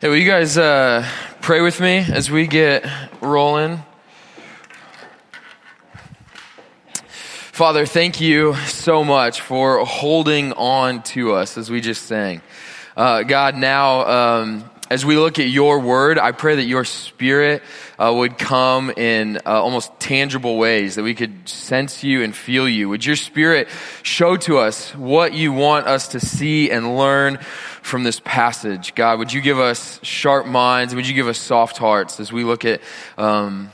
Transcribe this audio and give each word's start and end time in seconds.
Hey, 0.00 0.06
will 0.06 0.16
you 0.16 0.30
guys 0.30 0.56
uh, 0.56 1.04
pray 1.40 1.60
with 1.60 1.80
me 1.80 1.96
as 1.96 2.30
we 2.30 2.46
get 2.46 2.88
rolling? 3.20 3.82
Father, 7.50 7.84
thank 7.84 8.20
you 8.20 8.54
so 8.66 9.02
much 9.02 9.40
for 9.40 9.84
holding 9.84 10.52
on 10.52 11.02
to 11.02 11.32
us 11.32 11.58
as 11.58 11.68
we 11.68 11.80
just 11.80 12.04
sang. 12.04 12.42
Uh, 12.96 13.24
God, 13.24 13.56
now 13.56 14.06
um, 14.06 14.70
as 14.90 15.04
we 15.04 15.16
look 15.16 15.38
at 15.38 15.48
your 15.48 15.80
word, 15.80 16.18
I 16.18 16.32
pray 16.32 16.56
that 16.56 16.64
your 16.64 16.84
spirit 16.84 17.62
uh, 17.98 18.12
would 18.14 18.38
come 18.38 18.90
in 18.90 19.36
uh, 19.38 19.62
almost 19.62 19.92
tangible 20.00 20.56
ways, 20.56 20.94
that 20.94 21.02
we 21.02 21.14
could 21.14 21.48
sense 21.48 22.02
you 22.02 22.22
and 22.22 22.34
feel 22.34 22.68
you. 22.68 22.88
Would 22.88 23.04
your 23.04 23.16
spirit 23.16 23.68
show 24.02 24.36
to 24.38 24.58
us 24.58 24.94
what 24.94 25.34
you 25.34 25.52
want 25.52 25.86
us 25.86 26.08
to 26.08 26.20
see 26.20 26.70
and 26.70 26.96
learn 26.96 27.36
from 27.82 28.02
this 28.02 28.20
passage? 28.20 28.94
God, 28.94 29.18
would 29.18 29.32
you 29.32 29.42
give 29.42 29.58
us 29.58 30.00
sharp 30.02 30.46
minds? 30.46 30.94
Would 30.94 31.06
you 31.06 31.14
give 31.14 31.28
us 31.28 31.38
soft 31.38 31.76
hearts 31.76 32.18
as 32.18 32.32
we 32.32 32.44
look 32.44 32.64
at 32.64 32.80
um, 33.18 33.70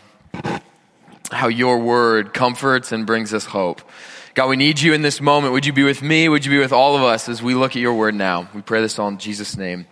how 1.31 1.47
your 1.48 1.78
word 1.78 2.34
comforts 2.34 2.91
and 2.91 3.06
brings 3.06 3.33
us 3.33 3.45
hope? 3.45 3.83
God, 4.34 4.48
we 4.48 4.56
need 4.56 4.81
you 4.81 4.95
in 4.95 5.03
this 5.03 5.20
moment. 5.20 5.53
Would 5.53 5.65
you 5.65 5.73
be 5.73 5.84
with 5.84 6.03
me? 6.03 6.28
Would 6.28 6.45
you 6.45 6.51
be 6.51 6.59
with 6.59 6.73
all 6.73 6.97
of 6.97 7.05
us 7.05 7.28
as 7.28 7.41
we 7.41 7.55
look 7.55 7.77
at 7.77 7.83
your 7.83 7.95
word 7.95 8.17
now? 8.17 8.48
We 8.53 8.62
pray 8.62 8.81
this 8.81 8.98
all 8.98 9.06
in 9.06 9.19
Jesus' 9.19 9.56
name. 9.56 9.87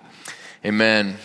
Amen. 0.65 1.17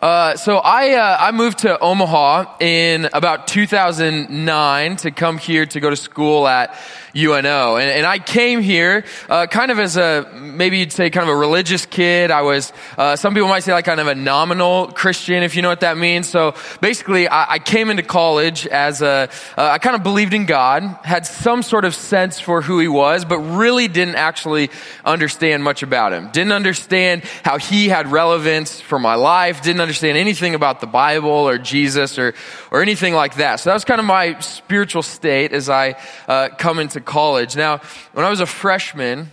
Uh, 0.00 0.36
so 0.36 0.56
I 0.56 0.94
uh, 0.94 1.18
I 1.20 1.32
moved 1.32 1.58
to 1.58 1.78
Omaha 1.78 2.56
in 2.60 3.10
about 3.12 3.46
2009 3.46 4.96
to 4.96 5.10
come 5.10 5.36
here 5.36 5.66
to 5.66 5.78
go 5.78 5.90
to 5.90 5.96
school 5.96 6.48
at 6.48 6.74
UNO. 7.16 7.76
And, 7.76 7.90
and 7.90 8.06
I 8.06 8.18
came 8.18 8.60
here 8.60 9.04
uh, 9.28 9.46
kind 9.46 9.70
of 9.70 9.78
as 9.78 9.96
a, 9.96 10.30
maybe 10.34 10.78
you'd 10.78 10.92
say 10.92 11.10
kind 11.10 11.28
of 11.28 11.34
a 11.34 11.38
religious 11.38 11.86
kid. 11.86 12.30
I 12.30 12.42
was, 12.42 12.72
uh, 12.96 13.16
some 13.16 13.34
people 13.34 13.48
might 13.48 13.60
say 13.60 13.72
like 13.72 13.84
kind 13.84 14.00
of 14.00 14.06
a 14.06 14.14
nominal 14.14 14.88
Christian, 14.88 15.42
if 15.42 15.56
you 15.56 15.62
know 15.62 15.68
what 15.68 15.80
that 15.80 15.96
means. 15.96 16.28
So 16.28 16.54
basically, 16.80 17.28
I, 17.28 17.54
I 17.54 17.58
came 17.58 17.90
into 17.90 18.02
college 18.02 18.66
as 18.66 19.02
a, 19.02 19.28
uh, 19.56 19.62
I 19.62 19.78
kind 19.78 19.96
of 19.96 20.02
believed 20.02 20.34
in 20.34 20.46
God, 20.46 20.82
had 21.04 21.26
some 21.26 21.62
sort 21.62 21.84
of 21.84 21.94
sense 21.94 22.40
for 22.40 22.62
who 22.62 22.78
he 22.78 22.88
was, 22.88 23.24
but 23.24 23.38
really 23.38 23.88
didn't 23.88 24.16
actually 24.16 24.70
understand 25.04 25.64
much 25.64 25.82
about 25.82 26.12
him. 26.12 26.30
Didn't 26.30 26.52
understand 26.52 27.24
how 27.44 27.58
he 27.58 27.88
had 27.88 28.10
relevance 28.12 28.80
for 28.80 28.98
my 28.98 29.14
life. 29.14 29.62
Didn't 29.62 29.80
understand 29.80 30.16
anything 30.18 30.54
about 30.54 30.80
the 30.80 30.86
Bible 30.86 31.30
or 31.30 31.58
Jesus 31.58 32.18
or, 32.18 32.34
or 32.70 32.82
anything 32.82 33.14
like 33.14 33.36
that. 33.36 33.56
So 33.56 33.70
that 33.70 33.74
was 33.74 33.84
kind 33.84 34.00
of 34.00 34.06
my 34.06 34.38
spiritual 34.40 35.02
state 35.02 35.52
as 35.52 35.68
I 35.68 35.96
uh, 36.26 36.48
come 36.58 36.78
into 36.78 37.00
college. 37.08 37.56
Now, 37.56 37.80
when 38.12 38.24
I 38.24 38.30
was 38.30 38.40
a 38.40 38.46
freshman, 38.46 39.32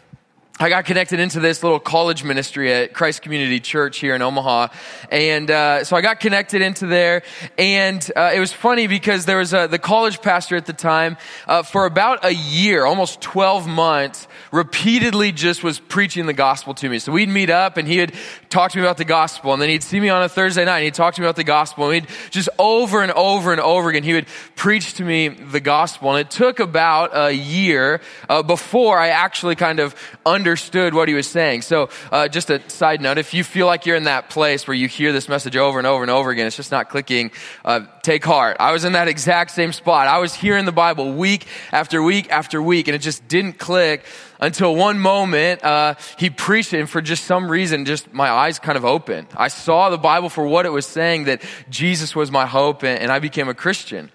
I 0.58 0.70
got 0.70 0.86
connected 0.86 1.20
into 1.20 1.42
this 1.42 1.64
little 1.64 1.81
college 1.81 2.23
ministry 2.23 2.72
at 2.72 2.94
Christ 2.94 3.22
Community 3.22 3.59
Church 3.59 3.98
here 3.98 4.16
in 4.16 4.22
Omaha. 4.22 4.70
And 5.12 5.52
uh, 5.52 5.84
so 5.84 5.97
I 5.97 6.02
got 6.02 6.22
connected 6.22 6.62
into 6.62 6.88
there. 6.88 7.23
And 7.58 8.09
uh, 8.16 8.31
it 8.34 8.39
was 8.39 8.53
funny 8.53 8.88
because 8.88 9.25
there 9.25 9.39
was 9.39 9.53
a, 9.53 9.67
the 9.67 9.80
college 9.80 10.22
pastor 10.22 10.56
at 10.56 10.66
the 10.66 10.72
time, 10.72 11.17
uh, 11.45 11.64
for 11.64 11.86
about 11.86 12.23
a 12.23 12.34
year, 12.34 12.86
almost 12.86 13.20
12 13.20 13.67
months, 13.67 14.30
repeatedly 14.53 15.34
just 15.34 15.62
was 15.62 15.78
preaching 15.78 16.25
the 16.25 16.31
gospel 16.31 16.73
to 16.75 16.88
me. 16.88 17.00
So 17.00 17.12
we'd 17.12 17.28
meet 17.28 17.50
up 17.50 17.75
and 17.75 17.86
he 17.86 17.97
would 17.97 18.14
talk 18.50 18.72
to 18.72 18.78
me 18.78 18.86
about 18.86 18.95
the 18.95 19.03
gospel. 19.03 19.52
And 19.52 19.62
then 19.62 19.67
he'd 19.67 19.84
see 19.84 20.00
me 20.00 20.08
on 20.08 20.23
a 20.23 20.30
Thursday 20.30 20.64
night 20.64 20.78
and 20.78 20.86
he'd 20.86 20.94
talk 20.94 21.16
to 21.16 21.22
me 21.22 21.28
about 21.28 21.36
the 21.36 21.44
gospel. 21.44 21.90
And 21.90 22.08
he'd 22.08 22.31
just 22.31 22.47
over 22.58 23.02
and 23.02 23.12
over 23.12 23.52
and 23.52 23.59
over 23.59 23.90
again, 23.90 24.03
he 24.03 24.14
would 24.14 24.28
preach 24.56 24.94
to 24.94 25.03
me 25.03 25.28
the 25.28 25.59
gospel. 25.59 26.12
And 26.12 26.25
it 26.25 26.31
took 26.31 26.62
about 26.62 27.09
a 27.14 27.34
year 27.34 28.00
uh, 28.30 28.42
before 28.42 28.97
I 28.97 29.09
actually 29.09 29.56
kind 29.56 29.81
of 29.81 29.94
understood 30.25 30.45
understood 30.46 30.94
what 30.94 31.08
he 31.08 31.16
was 31.16 31.28
saying. 31.28 31.64
So, 31.64 31.90
uh, 32.12 32.28
just 32.28 32.52
a 32.52 32.62
side 32.70 33.02
note, 33.02 33.18
if 33.18 33.34
you 33.34 33.44
feel 33.44 33.66
like 33.66 33.88
you're 33.88 33.96
in 33.96 34.04
that 34.04 34.30
place 34.30 34.68
where 34.68 34.76
you 34.76 34.88
hear 34.88 35.12
this 35.12 35.28
message 35.28 35.58
over 35.58 35.80
and 35.80 35.88
over 35.88 36.04
and 36.04 36.12
over 36.12 36.30
again, 36.30 36.46
it's 36.46 36.56
just 36.56 36.72
not 36.72 36.88
clicking, 36.88 37.32
uh, 37.64 37.82
take 38.04 38.24
heart. 38.24 38.58
I 38.60 38.72
was 38.72 38.86
in 38.86 38.94
that 38.94 39.08
exact 39.08 39.52
same 39.52 39.74
spot. 39.74 40.08
I 40.08 40.20
was 40.20 40.36
hearing 40.36 40.66
the 40.66 40.72
Bible 40.72 41.14
week 41.14 41.48
after 41.72 42.02
week 42.03 42.30
after 42.30 42.62
week, 42.62 42.88
and 42.88 42.94
it 42.94 43.00
just 43.00 43.28
didn't 43.28 43.58
click 43.58 44.06
until 44.40 44.75
one 44.75 45.00
moment 45.00 45.64
uh, 45.64 45.96
he 46.19 46.30
preached 46.30 46.74
it, 46.74 46.80
and 46.80 46.90
for 46.90 47.02
just 47.02 47.25
some 47.25 47.50
reason, 47.50 47.86
just 47.86 48.14
my 48.14 48.30
eyes 48.30 48.59
kind 48.59 48.78
of 48.78 48.86
opened. 48.86 49.28
I 49.36 49.48
saw 49.48 49.90
the 49.90 49.98
Bible 49.98 50.30
for 50.30 50.46
what 50.46 50.68
it 50.68 50.72
was 50.72 50.86
saying 50.86 51.24
that 51.24 51.42
Jesus 51.72 52.16
was 52.16 52.30
my 52.30 52.46
hope, 52.46 52.84
and, 52.84 53.00
and 53.00 53.12
I 53.12 53.18
became 53.18 53.50
a 53.50 53.56
Christian. 53.56 54.12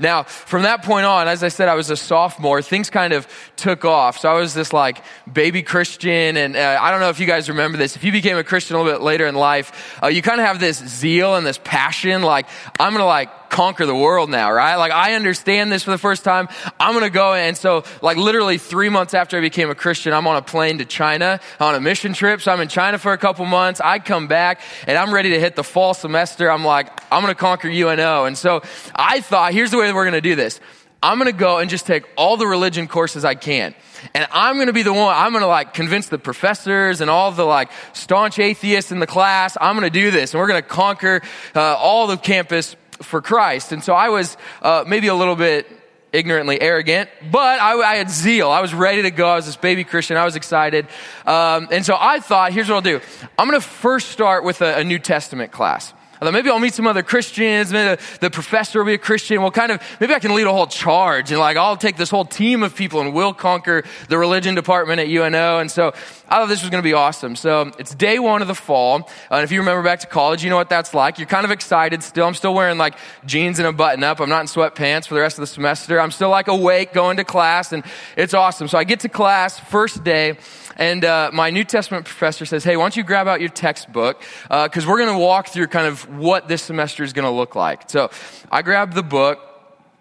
Now, 0.00 0.24
from 0.24 0.62
that 0.62 0.82
point 0.82 1.06
on, 1.06 1.28
as 1.28 1.44
I 1.44 1.48
said, 1.48 1.68
I 1.68 1.74
was 1.74 1.90
a 1.90 1.96
sophomore, 1.96 2.62
things 2.62 2.90
kind 2.90 3.12
of 3.12 3.28
took 3.56 3.84
off. 3.84 4.18
So 4.18 4.30
I 4.30 4.34
was 4.34 4.54
this 4.54 4.72
like 4.72 5.02
baby 5.30 5.62
Christian, 5.62 6.36
and 6.36 6.56
uh, 6.56 6.78
I 6.80 6.90
don't 6.90 7.00
know 7.00 7.10
if 7.10 7.20
you 7.20 7.26
guys 7.26 7.48
remember 7.48 7.78
this. 7.78 7.96
If 7.96 8.04
you 8.04 8.12
became 8.12 8.36
a 8.36 8.44
Christian 8.44 8.76
a 8.76 8.82
little 8.82 8.98
bit 8.98 9.02
later 9.02 9.26
in 9.26 9.34
life, 9.34 9.98
uh, 10.02 10.08
you 10.08 10.22
kind 10.22 10.40
of 10.40 10.46
have 10.46 10.58
this 10.58 10.78
zeal 10.78 11.36
and 11.36 11.46
this 11.46 11.60
passion, 11.62 12.22
like, 12.22 12.46
I'm 12.78 12.92
gonna 12.92 13.04
like 13.04 13.30
conquer 13.50 13.84
the 13.84 13.94
world 13.94 14.30
now, 14.30 14.50
right? 14.50 14.76
Like 14.76 14.92
I 14.92 15.14
understand 15.14 15.70
this 15.70 15.82
for 15.82 15.90
the 15.90 15.98
first 15.98 16.24
time. 16.24 16.48
I'm 16.78 16.92
going 16.92 17.04
to 17.04 17.10
go. 17.10 17.34
And 17.34 17.56
so 17.56 17.84
like 18.00 18.16
literally 18.16 18.56
three 18.56 18.88
months 18.88 19.12
after 19.12 19.36
I 19.36 19.40
became 19.40 19.68
a 19.68 19.74
Christian, 19.74 20.12
I'm 20.12 20.26
on 20.26 20.36
a 20.36 20.42
plane 20.42 20.78
to 20.78 20.84
China 20.84 21.40
on 21.58 21.74
a 21.74 21.80
mission 21.80 22.12
trip. 22.12 22.40
So 22.40 22.52
I'm 22.52 22.60
in 22.60 22.68
China 22.68 22.98
for 22.98 23.12
a 23.12 23.18
couple 23.18 23.44
months. 23.44 23.80
I 23.80 23.98
come 23.98 24.28
back 24.28 24.60
and 24.86 24.96
I'm 24.96 25.12
ready 25.12 25.30
to 25.30 25.40
hit 25.40 25.56
the 25.56 25.64
fall 25.64 25.92
semester. 25.92 26.50
I'm 26.50 26.64
like, 26.64 26.88
I'm 27.12 27.22
going 27.22 27.34
to 27.34 27.38
conquer 27.38 27.68
UNO. 27.68 28.24
And 28.24 28.38
so 28.38 28.62
I 28.94 29.20
thought, 29.20 29.52
here's 29.52 29.70
the 29.70 29.78
way 29.78 29.86
that 29.86 29.94
we're 29.94 30.04
going 30.04 30.14
to 30.14 30.20
do 30.20 30.36
this. 30.36 30.60
I'm 31.02 31.18
going 31.18 31.32
to 31.32 31.38
go 31.38 31.58
and 31.58 31.70
just 31.70 31.86
take 31.86 32.04
all 32.16 32.36
the 32.36 32.46
religion 32.46 32.86
courses 32.86 33.24
I 33.24 33.34
can. 33.34 33.74
And 34.14 34.26
I'm 34.32 34.56
going 34.56 34.66
to 34.66 34.72
be 34.72 34.82
the 34.82 34.92
one, 34.92 35.14
I'm 35.14 35.32
going 35.32 35.42
to 35.42 35.48
like 35.48 35.72
convince 35.72 36.08
the 36.08 36.18
professors 36.18 37.00
and 37.00 37.10
all 37.10 37.32
the 37.32 37.44
like 37.44 37.70
staunch 37.94 38.38
atheists 38.38 38.92
in 38.92 38.98
the 38.98 39.06
class. 39.06 39.56
I'm 39.60 39.76
going 39.76 39.90
to 39.90 39.98
do 39.98 40.10
this 40.10 40.34
and 40.34 40.40
we're 40.40 40.48
going 40.48 40.62
to 40.62 40.68
conquer 40.68 41.22
uh, 41.54 41.60
all 41.76 42.06
the 42.06 42.18
campus 42.18 42.76
for 43.02 43.20
Christ. 43.22 43.72
And 43.72 43.82
so 43.82 43.94
I 43.94 44.08
was 44.08 44.36
uh, 44.62 44.84
maybe 44.86 45.08
a 45.08 45.14
little 45.14 45.36
bit 45.36 45.66
ignorantly 46.12 46.60
arrogant, 46.60 47.08
but 47.30 47.60
I, 47.60 47.74
I, 47.78 47.96
had 47.96 48.10
zeal. 48.10 48.50
I 48.50 48.60
was 48.60 48.74
ready 48.74 49.02
to 49.02 49.10
go. 49.10 49.28
I 49.28 49.36
was 49.36 49.46
this 49.46 49.56
baby 49.56 49.84
Christian. 49.84 50.16
I 50.16 50.24
was 50.24 50.36
excited. 50.36 50.86
Um, 51.24 51.68
and 51.70 51.86
so 51.86 51.96
I 51.98 52.20
thought, 52.20 52.52
here's 52.52 52.68
what 52.68 52.76
I'll 52.76 52.80
do. 52.82 53.00
I'm 53.38 53.48
going 53.48 53.60
to 53.60 53.66
first 53.66 54.08
start 54.08 54.44
with 54.44 54.60
a, 54.60 54.78
a 54.78 54.84
New 54.84 54.98
Testament 54.98 55.52
class. 55.52 55.94
I 56.20 56.26
thought 56.26 56.34
maybe 56.34 56.50
I'll 56.50 56.58
meet 56.58 56.74
some 56.74 56.86
other 56.86 57.02
Christians. 57.02 57.72
Maybe 57.72 57.96
the, 57.96 58.18
the, 58.20 58.30
professor 58.30 58.78
will 58.78 58.86
be 58.86 58.94
a 58.94 58.98
Christian. 58.98 59.40
Well, 59.40 59.50
kind 59.50 59.72
of, 59.72 59.80
maybe 60.00 60.12
I 60.12 60.18
can 60.18 60.34
lead 60.34 60.46
a 60.46 60.52
whole 60.52 60.66
charge 60.66 61.30
and 61.30 61.40
like 61.40 61.56
I'll 61.56 61.78
take 61.78 61.96
this 61.96 62.10
whole 62.10 62.26
team 62.26 62.62
of 62.62 62.76
people 62.76 63.00
and 63.00 63.14
we'll 63.14 63.32
conquer 63.32 63.84
the 64.08 64.18
religion 64.18 64.54
department 64.54 65.00
at 65.00 65.08
UNO. 65.08 65.60
And 65.60 65.70
so 65.70 65.94
I 66.28 66.36
thought 66.36 66.48
this 66.48 66.60
was 66.60 66.68
going 66.68 66.82
to 66.82 66.86
be 66.86 66.92
awesome. 66.92 67.36
So 67.36 67.72
it's 67.78 67.94
day 67.94 68.18
one 68.18 68.42
of 68.42 68.48
the 68.48 68.54
fall. 68.54 69.08
Uh, 69.30 69.36
and 69.36 69.44
if 69.44 69.50
you 69.50 69.60
remember 69.60 69.82
back 69.82 70.00
to 70.00 70.06
college, 70.06 70.44
you 70.44 70.50
know 70.50 70.56
what 70.56 70.68
that's 70.68 70.92
like. 70.92 71.18
You're 71.18 71.26
kind 71.26 71.46
of 71.46 71.50
excited 71.50 72.02
still. 72.02 72.26
I'm 72.26 72.34
still 72.34 72.52
wearing 72.52 72.76
like 72.76 72.96
jeans 73.24 73.58
and 73.58 73.66
a 73.66 73.72
button 73.72 74.04
up. 74.04 74.20
I'm 74.20 74.28
not 74.28 74.42
in 74.42 74.46
sweatpants 74.46 75.08
for 75.08 75.14
the 75.14 75.20
rest 75.20 75.38
of 75.38 75.42
the 75.42 75.46
semester. 75.46 75.98
I'm 75.98 76.10
still 76.10 76.28
like 76.28 76.48
awake 76.48 76.92
going 76.92 77.16
to 77.16 77.24
class 77.24 77.72
and 77.72 77.82
it's 78.16 78.34
awesome. 78.34 78.68
So 78.68 78.76
I 78.76 78.84
get 78.84 79.00
to 79.00 79.08
class 79.08 79.58
first 79.58 80.04
day 80.04 80.36
and 80.80 81.04
uh, 81.04 81.30
my 81.34 81.50
New 81.50 81.62
Testament 81.62 82.06
professor 82.06 82.46
says, 82.46 82.64
hey, 82.64 82.78
why 82.78 82.84
don't 82.84 82.96
you 82.96 83.04
grab 83.04 83.28
out 83.28 83.40
your 83.40 83.50
textbook? 83.50 84.22
Because 84.44 84.86
uh, 84.86 84.88
we're 84.88 84.96
going 84.96 85.12
to 85.12 85.18
walk 85.18 85.48
through 85.48 85.66
kind 85.66 85.86
of 85.86 86.08
what 86.08 86.48
this 86.48 86.62
semester 86.62 87.04
is 87.04 87.12
going 87.12 87.26
to 87.26 87.30
look 87.30 87.54
like. 87.54 87.90
So 87.90 88.10
I 88.50 88.62
grabbed 88.62 88.94
the 88.94 89.02
book, 89.02 89.38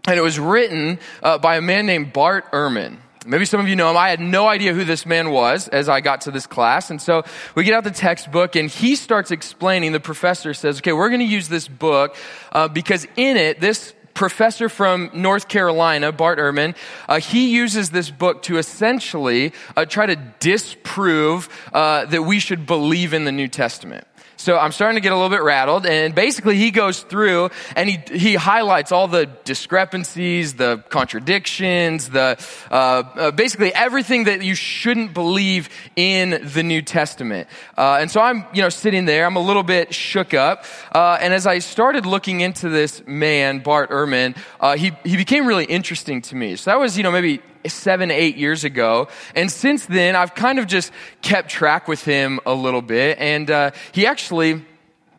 and 0.08 0.18
it 0.18 0.22
was 0.22 0.40
written 0.40 0.98
uh, 1.22 1.38
by 1.38 1.58
a 1.58 1.62
man 1.62 1.86
named 1.86 2.14
Bart 2.14 2.50
Ehrman. 2.54 2.98
Maybe 3.26 3.44
some 3.44 3.60
of 3.60 3.68
you 3.68 3.76
know 3.76 3.92
him. 3.92 3.98
I 3.98 4.10
had 4.10 4.22
no 4.22 4.48
idea 4.48 4.74
who 4.74 4.86
this 4.86 5.06
man 5.06 5.32
was 5.32 5.68
as 5.68 5.90
I 5.90 6.00
got 6.00 6.22
to 6.22 6.32
this 6.32 6.48
class. 6.48 6.90
And 6.90 7.02
so 7.02 7.24
we 7.54 7.66
get 7.66 7.74
out 7.74 7.84
the 7.84 7.92
textbook 7.92 8.56
and 8.56 8.70
he 8.70 8.96
starts 8.96 9.32
explaining. 9.32 9.92
The 9.92 10.00
professor 10.00 10.54
says, 10.54 10.78
okay, 10.78 10.94
we're 10.94 11.10
going 11.10 11.20
to 11.20 11.26
use 11.26 11.50
this 11.50 11.68
book 11.68 12.16
uh, 12.54 12.70
because 12.70 13.06
in 13.18 13.36
it, 13.36 13.60
this 13.60 13.94
professor 14.19 14.68
from 14.68 15.09
North 15.13 15.47
Carolina, 15.47 16.12
Bart 16.12 16.40
Ehrman, 16.40 16.75
uh, 17.07 17.22
he 17.22 17.52
uses 17.52 17.91
this 17.91 18.09
book 18.09 18.44
to 18.44 18.57
essentially 18.57 19.53
uh, 19.78 19.85
try 19.85 20.06
to 20.06 20.18
disprove 20.41 21.47
uh, 21.72 22.03
that 22.03 22.24
we 22.24 22.38
should 22.38 22.66
believe 22.66 23.13
in 23.13 23.24
the 23.24 23.31
New 23.31 23.47
Testament. 23.47 24.06
So 24.40 24.58
I'm 24.58 24.72
starting 24.72 24.96
to 24.96 25.02
get 25.02 25.12
a 25.12 25.16
little 25.16 25.30
bit 25.30 25.44
rattled. 25.44 25.86
And 25.86 26.16
basically, 26.16 26.56
he 26.56 26.72
goes 26.72 27.02
through 27.02 27.50
and 27.75 27.90
he, 27.90 28.00
he 28.18 28.36
highlights 28.36 28.94
all 28.94 29.10
the 29.10 29.25
discrepancies, 29.44 30.54
the 30.54 30.81
contradictions, 30.88 32.10
the 32.10 32.42
uh, 32.72 32.74
uh, 32.74 33.31
basically 33.31 33.74
everything 33.74 34.24
that 34.24 34.42
you 34.42 34.56
shouldn't 34.56 35.13
believe 35.13 35.68
in 35.98 36.42
the 36.54 36.63
New 36.63 36.81
Testament. 36.81 37.50
Uh, 37.78 37.98
and 38.00 38.10
so 38.10 38.22
I'm, 38.22 38.46
you 38.54 38.62
know, 38.62 38.69
sitting 38.69 39.04
there. 39.04 39.25
I'm 39.25 39.36
a 39.36 39.42
little 39.42 39.63
bit 39.63 39.94
shook 39.94 40.34
up. 40.34 40.63
Uh, 40.96 41.18
and 41.19 41.34
as 41.34 41.46
I 41.46 41.60
started 41.60 42.06
looking 42.06 42.40
into 42.40 42.69
this 42.69 43.06
man, 43.06 43.60
Bart 43.60 43.90
Ehrman, 43.90 44.38
uh, 44.62 44.78
he, 44.78 44.94
he 45.04 45.18
became 45.18 45.48
really 45.48 45.66
interesting 45.66 46.22
to 46.22 46.36
me. 46.36 46.56
So 46.56 46.72
that 46.72 46.80
was, 46.80 46.96
you 46.96 47.04
know, 47.04 47.12
maybe 47.12 47.42
seven, 47.68 48.12
eight 48.12 48.38
years 48.38 48.64
ago. 48.64 49.08
And 49.36 49.52
since 49.52 49.86
then, 49.86 50.16
I've 50.16 50.36
kind 50.36 50.60
of 50.60 50.68
just 50.68 50.92
kept 51.22 51.50
track 51.50 51.88
with 51.88 52.04
him 52.04 52.40
a 52.46 52.54
little 52.54 52.82
bit. 52.82 53.18
And 53.20 53.50
uh, 53.50 53.72
he 53.92 54.06
actually 54.06 54.64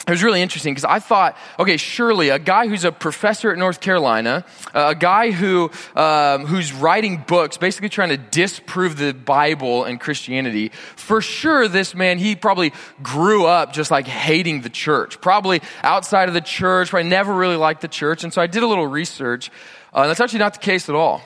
it 0.07 0.15
was 0.15 0.25
really 0.25 0.41
interesting 0.41 0.73
because 0.73 0.87
I 0.87 0.99
thought, 0.99 1.37
okay, 1.59 1.77
surely 1.77 2.31
a 2.31 2.39
guy 2.39 2.67
who's 2.67 2.85
a 2.85 2.91
professor 2.91 3.53
at 3.53 3.59
North 3.59 3.81
Carolina, 3.81 4.45
uh, 4.75 4.87
a 4.89 4.95
guy 4.95 5.31
who 5.31 5.71
um, 5.95 6.47
who's 6.47 6.73
writing 6.73 7.23
books, 7.27 7.59
basically 7.59 7.91
trying 7.91 8.09
to 8.09 8.17
disprove 8.17 8.97
the 8.97 9.13
Bible 9.13 9.85
and 9.85 10.01
Christianity. 10.01 10.71
For 10.97 11.21
sure, 11.21 11.69
this 11.69 11.95
man 11.95 12.19
he 12.19 12.35
probably 12.35 12.73
grew 13.03 13.45
up 13.45 13.73
just 13.73 13.91
like 13.91 14.07
hating 14.07 14.63
the 14.63 14.71
church, 14.71 15.21
probably 15.21 15.61
outside 15.83 16.29
of 16.29 16.35
the 16.35 16.41
church, 16.41 16.91
probably 16.91 17.09
never 17.09 17.33
really 17.33 17.57
liked 17.57 17.83
the 17.83 17.89
church. 17.89 18.25
And 18.25 18.33
so 18.33 18.41
I 18.41 18.47
did 18.47 18.63
a 18.63 18.67
little 18.67 18.87
research. 18.87 19.51
Uh, 19.93 20.07
that's 20.09 20.21
actually 20.21 20.39
not 20.41 20.55
the 20.55 20.61
case 20.61 20.89
at 20.89 20.95
all. 20.95 21.23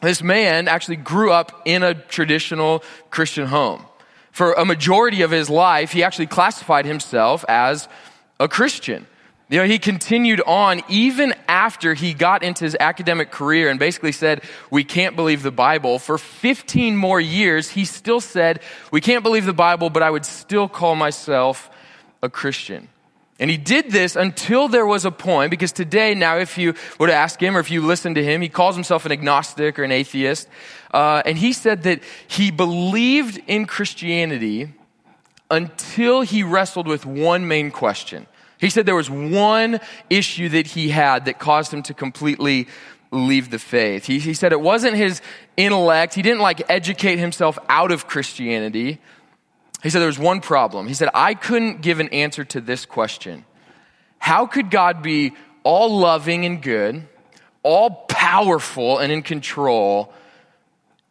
This 0.00 0.22
man 0.22 0.68
actually 0.68 0.96
grew 0.96 1.32
up 1.32 1.62
in 1.64 1.82
a 1.82 1.94
traditional 1.94 2.82
Christian 3.10 3.46
home 3.46 3.84
for 4.38 4.52
a 4.52 4.64
majority 4.64 5.22
of 5.22 5.32
his 5.32 5.50
life, 5.50 5.90
he 5.90 6.04
actually 6.04 6.28
classified 6.28 6.86
himself 6.86 7.44
as 7.48 7.88
a 8.38 8.46
Christian. 8.46 9.04
You 9.48 9.58
know, 9.58 9.64
he 9.64 9.80
continued 9.80 10.40
on 10.46 10.80
even 10.88 11.34
after 11.48 11.92
he 11.92 12.14
got 12.14 12.44
into 12.44 12.62
his 12.62 12.76
academic 12.78 13.32
career 13.32 13.68
and 13.68 13.80
basically 13.80 14.12
said, 14.12 14.44
We 14.70 14.84
can't 14.84 15.16
believe 15.16 15.42
the 15.42 15.50
Bible. 15.50 15.98
For 15.98 16.18
15 16.18 16.96
more 16.96 17.20
years, 17.20 17.70
he 17.70 17.84
still 17.84 18.20
said, 18.20 18.60
We 18.92 19.00
can't 19.00 19.24
believe 19.24 19.44
the 19.44 19.52
Bible, 19.52 19.90
but 19.90 20.04
I 20.04 20.10
would 20.10 20.24
still 20.24 20.68
call 20.68 20.94
myself 20.94 21.68
a 22.22 22.28
Christian. 22.28 22.88
And 23.40 23.50
he 23.50 23.56
did 23.56 23.92
this 23.92 24.16
until 24.16 24.66
there 24.66 24.86
was 24.86 25.04
a 25.04 25.12
point, 25.12 25.50
because 25.50 25.70
today, 25.70 26.14
now, 26.14 26.38
if 26.38 26.58
you 26.58 26.74
were 26.98 27.06
to 27.06 27.14
ask 27.14 27.40
him 27.40 27.56
or 27.56 27.60
if 27.60 27.70
you 27.70 27.82
listen 27.82 28.14
to 28.14 28.24
him, 28.24 28.40
he 28.40 28.48
calls 28.48 28.74
himself 28.74 29.06
an 29.06 29.12
agnostic 29.12 29.78
or 29.78 29.84
an 29.84 29.92
atheist. 29.92 30.48
Uh, 30.92 31.22
and 31.24 31.38
he 31.38 31.52
said 31.52 31.84
that 31.84 32.02
he 32.26 32.50
believed 32.50 33.40
in 33.46 33.66
Christianity 33.66 34.72
until 35.50 36.22
he 36.22 36.42
wrestled 36.42 36.88
with 36.88 37.06
one 37.06 37.46
main 37.46 37.70
question. 37.70 38.26
He 38.58 38.70
said 38.70 38.86
there 38.86 38.96
was 38.96 39.10
one 39.10 39.78
issue 40.10 40.48
that 40.48 40.66
he 40.66 40.88
had 40.88 41.26
that 41.26 41.38
caused 41.38 41.72
him 41.72 41.82
to 41.84 41.94
completely 41.94 42.66
leave 43.12 43.50
the 43.50 43.58
faith. 43.58 44.06
He, 44.06 44.18
he 44.18 44.34
said 44.34 44.52
it 44.52 44.60
wasn't 44.60 44.96
his 44.96 45.22
intellect. 45.56 46.14
He 46.14 46.22
didn't 46.22 46.40
like 46.40 46.68
educate 46.68 47.18
himself 47.18 47.58
out 47.68 47.92
of 47.92 48.06
Christianity. 48.06 48.98
He 49.82 49.90
said 49.90 50.00
there 50.00 50.06
was 50.06 50.18
one 50.18 50.40
problem. 50.40 50.88
He 50.88 50.94
said, 50.94 51.08
I 51.14 51.34
couldn't 51.34 51.82
give 51.82 52.00
an 52.00 52.08
answer 52.08 52.44
to 52.46 52.60
this 52.60 52.84
question. 52.84 53.44
How 54.18 54.46
could 54.46 54.70
God 54.70 55.02
be 55.02 55.34
all 55.62 55.98
loving 55.98 56.46
and 56.46 56.62
good, 56.62 57.06
all 57.62 57.90
powerful 58.08 58.98
and 58.98 59.12
in 59.12 59.22
control, 59.22 60.12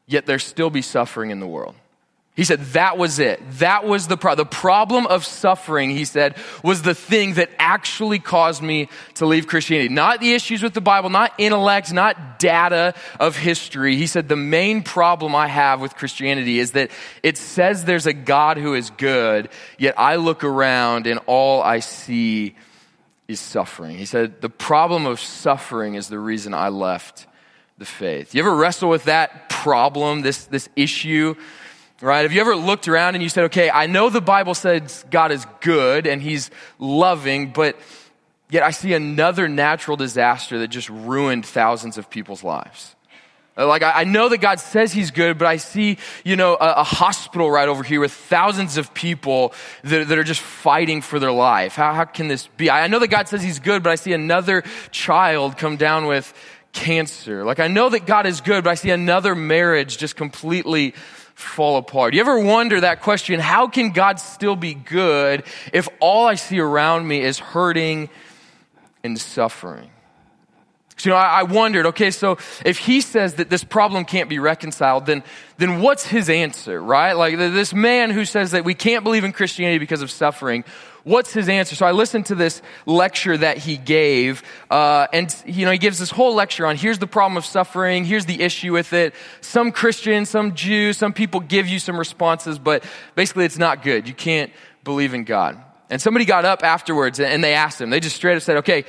yet 0.08 0.26
there 0.26 0.40
still 0.40 0.70
be 0.70 0.82
suffering 0.82 1.30
in 1.30 1.40
the 1.40 1.48
world. 1.48 1.76
He 2.38 2.44
said 2.44 2.62
that 2.74 3.00
was 3.00 3.18
it. 3.18 3.42
That 3.54 3.84
was 3.84 4.06
the 4.06 4.16
problem. 4.16 4.46
The 4.46 4.56
problem 4.56 5.08
of 5.08 5.26
suffering, 5.26 5.90
he 5.90 6.06
said, 6.06 6.38
was 6.64 6.84
the 6.84 6.94
thing 6.94 7.34
that 7.34 7.50
actually 7.58 8.20
caused 8.20 8.62
me 8.62 8.90
to 9.16 9.26
leave 9.26 9.48
Christianity. 9.48 9.92
Not 9.92 10.20
the 10.20 10.34
issues 10.34 10.62
with 10.62 10.76
the 10.76 10.82
Bible, 10.82 11.10
not 11.10 11.34
intellect, 11.40 11.92
not 11.92 12.38
data 12.38 12.94
of 13.20 13.36
history. 13.36 13.96
He 13.96 14.06
said 14.06 14.30
the 14.30 14.36
main 14.36 14.84
problem 14.84 15.34
I 15.34 15.48
have 15.48 15.82
with 15.82 15.96
Christianity 15.96 16.60
is 16.60 16.74
that 16.74 16.92
it 17.24 17.40
says 17.40 17.86
there's 17.86 18.06
a 18.06 18.14
God 18.14 18.58
who 18.58 18.76
is 18.76 18.92
good, 18.92 19.50
yet 19.80 19.96
I 19.98 20.18
look 20.18 20.44
around 20.44 21.08
and 21.08 21.20
all 21.26 21.64
I 21.64 21.80
see 21.80 22.56
is 23.28 23.40
suffering. 23.40 23.98
He 23.98 24.06
said 24.06 24.42
the 24.42 24.50
problem 24.50 25.08
of 25.08 25.20
suffering 25.20 25.96
is 25.96 26.08
the 26.08 26.20
reason 26.20 26.54
I 26.54 26.70
left 26.70 27.26
the 27.80 27.86
faith. 27.86 28.36
You 28.36 28.42
ever 28.44 28.56
wrestle 28.56 28.90
with 28.90 29.06
that 29.06 29.50
problem, 29.50 30.22
this, 30.22 30.46
this 30.46 30.70
issue? 30.76 31.34
Right? 32.00 32.22
Have 32.22 32.32
you 32.32 32.42
ever 32.42 32.56
looked 32.56 32.88
around 32.88 33.16
and 33.16 33.24
you 33.24 33.30
said, 33.30 33.46
okay, 33.46 33.72
I 33.72 33.88
know 33.88 34.10
the 34.10 34.22
Bible 34.22 34.54
says 34.54 35.04
God 35.10 35.32
is 35.32 35.46
good 35.62 36.06
and 36.06 36.22
he's 36.22 36.52
loving, 36.78 37.52
but 37.52 37.76
yet 38.52 38.62
I 38.62 38.70
see 38.70 38.94
another 38.94 39.48
natural 39.48 39.98
disaster 39.98 40.60
that 40.60 40.68
just 40.68 40.90
ruined 40.90 41.46
thousands 41.46 41.98
of 41.98 42.10
people's 42.10 42.44
lives. 42.44 42.96
Uh, 43.58 43.66
like, 43.66 43.82
I 43.82 44.04
know 44.04 44.30
that 44.30 44.38
God 44.38 44.60
says 44.60 44.94
He's 44.94 45.10
good, 45.10 45.40
but 45.40 45.48
I 45.48 45.58
see, 45.58 45.98
you 46.24 46.36
know, 46.36 46.54
a, 46.54 46.74
a 46.74 46.84
hospital 46.84 47.50
right 47.50 47.68
over 47.68 47.82
here 47.82 48.00
with 48.00 48.14
thousands 48.14 48.78
of 48.78 48.94
people 48.94 49.54
that, 49.84 50.10
that, 50.10 50.20
are 50.20 50.24
just 50.24 50.42
fighting 50.42 51.02
for 51.02 51.18
their 51.18 51.32
life. 51.32 51.74
How, 51.74 51.92
how 51.94 52.06
can 52.06 52.28
this 52.28 52.46
be? 52.58 52.70
I 52.70 52.86
know 52.86 53.00
that 53.00 53.08
God 53.08 53.28
says 53.28 53.42
He's 53.42 53.60
good, 53.60 53.82
but 53.82 53.90
I 53.90 53.96
see 53.96 54.14
another 54.14 54.64
child 54.92 55.58
come 55.58 55.76
down 55.76 56.06
with 56.06 56.32
cancer. 56.72 57.44
Like, 57.44 57.60
I 57.60 57.68
know 57.68 57.90
that 57.90 58.06
God 58.06 58.28
is 58.28 58.42
good, 58.42 58.64
but 58.64 58.70
I 58.70 58.76
see 58.76 58.92
another 58.92 59.34
marriage 59.34 59.98
just 59.98 60.16
completely 60.16 60.94
fall 61.38 61.78
apart. 61.78 62.16
You 62.16 62.20
ever 62.22 62.40
wonder 62.40 62.82
that 62.82 63.02
question, 63.02 63.40
how 63.40 63.68
can 63.68 63.92
God 63.92 64.20
still 64.20 64.56
be 64.56 64.74
good 64.74 65.44
if 65.72 65.88
all 66.00 66.26
I 66.26 66.34
see 66.34 66.60
around 66.60 67.08
me 67.08 67.22
is 67.22 67.38
hurting 67.38 68.10
and 69.04 69.20
suffering? 69.20 69.92
So, 70.98 71.10
you 71.10 71.14
know, 71.14 71.18
I, 71.18 71.42
I 71.42 71.44
wondered, 71.44 71.86
okay, 71.88 72.10
so 72.10 72.40
if 72.66 72.80
he 72.80 73.02
says 73.02 73.36
that 73.36 73.52
this 73.52 73.64
problem 73.64 74.04
can't 74.04 74.30
be 74.30 74.40
reconciled, 74.40 75.06
then, 75.06 75.24
then 75.60 75.80
what's 75.80 76.08
his 76.08 76.28
answer, 76.28 76.82
right? 76.82 77.14
Like 77.14 77.38
this 77.38 77.72
man 77.72 78.10
who 78.10 78.26
says 78.26 78.50
that 78.52 78.66
we 78.66 78.74
can't 78.74 79.04
believe 79.04 79.24
in 79.24 79.32
Christianity 79.32 79.78
because 79.78 80.02
of 80.02 80.10
suffering, 80.10 80.64
what's 81.08 81.32
his 81.32 81.48
answer? 81.48 81.76
So 81.76 81.86
I 81.86 81.92
listened 81.92 82.28
to 82.28 82.36
this 82.36 82.62
lecture 82.86 83.38
that 83.38 83.58
he 83.58 83.78
gave, 83.78 84.44
uh, 84.70 85.08
and 85.14 85.34
you 85.46 85.66
know 85.66 85.72
he 85.72 85.78
gives 85.78 85.98
this 85.98 86.12
whole 86.12 86.36
lecture 86.36 86.66
on 86.66 86.76
here's 86.76 87.00
the 87.00 87.08
problem 87.08 87.38
of 87.38 87.46
suffering, 87.46 88.04
here's 88.04 88.26
the 88.26 88.42
issue 88.42 88.74
with 88.74 88.94
it. 88.94 89.16
Some 89.42 89.72
Christians, 89.72 90.30
some 90.30 90.54
Jews, 90.54 90.98
some 90.98 91.14
people 91.14 91.40
give 91.40 91.68
you 91.68 91.80
some 91.80 91.98
responses, 91.98 92.60
but 92.60 92.84
basically 93.16 93.46
it's 93.46 93.58
not 93.58 93.82
good. 93.84 94.08
You 94.08 94.14
can't 94.14 94.52
believe 94.84 95.14
in 95.14 95.24
God. 95.24 95.62
And 95.90 96.02
somebody 96.02 96.26
got 96.26 96.44
up 96.44 96.64
afterwards 96.64 97.20
and 97.20 97.44
they 97.44 97.54
asked 97.54 97.80
him. 97.80 97.90
They 97.90 98.02
just 98.02 98.18
straight 98.18 98.36
up 98.36 98.44
said, 98.44 98.58
"Okay, 98.58 98.84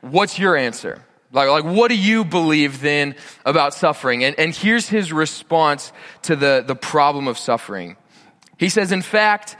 what's 0.00 0.38
your 0.38 0.56
answer?" 0.56 1.02
Like, 1.32 1.48
like, 1.48 1.64
what 1.64 1.88
do 1.88 1.96
you 1.96 2.24
believe 2.24 2.80
then 2.80 3.16
about 3.44 3.74
suffering? 3.74 4.22
And, 4.24 4.38
and 4.38 4.54
here's 4.54 4.88
his 4.88 5.12
response 5.12 5.92
to 6.22 6.36
the, 6.36 6.64
the 6.64 6.76
problem 6.76 7.26
of 7.26 7.36
suffering. 7.36 7.96
He 8.58 8.68
says, 8.68 8.92
in 8.92 9.02
fact, 9.02 9.56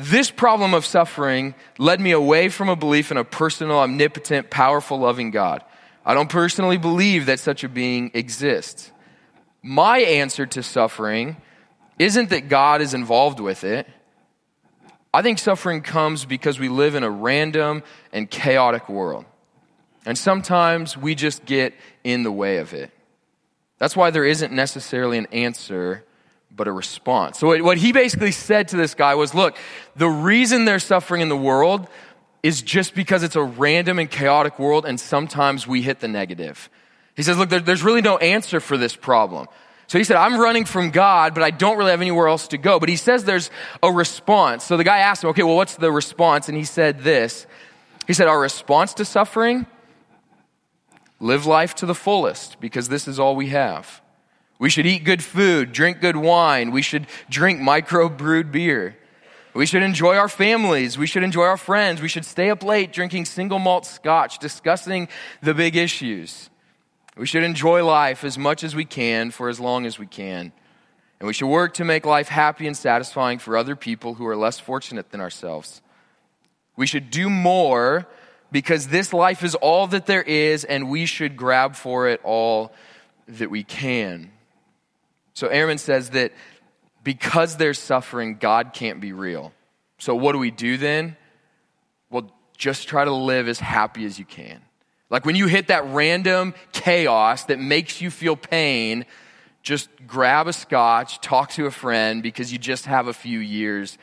this 0.00 0.30
problem 0.30 0.74
of 0.74 0.86
suffering 0.86 1.54
led 1.78 2.00
me 2.00 2.12
away 2.12 2.48
from 2.48 2.68
a 2.68 2.76
belief 2.76 3.10
in 3.10 3.16
a 3.16 3.24
personal, 3.24 3.78
omnipotent, 3.78 4.50
powerful, 4.50 4.98
loving 4.98 5.30
God. 5.30 5.62
I 6.04 6.14
don't 6.14 6.30
personally 6.30 6.78
believe 6.78 7.26
that 7.26 7.40
such 7.40 7.64
a 7.64 7.68
being 7.68 8.10
exists. 8.14 8.90
My 9.62 9.98
answer 9.98 10.46
to 10.46 10.62
suffering 10.62 11.36
isn't 11.98 12.30
that 12.30 12.48
God 12.48 12.80
is 12.80 12.94
involved 12.94 13.40
with 13.40 13.64
it. 13.64 13.86
I 15.12 15.22
think 15.22 15.38
suffering 15.38 15.82
comes 15.82 16.24
because 16.24 16.58
we 16.58 16.68
live 16.68 16.94
in 16.94 17.02
a 17.02 17.10
random 17.10 17.82
and 18.12 18.30
chaotic 18.30 18.88
world. 18.88 19.24
And 20.06 20.16
sometimes 20.16 20.96
we 20.96 21.14
just 21.14 21.44
get 21.44 21.74
in 22.04 22.22
the 22.22 22.32
way 22.32 22.58
of 22.58 22.72
it. 22.72 22.90
That's 23.78 23.96
why 23.96 24.10
there 24.10 24.24
isn't 24.24 24.52
necessarily 24.52 25.18
an 25.18 25.26
answer 25.26 26.04
but 26.54 26.68
a 26.68 26.72
response. 26.72 27.38
So, 27.38 27.62
what 27.62 27.78
he 27.78 27.92
basically 27.92 28.32
said 28.32 28.68
to 28.68 28.76
this 28.76 28.94
guy 28.94 29.14
was 29.14 29.34
look, 29.34 29.56
the 29.96 30.08
reason 30.08 30.64
there's 30.64 30.84
suffering 30.84 31.22
in 31.22 31.28
the 31.28 31.36
world 31.36 31.86
is 32.42 32.62
just 32.62 32.94
because 32.94 33.22
it's 33.22 33.36
a 33.36 33.42
random 33.42 33.98
and 33.98 34.10
chaotic 34.10 34.58
world, 34.58 34.86
and 34.86 34.98
sometimes 34.98 35.66
we 35.66 35.82
hit 35.82 36.00
the 36.00 36.08
negative. 36.08 36.70
He 37.16 37.22
says, 37.22 37.36
look, 37.36 37.50
there, 37.50 37.60
there's 37.60 37.82
really 37.82 38.00
no 38.00 38.16
answer 38.18 38.60
for 38.60 38.78
this 38.78 38.96
problem. 38.96 39.46
So 39.88 39.98
he 39.98 40.04
said, 40.04 40.16
I'm 40.16 40.40
running 40.40 40.64
from 40.64 40.90
God, 40.90 41.34
but 41.34 41.42
I 41.42 41.50
don't 41.50 41.76
really 41.76 41.90
have 41.90 42.00
anywhere 42.00 42.28
else 42.28 42.48
to 42.48 42.58
go. 42.58 42.78
But 42.78 42.88
he 42.88 42.96
says 42.96 43.24
there's 43.24 43.50
a 43.82 43.90
response. 43.90 44.64
So 44.64 44.76
the 44.76 44.84
guy 44.84 44.98
asked 44.98 45.24
him, 45.24 45.30
okay, 45.30 45.42
well, 45.42 45.56
what's 45.56 45.76
the 45.76 45.90
response? 45.90 46.48
And 46.48 46.56
he 46.56 46.64
said 46.64 47.00
this. 47.00 47.46
He 48.06 48.12
said, 48.12 48.28
our 48.28 48.40
response 48.40 48.94
to 48.94 49.04
suffering? 49.04 49.66
Live 51.18 51.44
life 51.44 51.74
to 51.76 51.86
the 51.86 51.94
fullest, 51.94 52.60
because 52.60 52.88
this 52.88 53.06
is 53.06 53.18
all 53.18 53.36
we 53.36 53.48
have. 53.48 54.00
We 54.60 54.68
should 54.68 54.84
eat 54.84 55.04
good 55.04 55.24
food, 55.24 55.72
drink 55.72 56.02
good 56.02 56.16
wine. 56.16 56.70
We 56.70 56.82
should 56.82 57.06
drink 57.30 57.60
micro-brewed 57.60 58.52
beer. 58.52 58.94
We 59.54 59.64
should 59.64 59.82
enjoy 59.82 60.16
our 60.16 60.28
families. 60.28 60.98
We 60.98 61.06
should 61.06 61.22
enjoy 61.22 61.44
our 61.44 61.56
friends. 61.56 62.02
We 62.02 62.08
should 62.08 62.26
stay 62.26 62.50
up 62.50 62.62
late 62.62 62.92
drinking 62.92 63.24
single 63.24 63.58
malt 63.58 63.86
scotch, 63.86 64.38
discussing 64.38 65.08
the 65.42 65.54
big 65.54 65.76
issues. 65.76 66.50
We 67.16 67.24
should 67.24 67.42
enjoy 67.42 67.84
life 67.86 68.22
as 68.22 68.36
much 68.36 68.62
as 68.62 68.76
we 68.76 68.84
can 68.84 69.30
for 69.30 69.48
as 69.48 69.58
long 69.58 69.86
as 69.86 69.98
we 69.98 70.06
can. 70.06 70.52
And 71.18 71.26
we 71.26 71.32
should 71.32 71.48
work 71.48 71.72
to 71.74 71.84
make 71.86 72.04
life 72.04 72.28
happy 72.28 72.66
and 72.66 72.76
satisfying 72.76 73.38
for 73.38 73.56
other 73.56 73.74
people 73.74 74.14
who 74.14 74.26
are 74.26 74.36
less 74.36 74.58
fortunate 74.60 75.10
than 75.10 75.22
ourselves. 75.22 75.80
We 76.76 76.86
should 76.86 77.10
do 77.10 77.30
more 77.30 78.06
because 78.52 78.88
this 78.88 79.14
life 79.14 79.42
is 79.42 79.54
all 79.54 79.86
that 79.86 80.04
there 80.04 80.22
is, 80.22 80.64
and 80.64 80.90
we 80.90 81.06
should 81.06 81.34
grab 81.34 81.76
for 81.76 82.08
it 82.08 82.20
all 82.24 82.74
that 83.26 83.50
we 83.50 83.64
can. 83.64 84.30
So 85.40 85.48
Ehrman 85.48 85.78
says 85.78 86.10
that 86.10 86.32
because 87.02 87.56
there's 87.56 87.78
suffering, 87.78 88.36
God 88.38 88.74
can't 88.74 89.00
be 89.00 89.14
real. 89.14 89.54
So 89.96 90.14
what 90.14 90.32
do 90.32 90.38
we 90.38 90.50
do 90.50 90.76
then? 90.76 91.16
Well, 92.10 92.30
just 92.58 92.88
try 92.88 93.06
to 93.06 93.10
live 93.10 93.48
as 93.48 93.58
happy 93.58 94.04
as 94.04 94.18
you 94.18 94.26
can. 94.26 94.60
Like 95.08 95.24
when 95.24 95.36
you 95.36 95.46
hit 95.46 95.68
that 95.68 95.86
random 95.86 96.52
chaos 96.72 97.44
that 97.44 97.58
makes 97.58 98.02
you 98.02 98.10
feel 98.10 98.36
pain, 98.36 99.06
just 99.62 99.88
grab 100.06 100.46
a 100.46 100.52
scotch, 100.52 101.22
talk 101.22 101.52
to 101.52 101.64
a 101.64 101.70
friend 101.70 102.22
because 102.22 102.52
you 102.52 102.58
just 102.58 102.84
have 102.84 103.06
a 103.06 103.14
few 103.14 103.38
years 103.38 103.96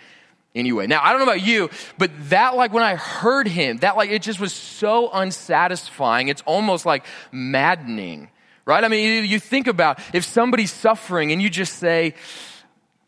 anyway. 0.56 0.88
Now, 0.88 1.01
I 1.03 1.12
don't 1.12 1.20
know 1.20 1.32
about 1.32 1.46
you, 1.46 1.70
but 2.00 2.10
that, 2.32 2.56
like, 2.56 2.74
when 2.74 2.84
I 2.84 2.96
heard 2.96 3.48
him, 3.48 3.77
that, 3.77 3.96
like, 3.96 4.10
it 4.10 4.24
just 4.24 4.39
was 4.39 4.53
so 4.53 5.12
unsatisfying. 5.12 6.29
It's 6.29 6.41
almost 6.48 6.84
like 6.84 7.06
maddening, 7.32 8.29
right? 8.68 8.84
I 8.84 8.88
mean, 8.88 9.26
you 9.26 9.40
think 9.40 9.66
about 9.66 10.00
if 10.14 10.24
somebody's 10.24 10.72
suffering 10.72 11.32
and 11.32 11.42
you 11.42 11.50
just 11.50 11.80
say, 11.80 12.14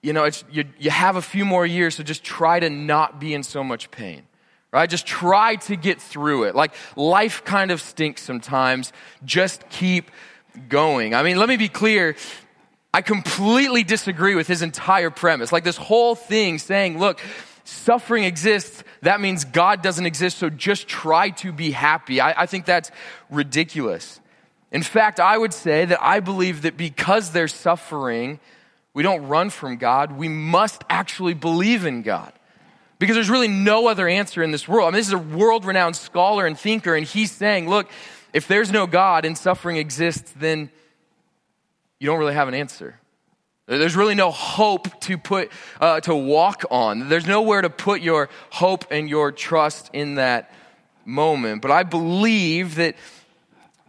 you 0.01 0.13
know, 0.13 0.23
it's, 0.23 0.43
you, 0.49 0.63
you 0.79 0.89
have 0.89 1.17
a 1.17 1.21
few 1.21 1.45
more 1.45 1.65
years, 1.65 1.95
so 1.95 2.01
just 2.01 2.23
try 2.23 2.59
to 2.59 2.69
not 2.69 3.19
be 3.19 3.35
in 3.35 3.43
so 3.43 3.63
much 3.63 3.91
pain 3.91 4.23
right? 4.71 4.87
Just 4.87 5.07
try 5.07 5.55
to 5.55 5.75
get 5.75 5.99
through 5.99 6.43
it. 6.43 6.55
Like 6.55 6.75
life 6.95 7.43
kind 7.43 7.71
of 7.71 7.81
stinks 7.81 8.21
sometimes. 8.21 8.93
Just 9.25 9.67
keep 9.69 10.11
going. 10.67 11.15
I 11.15 11.23
mean, 11.23 11.37
let 11.37 11.49
me 11.49 11.57
be 11.57 11.69
clear. 11.69 12.15
I 12.93 13.01
completely 13.01 13.83
disagree 13.83 14.35
with 14.35 14.47
his 14.47 14.61
entire 14.61 15.09
premise. 15.09 15.51
Like 15.51 15.63
this 15.63 15.77
whole 15.77 16.15
thing 16.15 16.57
saying, 16.57 16.99
look, 16.99 17.19
suffering 17.63 18.23
exists, 18.23 18.83
that 19.01 19.21
means 19.21 19.45
God 19.45 19.81
doesn't 19.81 20.05
exist, 20.05 20.37
so 20.37 20.49
just 20.49 20.87
try 20.87 21.29
to 21.31 21.51
be 21.51 21.71
happy. 21.71 22.19
I, 22.19 22.43
I, 22.43 22.45
think 22.47 22.65
that's 22.65 22.89
ridiculous. 23.29 24.19
In 24.71 24.83
fact, 24.83 25.19
I 25.19 25.37
would 25.37 25.53
say 25.53 25.85
that 25.85 25.99
I 26.01 26.19
believe 26.19 26.61
that 26.61 26.77
because 26.77 27.31
there's 27.31 27.53
suffering, 27.53 28.39
we 28.93 29.03
don't 29.03 29.27
run 29.27 29.49
from 29.49 29.77
God. 29.77 30.11
We 30.11 30.27
must 30.27 30.83
actually 30.89 31.33
believe 31.33 31.85
in 31.85 32.01
God. 32.01 32.33
Because 32.99 33.15
there's 33.15 33.29
really 33.29 33.47
no 33.47 33.87
other 33.87 34.07
answer 34.07 34.43
in 34.43 34.51
this 34.51 34.67
world. 34.67 34.87
I 34.87 34.91
mean, 34.91 34.99
this 34.99 35.07
is 35.07 35.13
a 35.13 35.17
world 35.17 35.63
renowned 35.63 35.95
scholar 35.95 36.45
and 36.45 36.59
thinker, 36.59 36.95
and 36.95 37.05
he's 37.05 37.31
saying, 37.31 37.69
look, 37.69 37.89
if 38.33 38.47
there's 38.47 38.71
no 38.71 38.85
God 38.87 39.25
and 39.25 39.37
suffering 39.37 39.77
exists, 39.77 40.33
then 40.35 40.69
you 41.99 42.07
don't 42.07 42.19
really 42.19 42.33
have 42.33 42.49
an 42.49 42.53
answer. 42.53 42.99
There's 43.67 43.95
really 43.95 44.15
no 44.15 44.31
hope 44.31 44.99
to 45.01 45.17
put 45.17 45.51
uh, 45.79 45.99
to 46.01 46.15
walk 46.15 46.65
on. 46.71 47.07
There's 47.07 47.27
nowhere 47.27 47.61
to 47.61 47.69
put 47.69 48.01
your 48.01 48.29
hope 48.49 48.85
and 48.89 49.07
your 49.07 49.31
trust 49.31 49.91
in 49.93 50.15
that 50.15 50.51
moment. 51.05 51.61
But 51.61 51.69
I 51.69 51.83
believe 51.83 52.75
that 52.75 52.95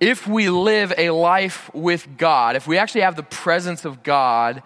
if 0.01 0.27
we 0.27 0.49
live 0.49 0.95
a 0.97 1.11
life 1.11 1.73
with 1.75 2.17
God, 2.17 2.57
if 2.57 2.67
we 2.67 2.79
actually 2.79 3.03
have 3.03 3.17
the 3.17 3.23
presence 3.23 3.85
of 3.85 4.03
God, 4.03 4.63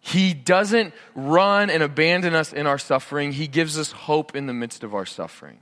He 0.00 0.34
doesn't 0.34 0.92
run 1.14 1.70
and 1.70 1.82
abandon 1.82 2.34
us 2.34 2.52
in 2.52 2.66
our 2.66 2.78
suffering. 2.78 3.32
He 3.32 3.46
gives 3.46 3.78
us 3.78 3.92
hope 3.92 4.34
in 4.34 4.46
the 4.46 4.52
midst 4.52 4.82
of 4.82 4.94
our 4.94 5.06
suffering. 5.06 5.60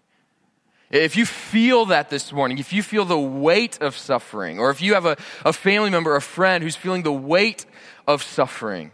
If 0.91 1.17
you 1.17 1.25
feel 1.25 1.87
that 1.87 2.11
this 2.11 2.33
morning, 2.33 2.59
if 2.59 2.73
you 2.73 2.83
feel 2.83 3.05
the 3.05 3.19
weight 3.19 3.81
of 3.81 3.97
suffering, 3.97 4.59
or 4.59 4.71
if 4.71 4.83
you 4.83 4.95
have 4.95 5.07
a, 5.07 5.17
a 5.45 5.53
family 5.53 5.89
member, 5.89 6.17
a 6.17 6.21
friend 6.21 6.63
who's 6.63 6.77
feeling 6.77 7.03
the 7.03 7.13
weight 7.13 7.65
of 8.07 8.23
suffering, 8.23 8.93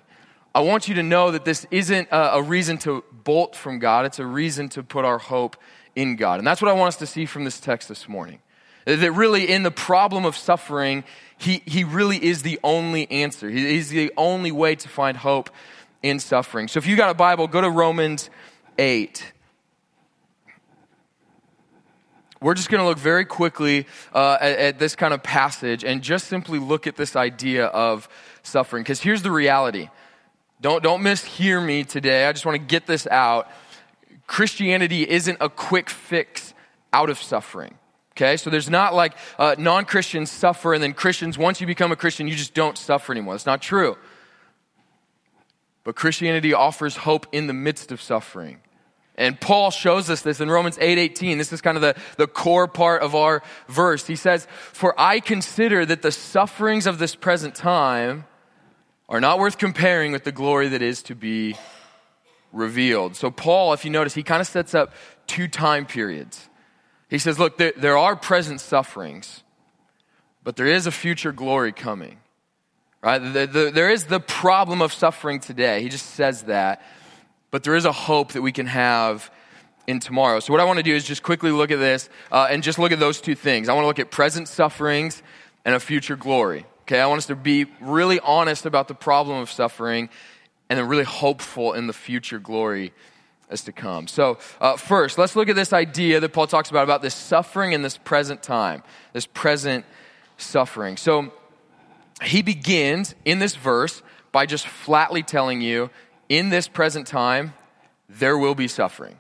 I 0.55 0.61
want 0.61 0.89
you 0.89 0.95
to 0.97 1.03
know 1.03 1.31
that 1.33 1.45
this 1.45 1.67
isn't 1.71 2.09
a, 2.11 2.35
a 2.35 2.43
reason 2.43 2.79
to 2.79 3.05
bolt 3.25 3.55
from 3.55 3.79
God, 3.79 4.07
it's 4.07 4.19
a 4.19 4.27
reason 4.27 4.69
to 4.71 4.83
put 4.83 5.05
our 5.05 5.19
hope 5.19 5.57
in 5.95 6.17
God. 6.17 6.39
And 6.39 6.47
that's 6.47 6.63
what 6.63 6.71
I 6.71 6.75
want 6.75 6.89
us 6.89 6.97
to 6.97 7.07
see 7.07 7.27
from 7.27 7.45
this 7.45 7.61
text 7.61 7.89
this 7.89 8.09
morning. 8.09 8.41
That 8.97 9.13
really, 9.13 9.51
in 9.51 9.65
the 9.65 9.71
problem 9.71 10.25
of 10.25 10.35
suffering, 10.35 11.05
he, 11.37 11.63
he 11.67 11.85
really 11.85 12.25
is 12.25 12.41
the 12.41 12.59
only 12.65 13.11
answer. 13.11 13.51
He, 13.51 13.69
he's 13.69 13.91
the 13.91 14.11
only 14.17 14.51
way 14.51 14.77
to 14.77 14.89
find 14.89 15.15
hope 15.15 15.51
in 16.03 16.19
suffering. 16.19 16.69
So 16.69 16.79
if 16.79 16.87
you 16.87 16.97
got 16.97 17.11
a 17.11 17.15
Bible, 17.15 17.49
go 17.49 17.61
to 17.61 17.69
Romans 17.69 18.31
8. 18.79 19.33
We're 22.41 22.55
just 22.55 22.71
going 22.71 22.81
to 22.81 22.89
look 22.89 22.99
very 22.99 23.25
quickly 23.25 23.87
uh, 24.15 24.39
at, 24.41 24.59
at, 24.59 24.79
this 24.79 24.97
kind 24.97 25.13
of 25.13 25.23
passage 25.23 25.85
and 25.85 26.03
just 26.03 26.29
simply 26.29 26.59
look 26.59 26.87
at 26.87 26.97
this 26.97 27.15
idea 27.15 27.67
of 27.67 28.09
suffering. 28.43 28.85
Because 28.85 29.01
here's 29.01 29.23
the 29.23 29.33
reality. 29.33 29.91
Don't, 30.61 30.83
don't 30.83 31.03
mishear 31.03 31.65
me 31.65 31.85
today. 31.85 32.27
I 32.27 32.33
just 32.33 32.47
want 32.47 32.55
to 32.59 32.65
get 32.65 32.87
this 32.87 33.07
out. 33.09 33.51
Christianity 34.27 35.09
isn't 35.09 35.39
a 35.41 35.49
quick 35.49 35.91
fix 35.91 36.55
out 36.93 37.11
of 37.11 37.19
suffering. 37.19 37.78
Okay, 38.19 38.37
so 38.37 38.51
there's 38.51 38.69
not 38.69 38.95
like 38.95 39.15
uh, 39.39 39.55
non 39.57 39.85
Christians 39.85 40.29
suffer 40.29 40.75
and 40.75 40.83
then 40.83 40.93
Christians, 40.93 41.39
once 41.39 41.61
you 41.61 41.69
become 41.69 41.93
a 41.93 41.97
Christian, 41.97 42.27
you 42.27 42.35
just 42.35 42.53
don't 42.53 42.77
suffer 42.77 43.13
anymore. 43.13 43.37
It's 43.37 43.47
not 43.47 43.63
true. 43.63 43.97
But 45.85 45.95
Christianity 45.95 46.53
offers 46.53 46.97
hope 46.97 47.29
in 47.31 47.47
the 47.47 47.53
midst 47.53 47.93
of 47.93 48.03
suffering. 48.03 48.59
And 49.15 49.41
Paul 49.41 49.71
shows 49.71 50.11
us 50.11 50.23
this 50.23 50.41
in 50.41 50.51
Romans 50.51 50.79
8 50.81 50.99
18. 50.99 51.39
This 51.39 51.53
is 51.53 51.61
kind 51.61 51.77
of 51.77 51.81
the, 51.81 51.95
the 52.17 52.27
core 52.27 52.67
part 52.67 53.03
of 53.03 53.15
our 53.15 53.41
verse. 53.69 54.05
He 54.09 54.17
says, 54.17 54.49
For 54.51 55.01
I 55.01 55.21
consider 55.21 55.87
that 55.87 56.03
the 56.03 56.11
sufferings 56.11 56.89
of 56.89 56.99
this 56.99 57.15
present 57.15 57.55
time 57.55 58.25
are 59.09 59.21
not 59.21 59.39
worth 59.39 59.59
comparing 59.59 60.11
with 60.11 60.25
the 60.25 60.33
glory 60.33 60.67
that 60.71 60.83
is 60.83 61.03
to 61.05 61.15
be 61.15 61.57
revealed. 62.53 63.15
So, 63.15 63.31
Paul, 63.31 63.73
if 63.75 63.85
you 63.85 63.93
notice, 63.93 64.15
he 64.15 64.25
kind 64.25 64.41
of 64.41 64.49
sets 64.49 64.75
up 64.75 64.93
two 65.29 65.47
time 65.47 65.87
periods. 65.87 66.49
He 67.09 67.19
says, 67.19 67.39
Look, 67.39 67.59
there, 67.59 67.73
there 67.77 67.99
are 67.99 68.17
present 68.17 68.61
sufferings, 68.61 69.43
but 70.45 70.57
there 70.57 70.67
is 70.67 70.87
a 70.87 70.91
future 70.93 71.33
glory 71.33 71.73
coming. 71.73 72.19
Right? 73.03 73.19
The, 73.19 73.47
the, 73.47 73.71
there 73.73 73.91
is 73.91 74.07
the 74.07 74.21
problem 74.21 74.83
of 74.83 74.93
suffering 74.93 75.41
today. 75.41 75.83
He 75.83 75.89
just 75.89 76.07
says 76.07 76.43
that 76.45 76.83
but 77.51 77.65
there 77.65 77.77
is 77.77 77.85
a 77.85 77.93
hope 77.93 78.33
that 78.33 78.43
we 78.43 78.53
can 78.53 78.67
have 78.67 79.31
in 79.87 80.01
tomorrow. 80.01 80.41
So, 80.41 80.53
what 80.53 80.61
I 80.61 80.65
want 80.65 80.79
to 80.79 80.83
do 80.83 80.95
is 80.95 81.05
just 81.05 81.23
quickly 81.23 81.51
look 81.51 81.71
at 81.71 81.79
this 81.79 82.09
uh, 82.31 82.49
and 82.51 82.63
just 82.63 82.79
look 82.79 82.93
at 82.93 83.01
those 83.01 83.21
two 83.21 83.35
things. 83.35 83.69
I 83.69 83.73
want 83.73 83.85
to 83.85 83.89
look 83.89 83.99
at 83.99 84.11
present 84.11 84.49
sufferings 84.49 85.23
and 85.65 85.75
a 85.75 85.81
future 85.81 86.17
glory. 86.17 86.67
Okay, 86.83 87.01
I 87.01 87.07
want 87.07 87.19
us 87.19 87.27
to 87.27 87.37
be 87.37 87.67
really 87.81 88.21
honest 88.21 88.67
about 88.67 88.89
the 88.89 88.95
problem 88.95 89.39
of 89.39 89.51
suffering 89.51 90.09
and 90.69 90.79
then 90.79 90.89
really 90.89 91.05
hopeful 91.05 91.73
in 91.73 91.87
the 91.87 91.93
future 91.93 92.39
glory 92.39 92.93
as 93.51 93.63
to 93.65 93.73
come. 93.73 94.07
So, 94.07 94.39
uh, 94.61 94.77
first, 94.77 95.19
let's 95.19 95.35
look 95.35 95.49
at 95.49 95.57
this 95.57 95.73
idea 95.73 96.21
that 96.21 96.31
Paul 96.31 96.47
talks 96.47 96.71
about 96.71 96.85
about 96.85 97.03
this 97.03 97.15
suffering 97.15 97.73
in 97.73 97.83
this 97.83 97.97
present 97.97 98.43
time, 98.43 98.83
this 99.13 99.27
present 99.27 99.85
suffering. 100.37 100.97
So, 100.97 101.33
he 102.23 102.43
begins 102.43 103.15
in 103.25 103.39
this 103.39 103.55
verse 103.55 104.03
by 104.33 104.47
just 104.47 104.67
flatly 104.67 105.23
telling 105.23 105.61
you 105.61 105.91
in 106.29 106.51
this 106.51 106.69
present 106.69 107.07
time, 107.07 107.55
there 108.09 108.37
will 108.37 108.55
be 108.55 108.69
suffering, 108.69 109.17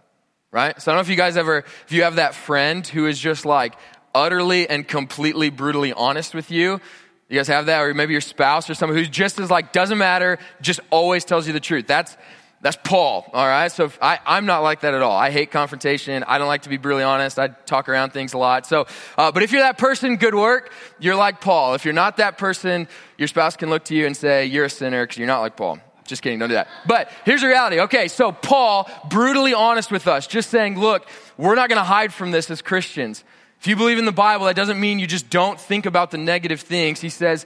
right? 0.51 0.81
So 0.81 0.91
I 0.91 0.95
don't 0.95 0.99
know 0.99 1.03
if 1.03 1.09
you 1.09 1.17
guys 1.17 1.37
ever, 1.37 1.59
if 1.59 1.93
you 1.93 2.03
have 2.03 2.17
that 2.17 2.35
friend 2.35 2.87
who 2.87 3.07
is 3.07 3.19
just 3.19 3.47
like 3.47 3.75
utterly 4.15 4.69
and 4.69 4.87
completely 4.87 5.51
brutally 5.51 5.93
honest 5.93 6.35
with 6.35 6.51
you. 6.51 6.81
You 7.29 7.37
guys 7.37 7.49
have 7.49 7.67
that, 7.67 7.83
or 7.83 7.93
maybe 7.93 8.13
your 8.13 8.23
spouse 8.23 8.71
or 8.71 8.75
someone 8.75 8.97
who 8.97 9.05
just 9.05 9.39
is 9.39 9.51
like, 9.51 9.73
doesn't 9.73 9.99
matter, 9.99 10.39
just 10.63 10.81
always 10.91 11.25
tells 11.25 11.47
you 11.47 11.53
the 11.53 11.61
truth. 11.61 11.87
That's, 11.87 12.17
that's 12.61 12.77
Paul, 12.83 13.25
all 13.33 13.47
right? 13.47 13.71
So 13.71 13.91
I, 14.03 14.19
I'm 14.27 14.45
not 14.45 14.65
like 14.65 14.81
that 14.81 14.93
at 14.93 15.00
all. 15.00 15.17
I 15.17 15.31
hate 15.31 15.53
confrontation. 15.53 16.25
I 16.25 16.38
don't 16.38 16.49
like 16.49 16.62
to 16.62 16.69
be 16.69 16.77
brutally 16.77 17.05
honest. 17.05 17.38
I 17.38 17.49
talk 17.49 17.88
around 17.88 18.11
things 18.11 18.33
a 18.33 18.38
lot. 18.38 18.67
So, 18.67 18.87
uh, 19.17 19.31
but 19.31 19.45
if 19.45 19.53
you're 19.53 19.62
that 19.62 19.79
person, 19.79 20.17
good 20.17 20.35
work. 20.35 20.73
You're 20.99 21.15
like 21.15 21.41
Paul. 21.41 21.75
If 21.75 21.85
you're 21.85 21.95
not 21.95 22.17
that 22.17 22.37
person, 22.37 22.88
your 23.17 23.29
spouse 23.29 23.57
can 23.57 23.71
look 23.71 23.85
to 23.85 23.95
you 23.95 24.07
and 24.07 24.17
say, 24.17 24.47
you're 24.47 24.65
a 24.65 24.71
sinner 24.71 25.05
because 25.05 25.19
you're 25.19 25.29
not 25.29 25.41
like 25.41 25.57
Paul. 25.57 25.79
Just 26.05 26.23
kidding, 26.23 26.38
don't 26.38 26.49
do 26.49 26.55
that. 26.55 26.69
But 26.87 27.12
here's 27.25 27.43
the 27.43 27.49
reality. 27.49 27.81
Okay, 27.81 28.09
so 28.09 28.33
Paul, 28.33 28.91
brutally 29.09 29.55
honest 29.55 29.93
with 29.93 30.09
us, 30.09 30.27
just 30.27 30.50
saying, 30.50 30.81
look, 30.81 31.07
we're 31.37 31.55
not 31.55 31.69
going 31.69 31.79
to 31.79 31.85
hide 31.85 32.12
from 32.12 32.31
this 32.33 32.50
as 32.50 32.62
Christians. 32.62 33.23
If 33.61 33.67
you 33.67 33.77
believe 33.77 33.99
in 33.99 34.05
the 34.05 34.12
Bible, 34.12 34.47
that 34.47 34.57
doesn't 34.57 34.81
mean 34.81 34.99
you 34.99 35.07
just 35.07 35.31
don't 35.31 35.61
think 35.61 35.87
about 35.87 36.11
the 36.11 36.19
negative 36.19 36.61
things. 36.61 37.00
He 37.00 37.11
says, 37.11 37.45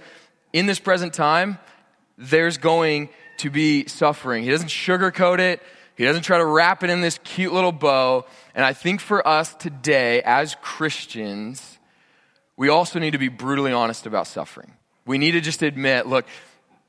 in 0.52 0.66
this 0.66 0.78
present 0.78 1.12
time, 1.12 1.58
there's 2.16 2.56
going 2.56 3.08
to 3.38 3.50
be 3.50 3.86
suffering. 3.86 4.44
He 4.44 4.50
doesn't 4.50 4.68
sugarcoat 4.68 5.38
it, 5.38 5.62
he 5.96 6.04
doesn't 6.04 6.22
try 6.22 6.38
to 6.38 6.44
wrap 6.44 6.82
it 6.82 6.90
in 6.90 7.00
this 7.00 7.18
cute 7.22 7.52
little 7.52 7.72
bow. 7.72 8.24
And 8.54 8.64
I 8.64 8.72
think 8.72 9.00
for 9.00 9.26
us 9.26 9.54
today, 9.54 10.22
as 10.22 10.56
Christians, 10.62 11.78
we 12.56 12.68
also 12.68 12.98
need 12.98 13.12
to 13.12 13.18
be 13.18 13.28
brutally 13.28 13.72
honest 13.72 14.06
about 14.06 14.26
suffering. 14.26 14.72
We 15.04 15.18
need 15.18 15.32
to 15.32 15.40
just 15.40 15.62
admit, 15.62 16.06
look, 16.06 16.26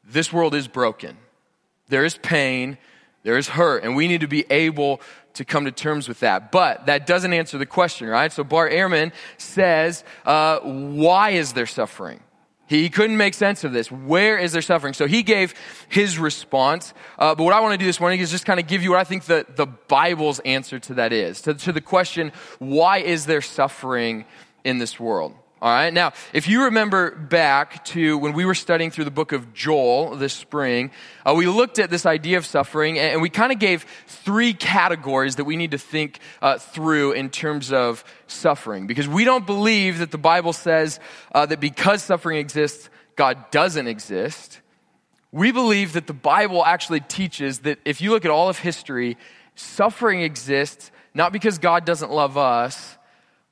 this 0.04 0.32
world 0.32 0.56
is 0.56 0.68
broken 0.68 1.18
there 1.94 2.06
is 2.06 2.18
pain, 2.18 2.78
there 3.24 3.38
is 3.38 3.48
hurt, 3.48 3.84
and 3.84 3.96
we 3.96 4.08
need 4.08 4.22
to 4.22 4.28
be 4.28 4.46
able 4.50 5.02
to 5.36 5.46
come 5.46 5.66
to 5.66 5.72
terms 5.72 6.08
with 6.08 6.20
that. 6.22 6.52
But 6.52 6.88
that 6.88 7.06
doesn't 7.06 7.34
answer 7.34 7.58
the 7.58 7.66
question, 7.66 8.08
right? 8.08 8.32
So 8.32 8.44
Bart 8.44 8.72
Ehrman 8.72 9.12
says, 9.38 10.04
uh, 10.26 10.60
why 10.60 11.32
is 11.32 11.54
there 11.54 11.66
suffering? 11.66 12.20
He 12.82 12.89
couldn't 12.89 13.18
make 13.18 13.34
sense 13.34 13.63
of 13.63 13.72
this. 13.72 13.92
Where 13.92 14.38
is 14.38 14.51
there 14.51 14.62
suffering? 14.62 14.94
So 14.94 15.06
he 15.06 15.22
gave 15.22 15.53
his 15.89 16.18
response. 16.18 16.94
Uh, 17.20 17.36
but 17.36 17.44
what 17.44 17.53
I 17.53 17.60
want 17.60 17.74
to 17.74 17.77
do 17.77 17.86
this 17.86 18.00
morning 18.00 18.20
is 18.20 18.32
just 18.32 18.46
kind 18.46 18.60
of 18.60 18.68
give 18.68 18.82
you 18.82 18.92
what 18.92 19.00
I 19.00 19.03
think 19.03 19.25
the, 19.25 19.46
the 19.48 19.68
Bible's 19.68 20.39
answer 20.39 20.80
to 20.80 20.96
that 20.96 21.13
is. 21.13 21.42
To, 21.42 21.53
to 21.53 21.72
the 21.72 21.82
question, 21.82 22.32
why 22.60 23.00
is 23.00 23.25
there 23.25 23.42
suffering 23.42 24.25
in 24.63 24.80
this 24.80 25.00
world? 25.00 25.36
All 25.63 25.72
right. 25.72 25.93
Now, 25.93 26.12
if 26.34 26.50
you 26.50 26.65
remember 26.65 27.12
back 27.12 27.86
to 27.86 28.17
when 28.17 28.34
we 28.34 28.43
were 28.43 28.53
studying 28.53 28.91
through 28.91 29.05
the 29.05 29.12
book 29.12 29.32
of 29.32 29.53
Joel 29.53 30.17
this 30.17 30.34
spring, 30.34 30.91
uh, 31.25 31.34
we 31.38 31.48
looked 31.48 31.79
at 31.79 31.89
this 31.89 32.05
idea 32.05 32.38
of 32.38 32.46
suffering 32.46 33.00
and 33.00 33.22
we 33.22 33.29
kind 33.29 33.50
of 33.53 33.60
gave 33.60 33.86
three 34.05 34.53
categories 34.53 35.38
that 35.38 35.46
we 35.46 35.55
need 35.55 35.72
to 35.72 35.77
think 35.77 36.20
uh, 36.41 36.58
through 36.58 37.13
in 37.13 37.29
terms 37.29 37.72
of 37.72 38.03
suffering. 38.27 38.88
Because 38.88 39.08
we 39.08 39.24
don't 39.24 39.46
believe 39.46 40.00
that 40.00 40.12
the 40.12 40.17
Bible 40.17 40.51
says 40.51 41.00
uh, 41.34 41.46
that 41.46 41.62
because 41.62 42.03
suffering 42.03 42.39
exists, 42.39 42.89
God 43.15 43.50
doesn't 43.50 43.88
exist. 43.88 44.60
We 45.32 45.53
believe 45.53 45.93
that 45.93 46.08
the 46.08 46.13
Bible 46.13 46.65
actually 46.65 47.00
teaches 47.00 47.60
that 47.60 47.79
if 47.86 48.01
you 48.01 48.10
look 48.12 48.25
at 48.25 48.32
all 48.32 48.50
of 48.50 48.60
history, 48.60 49.15
suffering 49.55 50.24
exists 50.24 50.91
not 51.13 51.32
because 51.32 51.58
God 51.58 51.86
doesn't 51.86 52.12
love 52.12 52.38
us, 52.38 52.98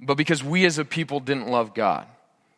but 0.01 0.15
because 0.15 0.43
we 0.43 0.65
as 0.65 0.77
a 0.77 0.85
people 0.85 1.19
didn't 1.19 1.47
love 1.47 1.73
God. 1.73 2.07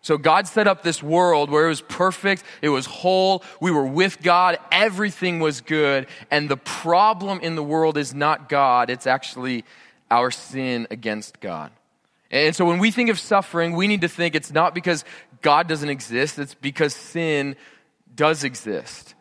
So 0.01 0.17
God 0.17 0.47
set 0.47 0.67
up 0.67 0.83
this 0.83 1.01
world 1.01 1.50
where 1.50 1.65
it 1.65 1.69
was 1.69 1.81
perfect, 1.81 2.43
it 2.62 2.69
was 2.69 2.85
whole, 2.85 3.41
we 3.62 3.71
were 3.71 3.85
with 3.85 4.21
God, 4.21 4.57
everything 4.69 5.39
was 5.39 5.62
good, 5.62 6.07
and 6.29 6.50
the 6.50 6.57
problem 6.57 7.39
in 7.39 7.55
the 7.55 7.63
world 7.63 7.97
is 7.97 8.13
not 8.13 8.50
God, 8.50 8.89
it's 8.89 9.07
actually 9.07 9.63
our 10.12 10.29
sin 10.29 10.88
against 10.91 11.39
God. 11.39 11.71
And 12.31 12.53
so 12.53 12.65
when 12.65 12.79
we 12.79 12.91
think 12.91 13.09
of 13.09 13.19
suffering, 13.19 13.75
we 13.75 13.88
need 13.88 14.01
to 14.01 14.09
think 14.09 14.35
it's 14.35 14.51
not 14.51 14.75
because 14.75 15.05
God 15.41 15.67
doesn't 15.67 15.89
exist, 15.89 16.38
it's 16.38 16.55
because 16.55 16.93
sin 16.93 17.55
does 18.13 18.43
exist. 18.43 19.12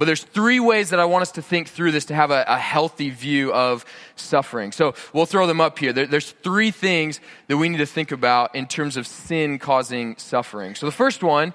But 0.00 0.06
there's 0.06 0.24
three 0.24 0.60
ways 0.60 0.88
that 0.90 0.98
I 0.98 1.04
want 1.04 1.20
us 1.20 1.32
to 1.32 1.42
think 1.42 1.68
through 1.68 1.92
this 1.92 2.06
to 2.06 2.14
have 2.14 2.30
a, 2.30 2.42
a 2.48 2.56
healthy 2.56 3.10
view 3.10 3.52
of 3.52 3.84
suffering. 4.16 4.72
So 4.72 4.94
we'll 5.12 5.26
throw 5.26 5.46
them 5.46 5.60
up 5.60 5.78
here. 5.78 5.92
There, 5.92 6.06
there's 6.06 6.30
three 6.30 6.70
things 6.70 7.20
that 7.48 7.58
we 7.58 7.68
need 7.68 7.76
to 7.76 7.86
think 7.86 8.10
about 8.10 8.54
in 8.54 8.66
terms 8.66 8.96
of 8.96 9.06
sin 9.06 9.58
causing 9.58 10.16
suffering. 10.16 10.74
So 10.74 10.86
the 10.86 10.92
first 10.92 11.22
one 11.22 11.52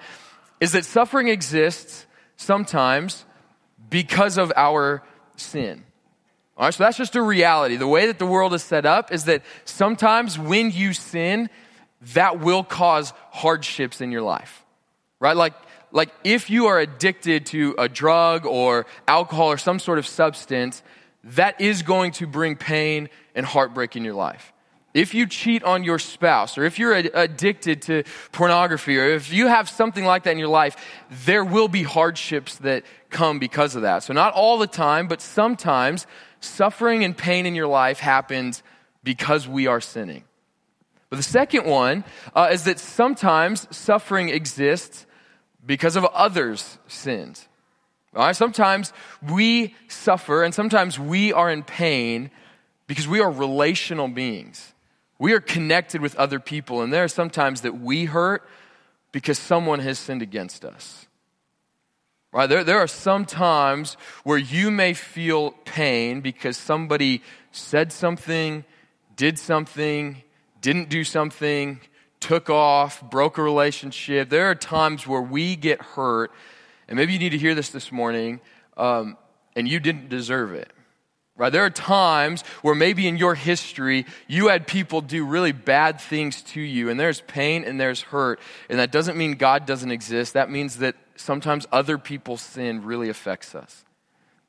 is 0.60 0.74
that 0.74 0.86
suffering 0.86 1.28
exists 1.28 2.06
sometimes 2.38 3.26
because 3.90 4.38
of 4.38 4.54
our 4.56 5.02
sin. 5.38 5.84
All 6.56 6.66
right, 6.66 6.74
so 6.74 6.84
that's 6.84 6.98
just 6.98 7.16
a 7.16 7.24
reality. 7.24 7.78
The 7.78 7.88
way 7.88 8.06
that 8.06 8.20
the 8.20 8.28
world 8.28 8.54
is 8.54 8.62
set 8.62 8.86
up 8.86 9.12
is 9.12 9.26
that 9.26 9.42
sometimes 9.64 10.38
when 10.38 10.70
you 10.70 10.94
sin, 10.94 11.50
that 12.14 12.42
will 12.42 12.64
cause 12.64 13.12
hardships 13.32 14.02
in 14.02 14.12
your 14.12 14.22
life. 14.22 14.64
Right? 15.20 15.36
Like 15.36 15.56
like 15.96 16.14
if 16.26 16.50
you 16.50 16.66
are 16.66 16.78
addicted 16.78 17.46
to 17.48 17.74
a 17.78 17.88
drug 17.88 18.46
or 18.46 18.86
alcohol 19.08 19.48
or 19.48 19.58
some 19.58 19.80
sort 19.80 19.98
of 19.98 20.06
substance, 20.06 20.84
that 21.24 21.60
is 21.62 21.84
going 21.84 22.12
to 22.12 22.28
bring 22.28 22.58
pain 22.58 23.08
and 23.34 23.46
heartbreak 23.46 23.96
in 23.96 24.04
your 24.04 24.14
life. 24.14 24.52
If 24.94 25.14
you 25.14 25.26
cheat 25.26 25.64
on 25.64 25.86
your 25.86 25.98
spouse, 25.98 26.58
or 26.58 26.66
if 26.66 26.80
you're 26.80 26.94
addicted 26.94 27.82
to 27.84 28.04
pornography, 28.34 28.98
or 28.98 29.08
if 29.08 29.32
you 29.32 29.48
have 29.48 29.70
something 29.70 30.04
like 30.04 30.24
that 30.24 30.32
in 30.32 30.38
your 30.38 30.50
life, 30.50 30.76
there 31.26 31.46
will 31.46 31.70
be 31.70 31.84
hardships 31.84 32.58
that 32.58 32.84
come 33.10 33.40
because 33.40 33.76
of 33.76 33.84
that. 33.84 34.04
So, 34.04 34.14
not 34.14 34.34
all 34.34 34.58
the 34.58 34.68
time, 34.68 35.08
but 35.08 35.22
sometimes 35.22 36.08
suffering 36.42 37.06
and 37.06 37.16
pain 37.16 37.46
in 37.46 37.56
your 37.56 37.68
life 37.68 38.00
happens 38.00 38.64
because 39.04 39.48
we 39.48 39.68
are 39.68 39.82
sinning. 39.82 40.24
But 41.10 41.18
the 41.18 41.24
second 41.24 41.66
one 41.66 42.04
uh, 42.34 42.50
is 42.52 42.66
that 42.66 42.80
sometimes 42.80 43.68
suffering 43.76 44.30
exists 44.30 45.06
because 45.66 45.96
of 45.96 46.06
others' 46.06 46.78
sins. 46.88 47.48
All 48.16 48.26
right? 48.26 48.36
Sometimes 48.36 48.94
we 49.22 49.76
suffer 49.88 50.44
and 50.44 50.54
sometimes 50.54 51.00
we 51.00 51.34
are 51.34 51.50
in 51.50 51.64
pain 51.64 52.32
because 52.88 53.08
we 53.08 53.20
are 53.20 53.32
relational 53.32 54.08
beings. 54.08 54.74
We 55.18 55.34
are 55.34 55.40
connected 55.40 56.02
with 56.02 56.16
other 56.18 56.40
people, 56.40 56.82
and 56.82 56.92
there 56.92 57.06
are 57.06 57.10
sometimes 57.10 57.62
that 57.62 57.80
we 57.80 58.06
hurt 58.06 58.44
because 59.14 59.40
someone 59.40 59.80
has 59.80 59.98
sinned 59.98 60.22
against 60.22 60.66
us. 60.66 61.08
Right? 62.34 62.48
There, 62.48 62.66
there 62.66 62.80
are 62.80 62.88
some 62.88 63.26
times 63.26 63.96
where 64.26 64.38
you 64.38 64.72
may 64.72 64.94
feel 64.94 65.52
pain 65.52 66.20
because 66.20 66.58
somebody 66.58 67.22
said 67.54 67.94
something, 67.94 68.66
did 69.16 69.40
something, 69.40 70.22
didn't 70.60 70.90
do 70.90 71.06
something, 71.06 71.80
took 72.26 72.50
off, 72.50 73.08
broke 73.08 73.38
a 73.38 73.44
relationship. 73.44 74.30
There 74.30 74.50
are 74.50 74.56
times 74.56 75.06
where 75.06 75.22
we 75.22 75.56
get 75.56 75.80
hurt, 75.80 76.32
and 76.88 76.98
maybe 76.98 77.14
you 77.14 77.20
need 77.20 77.30
to 77.30 77.38
hear 77.38 77.54
this 77.54 77.70
this 77.70 77.92
morning, 77.92 78.42
um, 78.78 79.16
and 79.56 79.68
you 79.68 79.80
didn't 79.80 80.10
deserve 80.10 80.52
it. 80.52 80.72
Right? 81.38 81.52
There 81.52 81.64
are 81.64 81.70
times 81.70 82.42
where 82.64 82.74
maybe 82.74 83.08
in 83.08 83.18
your 83.18 83.36
history 83.36 84.08
you 84.28 84.48
had 84.48 84.66
people 84.66 85.02
do 85.02 85.24
really 85.24 85.52
bad 85.52 86.02
things 86.02 86.42
to 86.54 86.62
you, 86.62 86.90
and 86.90 87.00
there's 87.00 87.22
pain 87.22 87.64
and 87.64 87.80
there's 87.80 88.02
hurt. 88.02 88.40
And 88.72 88.80
that 88.80 88.92
doesn't 88.92 89.18
mean 89.18 89.34
God 89.34 89.68
doesn't 89.68 89.92
exist. 89.92 90.34
That 90.34 90.50
means 90.50 90.78
that 90.78 90.96
sometimes 91.16 91.68
other 91.72 92.00
people's 92.00 92.42
sin 92.42 92.84
really 92.84 93.10
affects 93.10 93.54
us. 93.54 93.86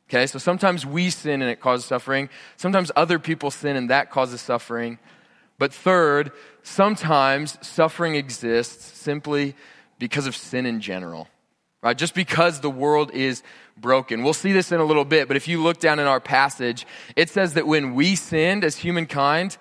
Okay, 0.09 0.27
so 0.27 0.39
sometimes 0.39 0.87
we 0.87 1.11
sin 1.11 1.43
and 1.43 1.51
it 1.51 1.61
causes 1.61 1.85
suffering. 1.85 2.31
Sometimes 2.57 2.91
other 2.97 3.19
people 3.19 3.51
sin 3.51 3.77
and 3.77 3.91
that 3.91 4.11
causes 4.11 4.41
suffering. 4.41 4.99
But 5.59 5.73
third, 5.73 6.33
sometimes 6.63 7.59
suffering 7.67 8.15
exists 8.15 8.99
simply 8.99 9.55
because 9.99 10.27
of 10.27 10.37
sin 10.37 10.67
in 10.67 10.81
general, 10.81 11.29
right? 11.83 11.97
Just 11.97 12.15
because 12.15 12.61
the 12.61 12.71
world 12.71 13.11
is 13.13 13.43
broken. 13.77 14.23
We'll 14.23 14.35
see 14.35 14.53
this 14.53 14.73
in 14.73 14.81
a 14.81 14.85
little 14.85 15.05
bit, 15.05 15.29
but 15.29 15.37
if 15.37 15.49
you 15.49 15.63
look 15.63 15.79
down 15.79 15.99
in 15.99 16.07
our 16.07 16.21
passage, 16.21 16.87
it 17.15 17.31
says 17.31 17.55
that 17.55 17.67
when 17.67 17.95
we 17.95 18.17
sinned 18.17 18.65
as 18.65 18.77
humankind, 18.77 19.57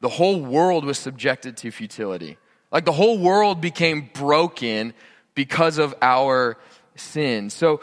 the 0.00 0.08
whole 0.08 0.40
world 0.40 0.84
was 0.84 0.98
subjected 0.98 1.56
to 1.58 1.70
futility. 1.70 2.38
Like 2.70 2.84
the 2.84 2.92
whole 2.92 3.18
world 3.18 3.60
became 3.60 4.10
broken 4.12 4.94
because 5.34 5.78
of 5.78 5.94
our 6.02 6.58
sin. 6.96 7.50
So 7.50 7.80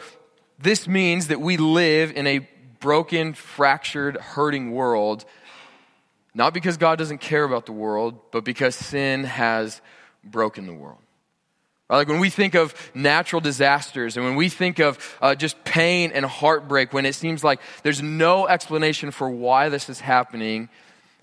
this 0.58 0.86
means 0.86 1.28
that 1.28 1.40
we 1.40 1.56
live 1.56 2.12
in 2.12 2.26
a 2.26 2.48
broken, 2.80 3.32
fractured, 3.32 4.16
hurting 4.16 4.72
world 4.72 5.24
not 6.34 6.52
because 6.52 6.76
God 6.76 6.98
doesn't 6.98 7.18
care 7.18 7.44
about 7.44 7.66
the 7.66 7.72
world, 7.72 8.18
but 8.32 8.44
because 8.44 8.74
sin 8.74 9.24
has 9.24 9.80
broken 10.24 10.66
the 10.66 10.74
world. 10.74 10.98
Like 11.88 12.08
when 12.08 12.18
we 12.18 12.30
think 12.30 12.54
of 12.54 12.74
natural 12.94 13.40
disasters 13.40 14.16
and 14.16 14.24
when 14.24 14.36
we 14.36 14.48
think 14.48 14.78
of 14.78 15.16
uh, 15.20 15.34
just 15.34 15.62
pain 15.64 16.12
and 16.12 16.24
heartbreak, 16.24 16.92
when 16.92 17.06
it 17.06 17.14
seems 17.14 17.44
like 17.44 17.60
there's 17.82 18.02
no 18.02 18.48
explanation 18.48 19.10
for 19.10 19.28
why 19.30 19.68
this 19.68 19.88
is 19.88 20.00
happening, 20.00 20.70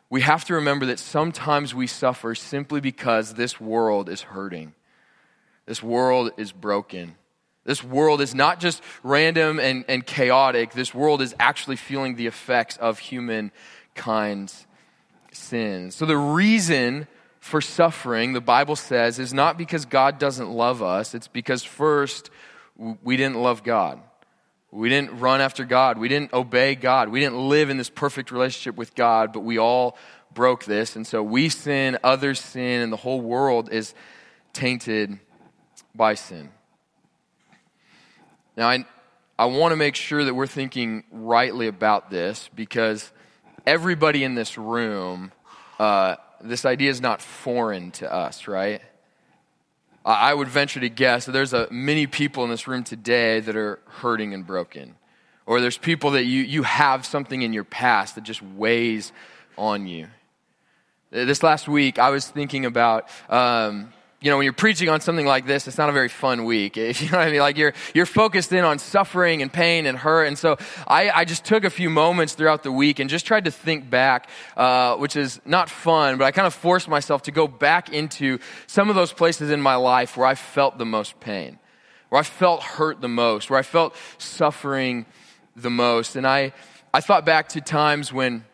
we 0.09 0.21
have 0.21 0.45
to 0.45 0.55
remember 0.55 0.85
that 0.85 0.99
sometimes 0.99 1.73
we 1.73 1.87
suffer 1.87 2.35
simply 2.35 2.79
because 2.79 3.33
this 3.33 3.59
world 3.59 4.07
is 4.07 4.21
hurting. 4.21 4.73
This 5.65 5.81
world 5.81 6.31
is 6.37 6.51
broken. 6.51 7.15
This 7.63 7.83
world 7.83 8.21
is 8.21 8.35
not 8.35 8.59
just 8.59 8.81
random 9.03 9.59
and, 9.59 9.83
and 9.87 10.05
chaotic. 10.05 10.73
This 10.73 10.93
world 10.93 11.21
is 11.21 11.35
actually 11.39 11.75
feeling 11.75 12.15
the 12.15 12.27
effects 12.27 12.77
of 12.77 12.99
humankind's 12.99 14.67
sins. 15.31 15.95
So 15.95 16.05
the 16.05 16.17
reason 16.17 17.07
for 17.39 17.59
suffering, 17.59 18.33
the 18.33 18.41
Bible 18.41 18.75
says, 18.75 19.17
is 19.17 19.33
not 19.33 19.57
because 19.57 19.85
God 19.85 20.19
doesn't 20.19 20.49
love 20.49 20.83
us. 20.83 21.15
It's 21.15 21.27
because 21.27 21.63
first, 21.63 22.29
we 23.03 23.17
didn't 23.17 23.41
love 23.41 23.63
God. 23.63 23.99
We 24.71 24.87
didn't 24.87 25.19
run 25.19 25.41
after 25.41 25.65
God. 25.65 25.97
We 25.97 26.07
didn't 26.07 26.33
obey 26.33 26.75
God. 26.75 27.09
We 27.09 27.19
didn't 27.19 27.49
live 27.49 27.69
in 27.69 27.77
this 27.77 27.89
perfect 27.89 28.31
relationship 28.31 28.75
with 28.77 28.95
God, 28.95 29.33
but 29.33 29.41
we 29.41 29.57
all 29.57 29.97
broke 30.33 30.63
this. 30.63 30.95
And 30.95 31.05
so 31.05 31.21
we 31.21 31.49
sin, 31.49 31.97
others 32.03 32.39
sin, 32.39 32.81
and 32.81 32.93
the 32.93 32.97
whole 32.97 33.19
world 33.19 33.69
is 33.71 33.93
tainted 34.53 35.19
by 35.93 36.13
sin. 36.13 36.49
Now, 38.55 38.69
I, 38.69 38.85
I 39.37 39.45
want 39.45 39.71
to 39.71 39.75
make 39.75 39.95
sure 39.95 40.23
that 40.23 40.33
we're 40.33 40.47
thinking 40.47 41.03
rightly 41.11 41.67
about 41.67 42.09
this 42.09 42.49
because 42.55 43.11
everybody 43.65 44.23
in 44.23 44.35
this 44.35 44.57
room, 44.57 45.31
uh, 45.79 46.15
this 46.41 46.65
idea 46.65 46.89
is 46.89 47.01
not 47.01 47.21
foreign 47.21 47.91
to 47.91 48.11
us, 48.11 48.47
right? 48.47 48.81
I 50.03 50.33
would 50.33 50.47
venture 50.47 50.79
to 50.79 50.89
guess 50.89 51.25
that 51.25 51.31
there's 51.31 51.53
a, 51.53 51.67
many 51.69 52.07
people 52.07 52.43
in 52.43 52.49
this 52.49 52.67
room 52.67 52.83
today 52.83 53.39
that 53.39 53.55
are 53.55 53.79
hurting 53.85 54.33
and 54.33 54.45
broken. 54.45 54.95
Or 55.45 55.61
there's 55.61 55.77
people 55.77 56.11
that 56.11 56.23
you, 56.25 56.41
you 56.41 56.63
have 56.63 57.05
something 57.05 57.41
in 57.43 57.53
your 57.53 57.63
past 57.63 58.15
that 58.15 58.23
just 58.23 58.41
weighs 58.41 59.11
on 59.57 59.85
you. 59.85 60.07
This 61.11 61.43
last 61.43 61.67
week, 61.67 61.99
I 61.99 62.09
was 62.09 62.27
thinking 62.27 62.65
about 62.65 63.09
um, 63.29 63.93
you 64.23 64.29
know, 64.29 64.37
when 64.37 64.43
you're 64.43 64.53
preaching 64.53 64.87
on 64.87 65.01
something 65.01 65.25
like 65.25 65.47
this, 65.47 65.67
it's 65.67 65.79
not 65.79 65.89
a 65.89 65.91
very 65.91 66.07
fun 66.07 66.45
week. 66.45 66.77
If 66.77 67.01
you 67.01 67.09
know 67.09 67.17
what 67.17 67.27
I 67.27 67.31
mean, 67.31 67.39
like 67.39 67.57
you're 67.57 67.73
you're 67.95 68.05
focused 68.05 68.53
in 68.53 68.63
on 68.63 68.77
suffering 68.77 69.41
and 69.41 69.51
pain 69.51 69.87
and 69.87 69.97
hurt. 69.97 70.25
And 70.25 70.37
so 70.37 70.57
I, 70.87 71.09
I 71.09 71.25
just 71.25 71.43
took 71.43 71.63
a 71.63 71.71
few 71.71 71.89
moments 71.89 72.35
throughout 72.35 72.61
the 72.61 72.71
week 72.71 72.99
and 72.99 73.09
just 73.09 73.25
tried 73.25 73.45
to 73.45 73.51
think 73.51 73.89
back, 73.89 74.29
uh, 74.55 74.95
which 74.97 75.15
is 75.15 75.41
not 75.43 75.71
fun, 75.71 76.19
but 76.19 76.25
I 76.25 76.31
kind 76.31 76.45
of 76.45 76.53
forced 76.53 76.87
myself 76.87 77.23
to 77.23 77.31
go 77.31 77.47
back 77.47 77.91
into 77.91 78.37
some 78.67 78.89
of 78.89 78.95
those 78.95 79.11
places 79.11 79.49
in 79.49 79.59
my 79.59 79.75
life 79.75 80.15
where 80.15 80.27
I 80.27 80.35
felt 80.35 80.77
the 80.77 80.85
most 80.85 81.19
pain, 81.19 81.57
where 82.09 82.19
I 82.19 82.23
felt 82.23 82.61
hurt 82.61 83.01
the 83.01 83.09
most, 83.09 83.49
where 83.49 83.57
I 83.57 83.63
felt 83.63 83.95
suffering 84.19 85.07
the 85.55 85.71
most. 85.71 86.15
And 86.15 86.27
I 86.27 86.53
I 86.93 87.01
thought 87.01 87.25
back 87.25 87.49
to 87.49 87.61
times 87.61 88.13
when 88.13 88.45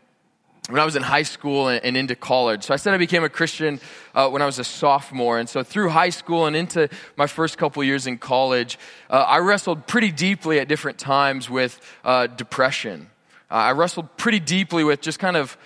when 0.69 0.79
I 0.81 0.85
was 0.85 0.95
in 0.95 1.03
high 1.03 1.23
school 1.23 1.69
and, 1.69 1.97
into 1.97 2.15
college. 2.15 2.63
So 2.63 2.73
I 2.73 2.77
said 2.77 2.93
I 2.93 2.97
became 2.97 3.23
a 3.23 3.29
Christian 3.29 3.79
uh, 4.13 4.29
when 4.29 4.41
I 4.41 4.45
was 4.45 4.59
a 4.59 4.63
sophomore. 4.63 5.39
And 5.39 5.47
so 5.47 5.63
through 5.63 5.89
high 5.89 6.09
school 6.09 6.45
and 6.45 6.55
into 6.55 6.89
my 7.15 7.27
first 7.27 7.57
couple 7.57 7.83
years 7.83 8.05
in 8.05 8.17
college, 8.17 8.77
uh, 9.09 9.13
I 9.27 9.39
wrestled 9.39 9.87
pretty 9.87 10.11
deeply 10.11 10.59
at 10.59 10.67
different 10.67 10.97
times 10.97 11.49
with 11.49 11.79
uh, 12.03 12.27
depression. 12.27 13.09
Uh, 13.49 13.53
I 13.53 13.71
wrestled 13.71 14.17
pretty 14.17 14.39
deeply 14.39 14.83
with 14.83 14.99
just 14.99 15.19
kind 15.19 15.37
of 15.37 15.57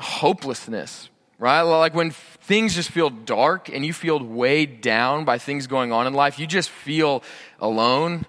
hopelessness, 0.00 1.10
right? 1.38 1.60
Like 1.60 1.94
when 1.94 2.10
things 2.10 2.74
just 2.74 2.90
feel 2.90 3.10
dark 3.10 3.68
and 3.68 3.84
you 3.84 3.92
feel 3.92 4.22
weighed 4.22 4.80
down 4.80 5.26
by 5.26 5.36
things 5.36 5.66
going 5.66 5.92
on 5.92 6.06
in 6.06 6.14
life, 6.14 6.38
you 6.38 6.46
just 6.46 6.70
feel 6.70 7.22
alone. 7.60 8.24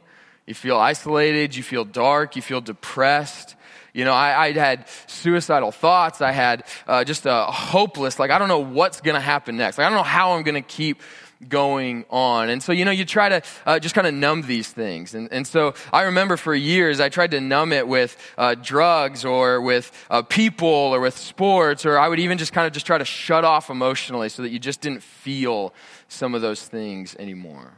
You 0.46 0.54
feel 0.54 0.78
isolated. 0.78 1.56
You 1.56 1.64
feel 1.64 1.86
dark. 1.86 2.36
You 2.36 2.42
feel 2.42 2.62
depressed 2.62 3.57
You 3.98 4.06
know, 4.06 4.14
I, 4.14 4.44
I 4.44 4.52
had 4.52 4.88
suicidal 5.08 5.72
thoughts. 5.72 6.22
I 6.22 6.32
had 6.32 6.66
uh, 6.86 7.04
just 7.04 7.26
a 7.26 7.46
hopeless, 7.46 8.20
like, 8.20 8.30
I 8.30 8.38
don't 8.38 8.48
know 8.48 8.60
what's 8.60 9.02
going 9.02 9.16
to 9.16 9.20
happen 9.20 9.58
next. 9.58 9.80
Like, 9.80 9.88
I 9.88 9.90
don't 9.90 9.98
know 9.98 10.04
how 10.04 10.34
I'm 10.34 10.44
going 10.44 10.54
to 10.54 10.62
keep 10.62 11.02
going 11.50 12.06
on. 12.12 12.52
And 12.52 12.62
so, 12.62 12.74
you 12.74 12.86
know, 12.86 12.92
you 12.92 13.06
try 13.06 13.28
to 13.30 13.42
uh, 13.66 13.80
just 13.80 13.96
kind 13.96 14.06
of 14.06 14.14
numb 14.14 14.44
these 14.44 14.72
things. 14.72 15.16
And, 15.16 15.30
and 15.32 15.48
so 15.48 15.74
I 15.92 16.04
remember 16.04 16.38
for 16.38 16.54
years 16.54 17.00
I 17.00 17.10
tried 17.10 17.32
to 17.32 17.42
numb 17.42 17.74
it 17.74 17.88
with 17.88 18.16
uh, 18.38 18.54
drugs 18.54 19.26
or 19.26 19.62
with 19.62 19.92
uh, 20.12 20.22
people 20.22 20.68
or 20.68 21.00
with 21.00 21.18
sports, 21.18 21.84
or 21.84 21.98
I 21.98 22.08
would 22.08 22.20
even 22.20 22.38
just 22.38 22.54
kind 22.54 22.68
of 22.68 22.74
just 22.74 22.86
try 22.86 23.00
to 23.00 23.06
shut 23.06 23.46
off 23.46 23.72
emotionally 23.72 24.30
so 24.30 24.44
that 24.44 24.50
you 24.50 24.60
just 24.60 24.80
didn't 24.80 25.02
feel 25.02 25.74
some 26.08 26.36
of 26.36 26.44
those 26.44 26.64
things 26.64 27.16
anymore. 27.18 27.77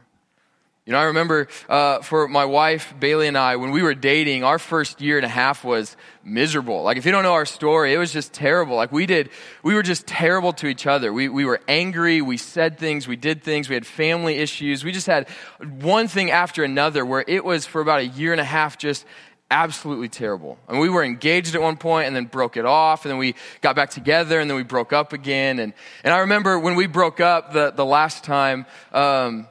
You 0.90 0.94
know, 0.94 1.02
I 1.02 1.04
remember 1.04 1.46
uh, 1.68 2.00
for 2.00 2.26
my 2.26 2.46
wife, 2.46 2.92
Bailey, 2.98 3.28
and 3.28 3.38
I, 3.38 3.54
when 3.54 3.70
we 3.70 3.80
were 3.80 3.94
dating, 3.94 4.42
our 4.42 4.58
first 4.58 5.00
year 5.00 5.18
and 5.18 5.24
a 5.24 5.28
half 5.28 5.62
was 5.62 5.96
miserable. 6.24 6.82
Like, 6.82 6.96
if 6.96 7.06
you 7.06 7.12
don't 7.12 7.22
know 7.22 7.34
our 7.34 7.46
story, 7.46 7.94
it 7.94 7.98
was 7.98 8.12
just 8.12 8.32
terrible. 8.32 8.74
Like, 8.74 8.90
we 8.90 9.06
did, 9.06 9.30
we 9.62 9.74
were 9.74 9.84
just 9.84 10.08
terrible 10.08 10.52
to 10.54 10.66
each 10.66 10.88
other. 10.88 11.12
We, 11.12 11.28
we 11.28 11.44
were 11.44 11.60
angry, 11.68 12.22
we 12.22 12.36
said 12.36 12.76
things, 12.76 13.06
we 13.06 13.14
did 13.14 13.44
things, 13.44 13.68
we 13.68 13.76
had 13.76 13.86
family 13.86 14.38
issues. 14.38 14.82
We 14.82 14.90
just 14.90 15.06
had 15.06 15.28
one 15.60 16.08
thing 16.08 16.32
after 16.32 16.64
another 16.64 17.06
where 17.06 17.24
it 17.24 17.44
was 17.44 17.66
for 17.66 17.80
about 17.80 18.00
a 18.00 18.06
year 18.08 18.32
and 18.32 18.40
a 18.40 18.44
half 18.44 18.76
just 18.76 19.06
absolutely 19.48 20.08
terrible. 20.08 20.58
And 20.66 20.80
we 20.80 20.88
were 20.88 21.04
engaged 21.04 21.54
at 21.54 21.62
one 21.62 21.76
point 21.76 22.08
and 22.08 22.16
then 22.16 22.24
broke 22.24 22.56
it 22.56 22.64
off 22.64 23.04
and 23.04 23.12
then 23.12 23.18
we 23.18 23.36
got 23.60 23.76
back 23.76 23.90
together 23.90 24.40
and 24.40 24.50
then 24.50 24.56
we 24.56 24.64
broke 24.64 24.92
up 24.92 25.12
again. 25.12 25.60
And, 25.60 25.72
and 26.02 26.12
I 26.12 26.18
remember 26.18 26.58
when 26.58 26.74
we 26.74 26.88
broke 26.88 27.20
up 27.20 27.52
the, 27.52 27.70
the 27.70 27.86
last 27.86 28.24
time, 28.24 28.66
um, 28.92 29.46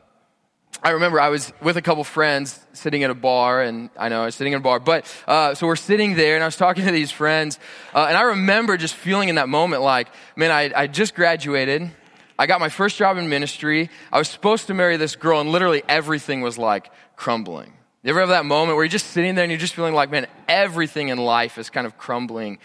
I 0.81 0.91
remember 0.91 1.19
I 1.19 1.27
was 1.27 1.51
with 1.61 1.75
a 1.75 1.81
couple 1.81 2.03
friends 2.05 2.65
sitting 2.71 3.03
at 3.03 3.09
a 3.09 3.15
bar, 3.15 3.61
and 3.61 3.89
I 3.99 4.07
know 4.07 4.21
I 4.21 4.25
was 4.25 4.35
sitting 4.35 4.53
in 4.53 4.59
a 4.59 4.61
bar, 4.61 4.79
but 4.79 5.05
uh, 5.27 5.53
so 5.53 5.67
we're 5.67 5.75
sitting 5.75 6.15
there, 6.15 6.35
and 6.35 6.43
I 6.43 6.47
was 6.47 6.55
talking 6.55 6.85
to 6.85 6.91
these 6.91 7.11
friends, 7.11 7.59
uh, 7.93 8.05
and 8.07 8.15
I 8.15 8.21
remember 8.21 8.77
just 8.77 8.95
feeling 8.95 9.27
in 9.27 9.35
that 9.35 9.49
moment 9.49 9.81
like, 9.81 10.07
man, 10.37 10.51
I, 10.51 10.71
I 10.73 10.87
just 10.87 11.15
graduated. 11.15 11.91
I 12.37 12.47
got 12.47 12.61
my 12.61 12.69
first 12.69 12.95
job 12.95 13.17
in 13.17 13.27
ministry. 13.27 13.89
I 14.13 14.17
was 14.17 14.29
supposed 14.29 14.67
to 14.67 14.73
marry 14.73 14.95
this 14.95 15.17
girl, 15.17 15.41
and 15.41 15.51
literally 15.51 15.83
everything 15.89 16.39
was 16.39 16.57
like 16.57 16.89
crumbling. 17.17 17.73
You 18.01 18.11
ever 18.11 18.21
have 18.21 18.29
that 18.29 18.45
moment 18.45 18.77
where 18.77 18.85
you're 18.85 18.89
just 18.89 19.07
sitting 19.07 19.35
there 19.35 19.43
and 19.43 19.51
you're 19.51 19.59
just 19.59 19.75
feeling 19.75 19.93
like, 19.93 20.09
man, 20.09 20.27
everything 20.47 21.09
in 21.09 21.17
life 21.17 21.57
is 21.57 21.69
kind 21.69 21.85
of 21.85 21.97
crumbling 21.97 22.57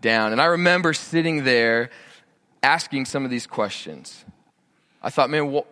down? 0.00 0.30
And 0.30 0.40
I 0.40 0.44
remember 0.44 0.94
sitting 0.94 1.42
there 1.42 1.90
asking 2.62 3.06
some 3.06 3.24
of 3.24 3.32
these 3.32 3.48
questions. 3.48 4.24
I 5.02 5.10
thought, 5.10 5.30
man, 5.30 5.50
what? 5.50 5.66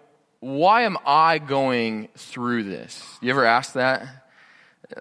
Why 0.44 0.82
am 0.82 0.98
I 1.06 1.38
going 1.38 2.08
through 2.16 2.64
this? 2.64 3.02
You 3.22 3.30
ever 3.30 3.46
ask 3.46 3.72
that? 3.72 4.06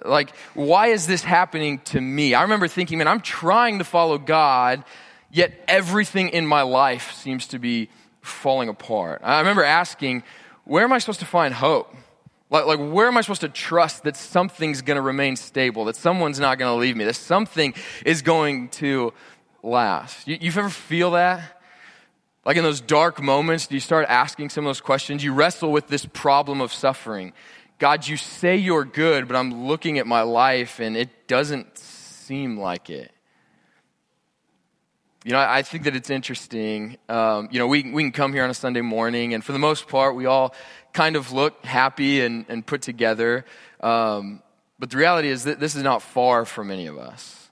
Like, 0.05 0.33
why 0.53 0.87
is 0.87 1.05
this 1.05 1.21
happening 1.21 1.79
to 1.79 1.99
me? 1.99 2.33
I 2.33 2.43
remember 2.43 2.69
thinking, 2.69 2.97
man, 2.97 3.09
I'm 3.09 3.19
trying 3.19 3.79
to 3.79 3.83
follow 3.83 4.17
God, 4.17 4.85
yet 5.29 5.53
everything 5.67 6.29
in 6.29 6.47
my 6.47 6.61
life 6.61 7.11
seems 7.11 7.47
to 7.47 7.59
be 7.59 7.89
falling 8.21 8.69
apart. 8.69 9.19
I 9.21 9.39
remember 9.39 9.65
asking, 9.65 10.23
where 10.63 10.85
am 10.85 10.93
I 10.93 10.99
supposed 10.99 11.19
to 11.19 11.25
find 11.25 11.53
hope? 11.53 11.93
Like, 12.49 12.65
like 12.65 12.79
where 12.79 13.07
am 13.07 13.17
I 13.17 13.21
supposed 13.21 13.41
to 13.41 13.49
trust 13.49 14.03
that 14.03 14.15
something's 14.15 14.81
going 14.81 14.95
to 14.95 15.01
remain 15.01 15.35
stable, 15.35 15.83
that 15.85 15.97
someone's 15.97 16.39
not 16.39 16.57
going 16.57 16.73
to 16.73 16.79
leave 16.79 16.95
me, 16.95 17.03
that 17.03 17.15
something 17.15 17.73
is 18.05 18.21
going 18.21 18.69
to 18.69 19.13
last? 19.61 20.25
You, 20.25 20.37
you've 20.39 20.57
ever 20.57 20.69
feel 20.69 21.11
that? 21.11 21.59
Like 22.45 22.57
in 22.57 22.63
those 22.63 22.81
dark 22.81 23.21
moments, 23.21 23.69
you 23.71 23.79
start 23.79 24.05
asking 24.09 24.49
some 24.49 24.65
of 24.65 24.69
those 24.69 24.81
questions? 24.81 25.23
You 25.23 25.33
wrestle 25.33 25.71
with 25.71 25.87
this 25.87 26.05
problem 26.05 26.59
of 26.61 26.73
suffering. 26.73 27.33
God, 27.79 28.07
you 28.07 28.17
say 28.17 28.57
you're 28.57 28.85
good, 28.85 29.27
but 29.27 29.35
I'm 29.37 29.65
looking 29.65 29.97
at 29.97 30.07
my 30.07 30.21
life 30.21 30.79
and 30.79 30.97
it 30.97 31.27
doesn't 31.27 31.77
seem 31.77 32.57
like 32.57 32.89
it. 32.89 33.11
You 35.25 35.31
know, 35.31 35.39
I 35.39 35.61
think 35.61 35.85
that 35.85 35.95
it's 35.95 36.09
interesting. 36.09 36.97
Um, 37.07 37.47
you 37.49 37.57
know, 37.57 37.67
we, 37.67 37.89
we 37.91 38.03
can 38.03 38.11
come 38.11 38.33
here 38.33 38.43
on 38.43 38.49
a 38.49 38.53
Sunday 38.53 38.81
morning, 38.81 39.33
and 39.33 39.41
for 39.41 39.53
the 39.53 39.59
most 39.59 39.87
part, 39.87 40.15
we 40.15 40.25
all 40.25 40.53
kind 40.91 41.15
of 41.15 41.31
look 41.31 41.63
happy 41.63 42.19
and, 42.19 42.45
and 42.49 42.65
put 42.65 42.81
together. 42.81 43.45
Um, 43.79 44.43
but 44.79 44.89
the 44.89 44.97
reality 44.97 45.29
is 45.29 45.45
that 45.45 45.61
this 45.61 45.75
is 45.75 45.83
not 45.83 46.01
far 46.01 46.43
from 46.43 46.71
any 46.71 46.87
of 46.87 46.97
us. 46.97 47.42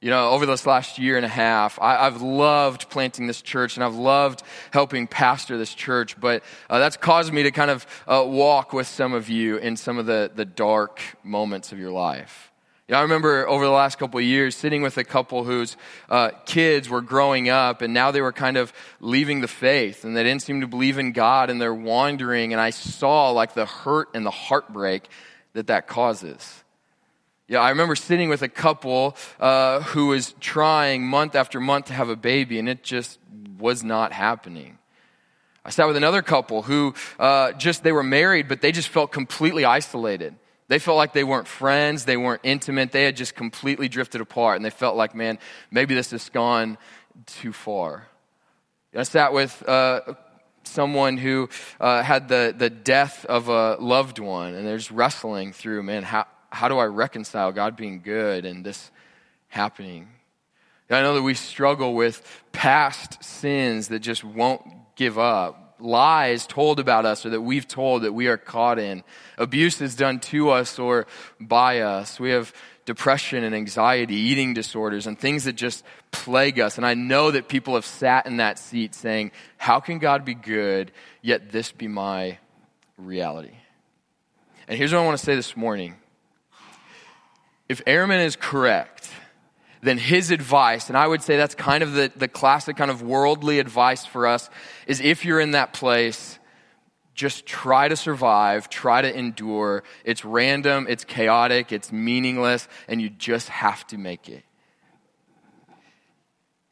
You 0.00 0.10
know, 0.10 0.30
over 0.30 0.46
this 0.46 0.64
last 0.64 1.00
year 1.00 1.16
and 1.16 1.26
a 1.26 1.28
half, 1.28 1.76
I, 1.80 2.04
have 2.04 2.22
loved 2.22 2.88
planting 2.88 3.26
this 3.26 3.42
church 3.42 3.76
and 3.76 3.82
I've 3.82 3.96
loved 3.96 4.44
helping 4.70 5.08
pastor 5.08 5.58
this 5.58 5.74
church, 5.74 6.20
but 6.20 6.44
uh, 6.70 6.78
that's 6.78 6.96
caused 6.96 7.32
me 7.32 7.42
to 7.42 7.50
kind 7.50 7.68
of 7.68 7.84
uh, 8.06 8.24
walk 8.24 8.72
with 8.72 8.86
some 8.86 9.12
of 9.12 9.28
you 9.28 9.56
in 9.56 9.76
some 9.76 9.98
of 9.98 10.06
the, 10.06 10.30
the 10.32 10.44
dark 10.44 11.02
moments 11.24 11.72
of 11.72 11.80
your 11.80 11.90
life. 11.90 12.52
I 12.90 13.02
remember 13.02 13.46
over 13.48 13.64
the 13.64 13.72
last 13.72 13.98
couple 13.98 14.18
of 14.18 14.24
years 14.24 14.54
sitting 14.54 14.82
with 14.82 14.96
a 14.98 15.04
couple 15.04 15.42
whose 15.42 15.76
uh, 16.08 16.30
kids 16.46 16.88
were 16.88 17.02
growing 17.02 17.48
up 17.48 17.82
and 17.82 17.92
now 17.92 18.12
they 18.12 18.22
were 18.22 18.32
kind 18.32 18.56
of 18.56 18.72
leaving 19.00 19.40
the 19.40 19.48
faith 19.48 20.04
and 20.04 20.16
they 20.16 20.22
didn't 20.22 20.42
seem 20.42 20.60
to 20.60 20.68
believe 20.68 20.98
in 20.98 21.10
God 21.10 21.50
and 21.50 21.60
they're 21.60 21.74
wandering 21.74 22.52
and 22.52 22.62
I 22.62 22.70
saw 22.70 23.30
like 23.32 23.52
the 23.52 23.66
hurt 23.66 24.10
and 24.14 24.24
the 24.24 24.30
heartbreak 24.30 25.08
that 25.54 25.66
that 25.66 25.88
causes. 25.88 26.62
Yeah, 27.50 27.60
I 27.60 27.70
remember 27.70 27.96
sitting 27.96 28.28
with 28.28 28.42
a 28.42 28.48
couple 28.48 29.16
uh, 29.40 29.80
who 29.80 30.08
was 30.08 30.34
trying 30.38 31.06
month 31.06 31.34
after 31.34 31.60
month 31.60 31.86
to 31.86 31.94
have 31.94 32.10
a 32.10 32.16
baby, 32.16 32.58
and 32.58 32.68
it 32.68 32.82
just 32.82 33.18
was 33.58 33.82
not 33.82 34.12
happening. 34.12 34.76
I 35.64 35.70
sat 35.70 35.86
with 35.86 35.96
another 35.96 36.20
couple 36.20 36.60
who 36.60 36.94
uh, 37.18 37.52
just, 37.52 37.82
they 37.82 37.92
were 37.92 38.02
married, 38.02 38.48
but 38.48 38.60
they 38.60 38.70
just 38.70 38.88
felt 38.88 39.12
completely 39.12 39.64
isolated. 39.64 40.34
They 40.68 40.78
felt 40.78 40.98
like 40.98 41.14
they 41.14 41.24
weren't 41.24 41.48
friends, 41.48 42.04
they 42.04 42.18
weren't 42.18 42.42
intimate, 42.44 42.92
they 42.92 43.04
had 43.04 43.16
just 43.16 43.34
completely 43.34 43.88
drifted 43.88 44.20
apart, 44.20 44.56
and 44.56 44.64
they 44.64 44.70
felt 44.70 44.96
like, 44.96 45.14
man, 45.14 45.38
maybe 45.70 45.94
this 45.94 46.10
has 46.10 46.28
gone 46.28 46.76
too 47.24 47.54
far. 47.54 48.08
I 48.94 49.04
sat 49.04 49.32
with 49.32 49.66
uh, 49.66 50.00
someone 50.64 51.16
who 51.16 51.48
uh, 51.80 52.02
had 52.02 52.28
the, 52.28 52.54
the 52.56 52.68
death 52.68 53.24
of 53.24 53.48
a 53.48 53.76
loved 53.76 54.18
one, 54.18 54.54
and 54.54 54.66
they're 54.66 54.76
just 54.76 54.90
wrestling 54.90 55.54
through, 55.54 55.82
man, 55.82 56.02
how, 56.02 56.26
how 56.50 56.68
do 56.68 56.78
I 56.78 56.86
reconcile 56.86 57.52
God 57.52 57.76
being 57.76 58.00
good 58.00 58.44
and 58.44 58.64
this 58.64 58.90
happening? 59.48 60.08
I 60.90 61.02
know 61.02 61.14
that 61.14 61.22
we 61.22 61.34
struggle 61.34 61.94
with 61.94 62.22
past 62.52 63.22
sins 63.22 63.88
that 63.88 64.00
just 64.00 64.24
won't 64.24 64.62
give 64.96 65.18
up, 65.18 65.76
lies 65.78 66.46
told 66.46 66.80
about 66.80 67.04
us 67.04 67.26
or 67.26 67.30
that 67.30 67.42
we've 67.42 67.68
told 67.68 68.02
that 68.02 68.12
we 68.12 68.26
are 68.28 68.38
caught 68.38 68.78
in, 68.78 69.04
abuse 69.36 69.80
is 69.80 69.94
done 69.94 70.18
to 70.18 70.50
us 70.50 70.78
or 70.78 71.06
by 71.38 71.80
us. 71.80 72.18
We 72.18 72.30
have 72.30 72.52
depression 72.86 73.44
and 73.44 73.54
anxiety, 73.54 74.14
eating 74.14 74.54
disorders, 74.54 75.06
and 75.06 75.18
things 75.18 75.44
that 75.44 75.52
just 75.52 75.84
plague 76.10 76.58
us. 76.58 76.78
And 76.78 76.86
I 76.86 76.94
know 76.94 77.30
that 77.30 77.48
people 77.48 77.74
have 77.74 77.84
sat 77.84 78.24
in 78.26 78.38
that 78.38 78.58
seat 78.58 78.94
saying, 78.94 79.32
How 79.58 79.78
can 79.78 79.98
God 79.98 80.24
be 80.24 80.34
good, 80.34 80.90
yet 81.20 81.52
this 81.52 81.70
be 81.70 81.86
my 81.86 82.38
reality? 82.96 83.54
And 84.66 84.78
here's 84.78 84.92
what 84.92 85.00
I 85.00 85.04
want 85.04 85.18
to 85.18 85.24
say 85.24 85.34
this 85.34 85.54
morning 85.54 85.96
if 87.68 87.84
Ehrman 87.84 88.24
is 88.24 88.36
correct, 88.36 89.10
then 89.82 89.98
his 89.98 90.30
advice, 90.30 90.88
and 90.88 90.96
I 90.96 91.06
would 91.06 91.22
say 91.22 91.36
that's 91.36 91.54
kind 91.54 91.82
of 91.82 91.92
the, 91.92 92.10
the 92.16 92.28
classic 92.28 92.76
kind 92.76 92.90
of 92.90 93.02
worldly 93.02 93.58
advice 93.58 94.04
for 94.04 94.26
us, 94.26 94.50
is 94.86 95.00
if 95.00 95.24
you're 95.24 95.40
in 95.40 95.52
that 95.52 95.72
place, 95.72 96.38
just 97.14 97.46
try 97.46 97.88
to 97.88 97.96
survive, 97.96 98.68
try 98.68 99.02
to 99.02 99.16
endure. 99.16 99.82
It's 100.04 100.24
random, 100.24 100.86
it's 100.88 101.04
chaotic, 101.04 101.72
it's 101.72 101.92
meaningless, 101.92 102.68
and 102.86 103.02
you 103.02 103.10
just 103.10 103.48
have 103.48 103.86
to 103.88 103.98
make 103.98 104.28
it. 104.28 104.44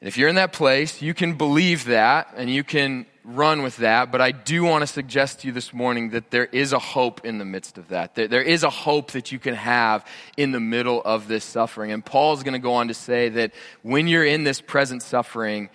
And 0.00 0.08
if 0.08 0.16
you're 0.16 0.28
in 0.28 0.36
that 0.36 0.52
place, 0.52 1.02
you 1.02 1.14
can 1.14 1.34
believe 1.34 1.86
that 1.86 2.32
and 2.36 2.50
you 2.50 2.62
can 2.62 3.06
run 3.26 3.62
with 3.62 3.78
that, 3.78 4.12
but 4.12 4.20
I 4.20 4.30
do 4.30 4.62
want 4.62 4.82
to 4.82 4.86
suggest 4.86 5.40
to 5.40 5.48
you 5.48 5.52
this 5.52 5.74
morning 5.74 6.10
that 6.10 6.30
there 6.30 6.44
is 6.44 6.72
a 6.72 6.78
hope 6.78 7.24
in 7.24 7.38
the 7.38 7.44
midst 7.44 7.76
of 7.76 7.88
that. 7.88 8.14
There, 8.14 8.28
there 8.28 8.42
is 8.42 8.62
a 8.62 8.70
hope 8.70 9.10
that 9.12 9.32
you 9.32 9.40
can 9.40 9.54
have 9.54 10.06
in 10.36 10.52
the 10.52 10.60
middle 10.60 11.02
of 11.04 11.26
this 11.26 11.44
suffering. 11.44 11.90
And 11.90 12.04
Paul's 12.04 12.44
going 12.44 12.52
to 12.52 12.60
go 12.60 12.74
on 12.74 12.88
to 12.88 12.94
say 12.94 13.28
that 13.30 13.52
when 13.82 14.06
you're 14.06 14.24
in 14.24 14.44
this 14.44 14.60
present 14.60 15.02
suffering, 15.02 15.70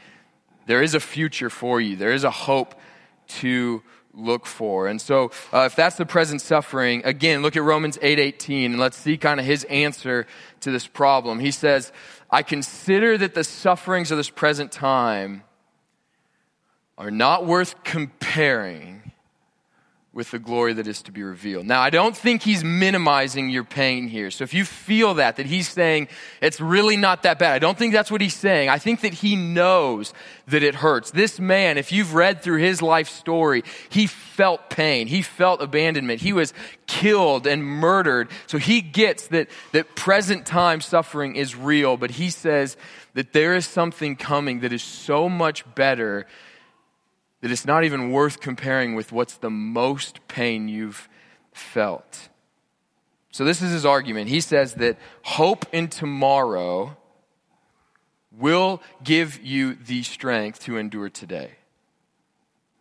there 0.66 0.82
is 0.82 0.94
a 0.94 1.00
future 1.00 1.50
for 1.50 1.82
you, 1.82 1.98
there 1.98 2.14
is 2.14 2.24
a 2.24 2.32
hope 2.32 2.76
to 3.28 3.84
look 4.14 4.46
for. 4.46 4.88
And 4.88 5.02
so, 5.02 5.32
uh, 5.54 5.64
if 5.66 5.76
that's 5.76 5.98
the 5.98 6.06
present 6.06 6.42
suffering, 6.42 7.02
again, 7.06 7.42
look 7.42 7.56
at 7.56 7.64
Romans 7.64 7.98
8 8.02 8.20
18, 8.20 8.72
and 8.72 8.80
let's 8.80 8.98
see 8.98 9.18
kind 9.18 9.40
of 9.40 9.46
his 9.46 9.66
answer 9.66 10.26
to 10.62 10.72
this 10.72 10.88
problem. 10.88 11.40
He 11.40 11.52
says, 11.52 11.92
I 12.30 12.44
consider 12.44 13.18
that 13.18 13.34
the 13.34 13.44
sufferings 13.44 14.12
of 14.12 14.18
this 14.18 14.30
present 14.30 14.72
time 14.72 15.44
are 17.02 17.10
not 17.10 17.48
worth 17.48 17.84
comparing 17.84 19.02
with 20.14 20.30
the 20.30 20.38
glory 20.38 20.74
that 20.74 20.86
is 20.86 21.02
to 21.02 21.12
be 21.12 21.24
revealed. 21.24 21.66
Now, 21.66 21.82
I 21.82 21.90
don't 21.90 22.16
think 22.16 22.44
he's 22.44 22.64
minimizing 22.64 23.50
your 23.50 23.64
pain 23.64 24.08
here. 24.08 24.30
So 24.30 24.44
if 24.44 24.54
you 24.54 24.66
feel 24.66 25.16
that, 25.16 25.38
that 25.38 25.48
he's 25.48 25.68
saying 25.68 26.10
it's 26.42 26.62
really 26.62 26.98
not 26.98 27.24
that 27.24 27.40
bad, 27.40 27.54
I 27.54 27.60
don't 27.60 27.76
think 27.76 27.94
that's 27.94 28.12
what 28.12 28.22
he's 28.22 28.36
saying. 28.36 28.70
I 28.70 28.78
think 28.78 29.02
that 29.02 29.16
he 29.16 29.36
knows 29.36 30.14
that 30.48 30.62
it 30.62 30.76
hurts. 30.76 31.10
This 31.10 31.40
man, 31.40 31.80
if 31.80 31.92
you've 31.92 32.14
read 32.14 32.44
through 32.44 32.60
his 32.60 32.84
life 32.84 33.10
story, 33.10 33.64
he 33.90 34.06
felt 34.06 34.70
pain. 34.70 35.08
He 35.08 35.24
felt 35.24 35.60
abandonment. 35.60 36.22
He 36.22 36.34
was 36.34 36.54
killed 36.86 37.48
and 37.48 37.64
murdered. 37.66 38.30
So 38.46 38.60
he 38.60 38.82
gets 38.82 39.28
that, 39.30 39.48
that 39.72 39.96
present 39.96 40.46
time 40.46 40.82
suffering 40.82 41.36
is 41.36 41.56
real, 41.56 41.98
but 41.98 42.12
he 42.12 42.30
says 42.30 42.78
that 43.16 43.34
there 43.34 43.56
is 43.56 43.66
something 43.66 44.18
coming 44.18 44.60
that 44.60 44.72
is 44.72 44.84
so 44.84 45.28
much 45.28 45.64
better 45.74 46.28
that 47.42 47.52
it's 47.52 47.66
not 47.66 47.84
even 47.84 48.12
worth 48.12 48.40
comparing 48.40 48.96
with 48.96 49.12
what's 49.12 49.38
the 49.38 49.50
most 49.50 50.26
pain 50.28 50.68
you've 50.68 51.10
felt. 51.52 52.30
So, 53.32 53.46
this 53.46 53.62
is 53.62 53.72
his 53.72 53.86
argument. 53.86 54.30
He 54.30 54.42
says 54.42 54.76
that 54.76 54.98
hope 55.24 55.66
in 55.72 55.88
tomorrow 55.88 56.98
will 58.38 58.82
give 59.04 59.42
you 59.42 59.76
the 59.76 60.04
strength 60.04 60.60
to 60.66 60.78
endure 60.78 61.10
today. 61.10 61.52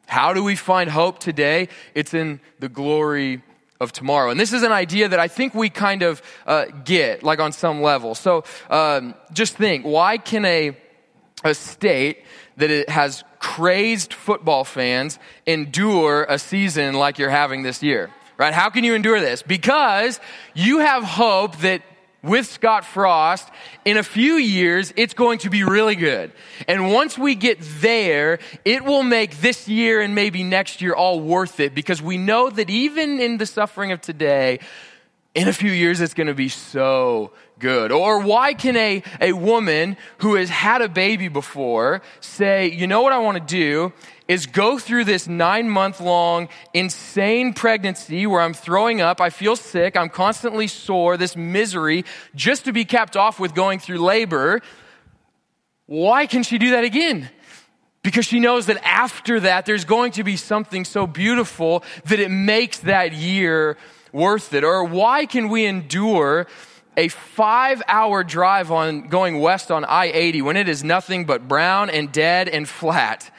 How 0.07 0.33
do 0.33 0.43
we 0.43 0.57
find 0.57 0.91
hope 0.91 1.21
today? 1.21 1.69
It's 1.95 2.15
in 2.15 2.41
the 2.59 2.69
glory 2.69 3.43
of 3.81 3.93
tomorrow. 3.93 4.31
And 4.31 4.39
this 4.39 4.53
is 4.53 4.63
an 4.63 4.73
idea 4.73 5.09
that 5.09 5.19
I 5.19 5.29
think 5.29 5.55
we 5.55 5.71
kind 5.71 6.03
of 6.03 6.21
uh, 6.47 6.67
get, 6.85 7.23
like 7.23 7.41
on 7.41 7.53
some 7.53 7.81
level. 7.81 8.15
So 8.15 8.45
um, 8.69 9.15
just 9.33 9.57
think 9.57 9.85
why 9.85 10.19
can 10.19 10.45
a, 10.45 10.77
a 11.45 11.55
state 11.55 12.25
that 12.61 12.71
it 12.71 12.89
has 12.89 13.25
crazed 13.39 14.15
football 14.15 14.65
fans 14.65 15.19
endure 15.47 16.25
a 16.29 16.39
season 16.39 16.95
like 16.95 17.19
you're 17.19 17.31
having 17.31 17.63
this 17.63 17.83
year? 17.83 18.11
Right? 18.39 18.55
How 18.55 18.71
can 18.71 18.85
you 18.85 18.95
endure 18.95 19.21
this? 19.21 19.43
Because 19.43 20.19
you 20.55 20.79
have 20.79 21.03
hope 21.03 21.59
that 21.59 21.83
with 22.23 22.47
Scott 22.47 22.85
Frost, 22.85 23.49
in 23.85 23.97
a 23.97 24.03
few 24.03 24.35
years, 24.35 24.93
it's 24.97 25.15
going 25.15 25.39
to 25.39 25.51
be 25.51 25.65
really 25.65 25.97
good. 25.97 26.33
And 26.69 26.93
once 26.93 27.17
we 27.17 27.35
get 27.35 27.59
there, 27.61 28.39
it 28.65 28.85
will 28.85 29.03
make 29.03 29.41
this 29.41 29.69
year 29.69 30.01
and 30.01 30.15
maybe 30.15 30.43
next 30.43 30.83
year 30.83 30.93
all 30.93 31.21
worth 31.21 31.61
it 31.61 31.75
because 31.75 32.03
we 32.03 32.19
know 32.19 32.51
that 32.51 32.69
even 32.69 33.21
in 33.21 33.39
the 33.39 33.47
suffering 33.47 33.93
of 33.93 34.01
today, 34.01 34.61
in 35.35 35.47
a 35.47 35.53
few 35.53 35.71
years, 35.71 36.01
it's 36.01 36.15
going 36.15 36.27
to 36.27 36.35
be 36.35 36.49
so 36.49 37.31
good? 37.59 37.93
Or 37.93 38.21
why 38.21 38.55
can 38.55 38.77
a, 38.77 39.03
a 39.21 39.33
woman 39.33 39.97
who 40.19 40.35
has 40.35 40.49
had 40.49 40.83
a 40.83 40.89
baby 40.89 41.29
before 41.29 42.03
say, 42.21 42.71
you 42.71 42.87
know 42.87 43.03
what 43.03 43.13
I 43.13 43.19
want 43.19 43.39
to 43.39 43.45
do 43.45 43.93
is 44.27 44.47
go 44.47 44.79
through 44.79 45.05
this 45.05 45.29
nine 45.29 45.69
month 45.69 46.01
long 46.01 46.49
insane 46.75 47.53
pregnancy 47.53 48.27
where 48.27 48.41
I'm 48.41 48.55
throwing 48.55 49.01
up, 49.01 49.21
I 49.21 49.31
feel 49.31 49.57
sick, 49.57 49.97
I'm 49.97 50.09
constantly 50.09 50.67
sore, 50.67 51.17
this 51.17 51.37
misery, 51.37 52.05
just 52.35 52.65
to 52.65 52.73
be 52.73 52.85
capped 52.85 53.17
off 53.17 53.39
with 53.39 53.55
going 53.55 53.79
through 53.79 53.99
labor. 53.99 54.63
Why 55.87 56.27
can 56.27 56.43
she 56.43 56.59
do 56.59 56.71
that 56.71 56.85
again? 56.85 57.29
Because 58.03 58.25
she 58.25 58.41
knows 58.41 58.67
that 58.67 58.81
after 58.85 59.41
that, 59.41 59.67
there's 59.67 59.85
going 59.85 60.13
to 60.13 60.25
be 60.25 60.37
something 60.37 60.85
so 60.85 61.07
beautiful 61.07 61.85
that 62.07 62.19
it 62.19 62.31
makes 62.31 62.79
that 62.79 63.13
year 63.13 63.77
worth 64.13 64.53
it. 64.55 64.65
Or 64.65 64.85
why 64.85 65.27
can 65.27 65.49
we 65.49 65.67
endure 65.67 66.47
a 66.97 67.09
five 67.09 67.83
hour 67.89 68.25
drive 68.25 68.71
on 68.71 69.09
going 69.09 69.41
west 69.41 69.71
on 69.71 69.85
I 69.85 70.07
80 70.07 70.43
when 70.43 70.57
it 70.57 70.69
is 70.69 70.85
nothing 70.85 71.25
but 71.25 71.49
brown 71.49 71.91
and 71.91 72.13
dead 72.13 72.49
and 72.49 72.69
flat. 72.69 73.31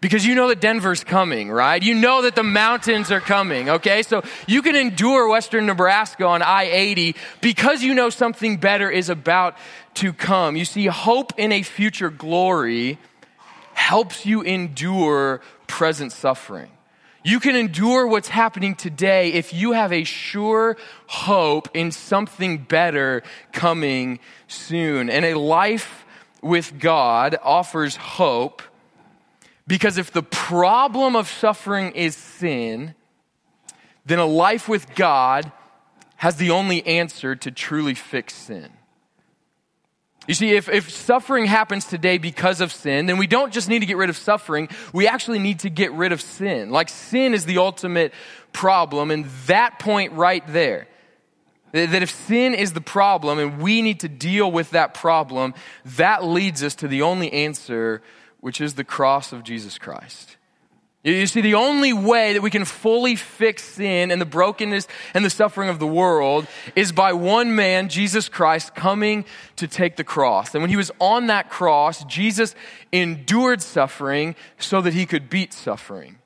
Because 0.00 0.26
you 0.26 0.34
know 0.34 0.48
that 0.48 0.60
Denver's 0.60 1.02
coming, 1.02 1.50
right? 1.50 1.82
You 1.82 1.94
know 1.94 2.22
that 2.22 2.34
the 2.34 2.42
mountains 2.42 3.10
are 3.10 3.20
coming, 3.20 3.70
okay? 3.70 4.02
So 4.02 4.22
you 4.46 4.60
can 4.60 4.76
endure 4.76 5.28
western 5.28 5.66
Nebraska 5.66 6.26
on 6.26 6.42
I 6.42 6.64
80 6.64 7.16
because 7.40 7.82
you 7.82 7.94
know 7.94 8.10
something 8.10 8.58
better 8.58 8.90
is 8.90 9.08
about 9.08 9.56
to 9.94 10.12
come. 10.12 10.54
You 10.56 10.64
see, 10.64 10.86
hope 10.86 11.32
in 11.38 11.50
a 11.50 11.62
future 11.62 12.10
glory 12.10 12.98
helps 13.72 14.26
you 14.26 14.42
endure 14.42 15.40
present 15.66 16.12
suffering. 16.12 16.75
You 17.26 17.40
can 17.40 17.56
endure 17.56 18.06
what's 18.06 18.28
happening 18.28 18.76
today 18.76 19.32
if 19.32 19.52
you 19.52 19.72
have 19.72 19.92
a 19.92 20.04
sure 20.04 20.76
hope 21.08 21.68
in 21.74 21.90
something 21.90 22.58
better 22.58 23.24
coming 23.50 24.20
soon. 24.46 25.10
And 25.10 25.24
a 25.24 25.34
life 25.34 26.04
with 26.40 26.78
God 26.78 27.36
offers 27.42 27.96
hope 27.96 28.62
because 29.66 29.98
if 29.98 30.12
the 30.12 30.22
problem 30.22 31.16
of 31.16 31.26
suffering 31.26 31.90
is 31.96 32.14
sin, 32.14 32.94
then 34.04 34.20
a 34.20 34.24
life 34.24 34.68
with 34.68 34.94
God 34.94 35.50
has 36.18 36.36
the 36.36 36.52
only 36.52 36.86
answer 36.86 37.34
to 37.34 37.50
truly 37.50 37.94
fix 37.94 38.34
sin. 38.34 38.70
You 40.26 40.34
see, 40.34 40.52
if, 40.52 40.68
if 40.68 40.90
suffering 40.90 41.46
happens 41.46 41.84
today 41.84 42.18
because 42.18 42.60
of 42.60 42.72
sin, 42.72 43.06
then 43.06 43.18
we 43.18 43.26
don't 43.26 43.52
just 43.52 43.68
need 43.68 43.80
to 43.80 43.86
get 43.86 43.96
rid 43.96 44.10
of 44.10 44.16
suffering, 44.16 44.68
we 44.92 45.06
actually 45.06 45.38
need 45.38 45.60
to 45.60 45.70
get 45.70 45.92
rid 45.92 46.12
of 46.12 46.20
sin. 46.20 46.70
Like, 46.70 46.88
sin 46.88 47.32
is 47.32 47.44
the 47.44 47.58
ultimate 47.58 48.12
problem, 48.52 49.10
and 49.10 49.26
that 49.46 49.78
point 49.78 50.12
right 50.12 50.46
there, 50.48 50.88
that 51.72 52.02
if 52.02 52.10
sin 52.10 52.54
is 52.54 52.72
the 52.72 52.80
problem 52.80 53.38
and 53.38 53.60
we 53.60 53.82
need 53.82 54.00
to 54.00 54.08
deal 54.08 54.50
with 54.50 54.70
that 54.70 54.94
problem, 54.94 55.54
that 55.84 56.24
leads 56.24 56.62
us 56.62 56.74
to 56.76 56.88
the 56.88 57.02
only 57.02 57.32
answer, 57.32 58.02
which 58.40 58.60
is 58.60 58.74
the 58.74 58.84
cross 58.84 59.32
of 59.32 59.44
Jesus 59.44 59.78
Christ. 59.78 60.35
You 61.06 61.28
see, 61.28 61.40
the 61.40 61.54
only 61.54 61.92
way 61.92 62.32
that 62.32 62.42
we 62.42 62.50
can 62.50 62.64
fully 62.64 63.14
fix 63.14 63.62
sin 63.62 64.10
and 64.10 64.20
the 64.20 64.26
brokenness 64.26 64.88
and 65.14 65.24
the 65.24 65.30
suffering 65.30 65.68
of 65.68 65.78
the 65.78 65.86
world 65.86 66.48
is 66.74 66.90
by 66.90 67.12
one 67.12 67.54
man, 67.54 67.88
Jesus 67.88 68.28
Christ, 68.28 68.74
coming 68.74 69.24
to 69.54 69.68
take 69.68 69.94
the 69.94 70.02
cross. 70.02 70.52
And 70.52 70.62
when 70.62 70.70
he 70.70 70.76
was 70.76 70.90
on 71.00 71.28
that 71.28 71.48
cross, 71.48 72.02
Jesus 72.06 72.56
endured 72.90 73.62
suffering 73.62 74.34
so 74.58 74.80
that 74.80 74.94
he 74.94 75.06
could 75.06 75.30
beat 75.30 75.52
suffering 75.52 76.18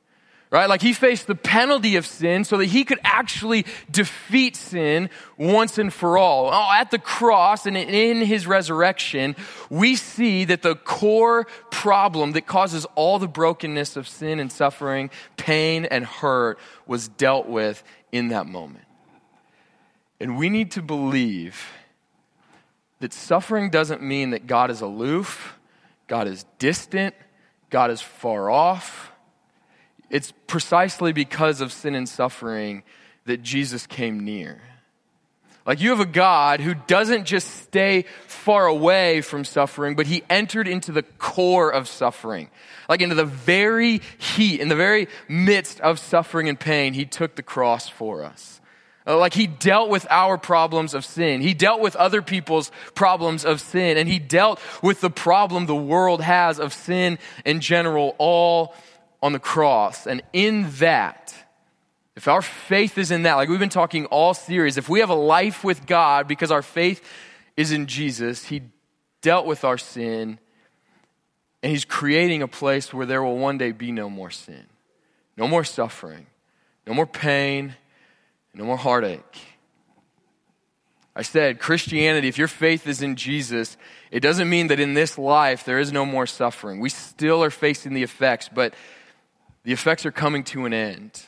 right? 0.50 0.68
Like 0.68 0.82
he 0.82 0.92
faced 0.92 1.26
the 1.26 1.34
penalty 1.34 1.96
of 1.96 2.04
sin 2.04 2.44
so 2.44 2.56
that 2.56 2.66
he 2.66 2.84
could 2.84 2.98
actually 3.04 3.64
defeat 3.90 4.56
sin 4.56 5.08
once 5.36 5.78
and 5.78 5.92
for 5.92 6.18
all. 6.18 6.50
Oh, 6.52 6.72
at 6.72 6.90
the 6.90 6.98
cross 6.98 7.66
and 7.66 7.76
in 7.76 8.22
his 8.22 8.46
resurrection, 8.46 9.36
we 9.70 9.94
see 9.94 10.44
that 10.44 10.62
the 10.62 10.74
core 10.74 11.46
problem 11.70 12.32
that 12.32 12.46
causes 12.46 12.84
all 12.96 13.18
the 13.18 13.28
brokenness 13.28 13.96
of 13.96 14.08
sin 14.08 14.40
and 14.40 14.50
suffering, 14.50 15.10
pain 15.36 15.84
and 15.84 16.04
hurt 16.04 16.58
was 16.86 17.06
dealt 17.06 17.46
with 17.46 17.82
in 18.10 18.28
that 18.28 18.46
moment. 18.46 18.84
And 20.18 20.36
we 20.36 20.48
need 20.48 20.72
to 20.72 20.82
believe 20.82 21.64
that 22.98 23.12
suffering 23.12 23.70
doesn't 23.70 24.02
mean 24.02 24.30
that 24.30 24.46
God 24.46 24.70
is 24.70 24.80
aloof, 24.80 25.58
God 26.08 26.26
is 26.26 26.44
distant, 26.58 27.14
God 27.70 27.90
is 27.90 28.02
far 28.02 28.50
off 28.50 29.10
it's 30.10 30.32
precisely 30.46 31.12
because 31.12 31.60
of 31.60 31.72
sin 31.72 31.94
and 31.94 32.08
suffering 32.08 32.82
that 33.26 33.42
Jesus 33.42 33.86
came 33.86 34.24
near. 34.24 34.60
Like 35.66 35.80
you 35.80 35.90
have 35.90 36.00
a 36.00 36.06
God 36.06 36.60
who 36.60 36.74
doesn't 36.74 37.26
just 37.26 37.48
stay 37.62 38.06
far 38.26 38.66
away 38.66 39.20
from 39.20 39.44
suffering, 39.44 39.94
but 39.94 40.06
he 40.06 40.24
entered 40.28 40.66
into 40.66 40.90
the 40.90 41.02
core 41.02 41.70
of 41.70 41.86
suffering. 41.86 42.50
Like 42.88 43.02
into 43.02 43.14
the 43.14 43.24
very 43.24 44.00
heat, 44.18 44.60
in 44.60 44.68
the 44.68 44.74
very 44.74 45.06
midst 45.28 45.80
of 45.80 45.98
suffering 45.98 46.48
and 46.48 46.58
pain, 46.58 46.94
he 46.94 47.04
took 47.04 47.36
the 47.36 47.42
cross 47.42 47.88
for 47.88 48.24
us. 48.24 48.60
Uh, 49.06 49.16
like 49.16 49.34
he 49.34 49.46
dealt 49.46 49.90
with 49.90 50.06
our 50.10 50.36
problems 50.36 50.92
of 50.92 51.04
sin. 51.04 51.40
He 51.40 51.54
dealt 51.54 51.80
with 51.80 51.96
other 51.96 52.20
people's 52.20 52.70
problems 52.94 53.44
of 53.44 53.60
sin. 53.60 53.96
And 53.96 54.08
he 54.08 54.18
dealt 54.18 54.60
with 54.82 55.00
the 55.00 55.10
problem 55.10 55.66
the 55.66 55.74
world 55.74 56.20
has 56.20 56.58
of 56.58 56.72
sin 56.72 57.18
in 57.44 57.60
general 57.60 58.14
all 58.18 58.74
on 59.22 59.32
the 59.32 59.38
cross. 59.38 60.06
And 60.06 60.22
in 60.32 60.70
that, 60.78 61.34
if 62.16 62.28
our 62.28 62.42
faith 62.42 62.98
is 62.98 63.10
in 63.10 63.22
that, 63.22 63.34
like 63.34 63.48
we've 63.48 63.58
been 63.58 63.68
talking 63.68 64.06
all 64.06 64.34
series, 64.34 64.76
if 64.76 64.88
we 64.88 65.00
have 65.00 65.10
a 65.10 65.14
life 65.14 65.64
with 65.64 65.86
God 65.86 66.28
because 66.28 66.50
our 66.50 66.62
faith 66.62 67.02
is 67.56 67.72
in 67.72 67.86
Jesus, 67.86 68.46
He 68.46 68.62
dealt 69.22 69.46
with 69.46 69.64
our 69.64 69.78
sin, 69.78 70.38
and 71.62 71.72
He's 71.72 71.84
creating 71.84 72.42
a 72.42 72.48
place 72.48 72.92
where 72.92 73.06
there 73.06 73.22
will 73.22 73.38
one 73.38 73.58
day 73.58 73.72
be 73.72 73.92
no 73.92 74.10
more 74.10 74.30
sin, 74.30 74.66
no 75.36 75.46
more 75.46 75.64
suffering, 75.64 76.26
no 76.86 76.94
more 76.94 77.06
pain, 77.06 77.74
no 78.54 78.64
more 78.64 78.76
heartache. 78.76 79.38
I 81.14 81.22
said, 81.22 81.58
Christianity, 81.58 82.28
if 82.28 82.38
your 82.38 82.48
faith 82.48 82.86
is 82.86 83.02
in 83.02 83.16
Jesus, 83.16 83.76
it 84.10 84.20
doesn't 84.20 84.48
mean 84.48 84.68
that 84.68 84.80
in 84.80 84.94
this 84.94 85.18
life 85.18 85.64
there 85.64 85.78
is 85.78 85.92
no 85.92 86.06
more 86.06 86.26
suffering. 86.26 86.80
We 86.80 86.88
still 86.88 87.42
are 87.42 87.50
facing 87.50 87.94
the 87.94 88.02
effects, 88.02 88.48
but 88.48 88.74
the 89.64 89.72
effects 89.72 90.06
are 90.06 90.12
coming 90.12 90.44
to 90.44 90.64
an 90.64 90.72
end. 90.72 91.22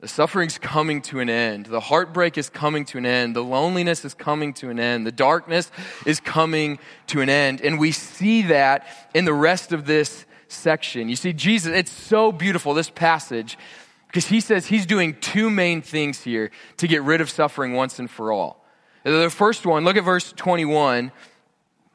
The 0.00 0.08
suffering's 0.08 0.56
coming 0.56 1.02
to 1.02 1.20
an 1.20 1.28
end. 1.28 1.66
The 1.66 1.80
heartbreak 1.80 2.38
is 2.38 2.48
coming 2.48 2.86
to 2.86 2.98
an 2.98 3.04
end. 3.04 3.36
The 3.36 3.44
loneliness 3.44 4.04
is 4.04 4.14
coming 4.14 4.54
to 4.54 4.70
an 4.70 4.80
end. 4.80 5.06
The 5.06 5.12
darkness 5.12 5.70
is 6.06 6.20
coming 6.20 6.78
to 7.08 7.20
an 7.20 7.28
end. 7.28 7.60
And 7.60 7.78
we 7.78 7.92
see 7.92 8.42
that 8.42 8.86
in 9.12 9.26
the 9.26 9.34
rest 9.34 9.72
of 9.72 9.84
this 9.84 10.24
section. 10.48 11.10
You 11.10 11.16
see, 11.16 11.34
Jesus, 11.34 11.72
it's 11.74 11.92
so 11.92 12.32
beautiful, 12.32 12.72
this 12.72 12.88
passage. 12.88 13.58
Because 14.06 14.26
he 14.26 14.40
says 14.40 14.66
he's 14.66 14.86
doing 14.86 15.14
two 15.20 15.50
main 15.50 15.82
things 15.82 16.22
here 16.22 16.50
to 16.78 16.88
get 16.88 17.02
rid 17.02 17.20
of 17.20 17.28
suffering 17.28 17.74
once 17.74 17.98
and 17.98 18.10
for 18.10 18.32
all. 18.32 18.64
The 19.04 19.30
first 19.30 19.66
one, 19.66 19.84
look 19.84 19.96
at 19.96 20.04
verse 20.04 20.32
21. 20.32 21.12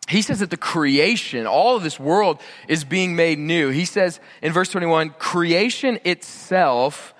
He 0.07 0.21
says 0.21 0.39
that 0.39 0.51
the 0.51 0.57
creation, 0.57 1.47
all 1.47 1.75
of 1.75 1.83
this 1.83 1.99
world 1.99 2.39
is 2.67 2.83
being 2.83 3.15
made 3.15 3.39
new. 3.39 3.69
He 3.69 3.85
says 3.85 4.19
in 4.41 4.53
verse 4.53 4.69
21, 4.69 5.11
creation 5.17 5.99
itself 6.03 7.13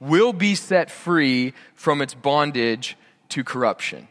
will 0.00 0.32
be 0.32 0.54
set 0.54 0.90
free 0.90 1.54
from 1.74 2.02
its 2.02 2.14
bondage 2.14 2.96
to 3.30 3.44
corruption. 3.44 4.08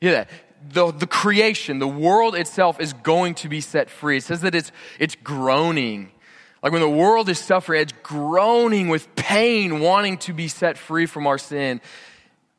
Hear 0.00 0.12
that? 0.12 0.30
The, 0.68 0.90
the 0.92 1.06
creation, 1.06 1.78
the 1.78 1.88
world 1.88 2.34
itself 2.34 2.80
is 2.80 2.92
going 2.92 3.34
to 3.36 3.48
be 3.48 3.60
set 3.60 3.88
free. 3.88 4.18
It 4.18 4.24
says 4.24 4.42
that 4.42 4.54
it's, 4.54 4.72
it's 4.98 5.14
groaning. 5.14 6.10
Like 6.62 6.72
when 6.72 6.82
the 6.82 6.88
world 6.88 7.28
is 7.28 7.38
suffering, 7.38 7.82
it's 7.82 7.94
groaning 8.02 8.88
with 8.88 9.14
pain, 9.14 9.80
wanting 9.80 10.18
to 10.18 10.34
be 10.34 10.48
set 10.48 10.76
free 10.76 11.06
from 11.06 11.26
our 11.26 11.38
sin. 11.38 11.80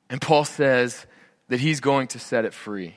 And 0.09 0.21
Paul 0.21 0.45
says 0.45 1.05
that 1.49 1.59
he's 1.59 1.79
going 1.79 2.07
to 2.09 2.19
set 2.19 2.45
it 2.45 2.53
free. 2.53 2.95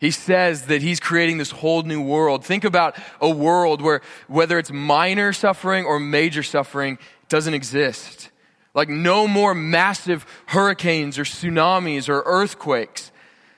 He 0.00 0.12
says 0.12 0.66
that 0.66 0.80
he's 0.80 1.00
creating 1.00 1.38
this 1.38 1.50
whole 1.50 1.82
new 1.82 2.00
world. 2.00 2.44
Think 2.44 2.64
about 2.64 2.96
a 3.20 3.28
world 3.28 3.82
where 3.82 4.00
whether 4.28 4.58
it's 4.58 4.70
minor 4.70 5.32
suffering 5.32 5.84
or 5.84 5.98
major 5.98 6.42
suffering 6.42 6.98
doesn't 7.28 7.54
exist. 7.54 8.30
Like 8.74 8.88
no 8.88 9.26
more 9.26 9.54
massive 9.54 10.24
hurricanes 10.46 11.18
or 11.18 11.24
tsunamis 11.24 12.08
or 12.08 12.22
earthquakes. 12.24 13.10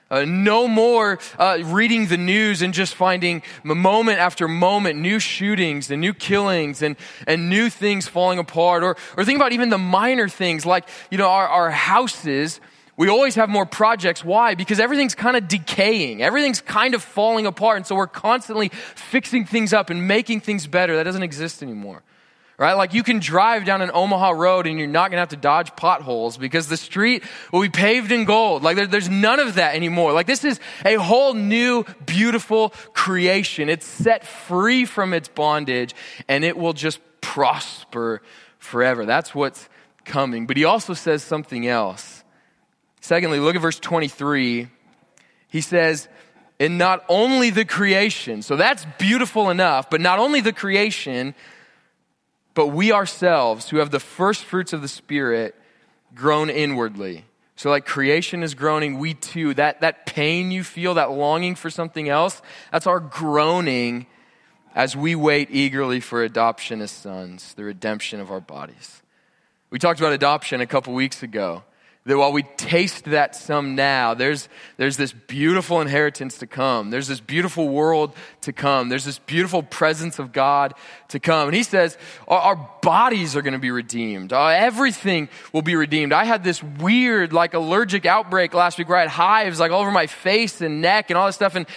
Uh, 0.09 0.25
no 0.25 0.67
more 0.67 1.19
uh, 1.39 1.59
reading 1.63 2.07
the 2.07 2.17
news 2.17 2.61
and 2.61 2.73
just 2.73 2.95
finding 2.95 3.41
moment 3.63 4.19
after 4.19 4.45
moment 4.45 4.99
new 4.99 5.19
shootings 5.19 5.89
and 5.89 6.01
new 6.01 6.13
killings 6.13 6.81
and, 6.81 6.97
and 7.27 7.49
new 7.49 7.69
things 7.69 8.09
falling 8.09 8.37
apart. 8.37 8.83
Or, 8.83 8.97
or 9.15 9.23
think 9.23 9.37
about 9.37 9.53
even 9.53 9.69
the 9.69 9.77
minor 9.77 10.27
things 10.27 10.65
like, 10.65 10.89
you 11.11 11.17
know, 11.17 11.29
our, 11.29 11.47
our 11.47 11.71
houses 11.71 12.59
we 12.97 13.09
always 13.09 13.35
have 13.35 13.49
more 13.49 13.65
projects. 13.65 14.23
Why? 14.23 14.55
Because 14.55 14.79
everything's 14.79 15.15
kind 15.15 15.37
of 15.37 15.47
decaying. 15.47 16.21
Everything's 16.21 16.61
kind 16.61 16.93
of 16.93 17.01
falling 17.01 17.45
apart. 17.45 17.77
And 17.77 17.87
so 17.87 17.95
we're 17.95 18.07
constantly 18.07 18.69
fixing 18.69 19.45
things 19.45 19.73
up 19.73 19.89
and 19.89 20.07
making 20.07 20.41
things 20.41 20.67
better. 20.67 20.95
That 20.95 21.03
doesn't 21.03 21.23
exist 21.23 21.63
anymore. 21.63 22.03
Right? 22.57 22.73
Like 22.73 22.93
you 22.93 23.01
can 23.01 23.17
drive 23.17 23.65
down 23.65 23.81
an 23.81 23.89
Omaha 23.91 24.31
road 24.31 24.67
and 24.67 24.77
you're 24.77 24.87
not 24.87 25.09
going 25.09 25.17
to 25.17 25.21
have 25.21 25.29
to 25.29 25.35
dodge 25.35 25.75
potholes 25.75 26.37
because 26.37 26.67
the 26.67 26.77
street 26.77 27.23
will 27.51 27.61
be 27.61 27.69
paved 27.69 28.11
in 28.11 28.25
gold. 28.25 28.61
Like 28.61 28.75
there, 28.75 28.85
there's 28.85 29.09
none 29.09 29.39
of 29.39 29.55
that 29.55 29.73
anymore. 29.73 30.13
Like 30.13 30.27
this 30.27 30.43
is 30.43 30.59
a 30.85 30.95
whole 30.95 31.33
new, 31.33 31.85
beautiful 32.05 32.69
creation. 32.93 33.67
It's 33.67 33.87
set 33.87 34.27
free 34.27 34.85
from 34.85 35.13
its 35.13 35.27
bondage 35.27 35.95
and 36.27 36.43
it 36.43 36.55
will 36.55 36.73
just 36.73 36.99
prosper 37.19 38.21
forever. 38.59 39.07
That's 39.07 39.33
what's 39.33 39.67
coming. 40.05 40.45
But 40.45 40.57
he 40.57 40.65
also 40.65 40.93
says 40.93 41.23
something 41.23 41.65
else. 41.65 42.10
Secondly, 43.01 43.39
look 43.39 43.55
at 43.55 43.61
verse 43.61 43.79
23. 43.79 44.69
He 45.49 45.61
says, 45.61 46.07
and 46.59 46.77
not 46.77 47.03
only 47.09 47.49
the 47.49 47.65
creation, 47.65 48.43
so 48.43 48.55
that's 48.55 48.85
beautiful 48.99 49.49
enough, 49.49 49.89
but 49.89 49.99
not 49.99 50.19
only 50.19 50.41
the 50.41 50.53
creation, 50.53 51.33
but 52.53 52.67
we 52.67 52.91
ourselves 52.91 53.69
who 53.69 53.77
have 53.77 53.89
the 53.89 53.99
first 53.99 54.43
fruits 54.45 54.71
of 54.71 54.83
the 54.83 54.87
Spirit 54.87 55.55
groan 56.13 56.51
inwardly. 56.51 57.25
So, 57.55 57.69
like 57.69 57.85
creation 57.85 58.43
is 58.43 58.53
groaning, 58.53 58.99
we 58.99 59.15
too, 59.15 59.55
that, 59.55 59.81
that 59.81 60.05
pain 60.05 60.51
you 60.51 60.63
feel, 60.63 60.93
that 60.95 61.11
longing 61.11 61.55
for 61.55 61.69
something 61.69 62.09
else, 62.09 62.41
that's 62.71 62.87
our 62.87 62.99
groaning 62.99 64.05
as 64.75 64.95
we 64.95 65.15
wait 65.15 65.49
eagerly 65.51 65.99
for 65.99 66.23
adoption 66.23 66.81
as 66.81 66.91
sons, 66.91 67.53
the 67.55 67.63
redemption 67.63 68.19
of 68.19 68.31
our 68.31 68.39
bodies. 68.39 69.01
We 69.69 69.79
talked 69.79 69.99
about 69.99 70.13
adoption 70.13 70.61
a 70.61 70.67
couple 70.67 70.93
weeks 70.93 71.23
ago 71.23 71.63
that 72.05 72.17
while 72.17 72.31
we 72.31 72.41
taste 72.57 73.05
that 73.05 73.35
some 73.35 73.75
now, 73.75 74.15
there's, 74.15 74.49
there's 74.77 74.97
this 74.97 75.13
beautiful 75.13 75.81
inheritance 75.81 76.39
to 76.39 76.47
come. 76.47 76.89
There's 76.89 77.07
this 77.07 77.19
beautiful 77.19 77.69
world 77.69 78.15
to 78.41 78.51
come. 78.51 78.89
There's 78.89 79.05
this 79.05 79.19
beautiful 79.19 79.61
presence 79.61 80.17
of 80.17 80.31
God 80.31 80.73
to 81.09 81.19
come. 81.19 81.47
And 81.47 81.55
he 81.55 81.61
says, 81.61 81.99
our, 82.27 82.39
our 82.39 82.69
bodies 82.81 83.35
are 83.35 83.43
going 83.43 83.53
to 83.53 83.59
be 83.59 83.69
redeemed. 83.69 84.33
Uh, 84.33 84.47
everything 84.47 85.29
will 85.53 85.61
be 85.61 85.75
redeemed. 85.75 86.11
I 86.11 86.25
had 86.25 86.43
this 86.43 86.63
weird, 86.63 87.33
like, 87.33 87.53
allergic 87.53 88.07
outbreak 88.07 88.55
last 88.55 88.79
week 88.79 88.89
where 88.89 88.97
I 88.97 89.01
had 89.01 89.09
hives, 89.11 89.59
like, 89.59 89.71
all 89.71 89.81
over 89.81 89.91
my 89.91 90.07
face 90.07 90.59
and 90.59 90.81
neck 90.81 91.11
and 91.11 91.17
all 91.17 91.27
this 91.27 91.35
stuff. 91.35 91.53
And 91.53 91.67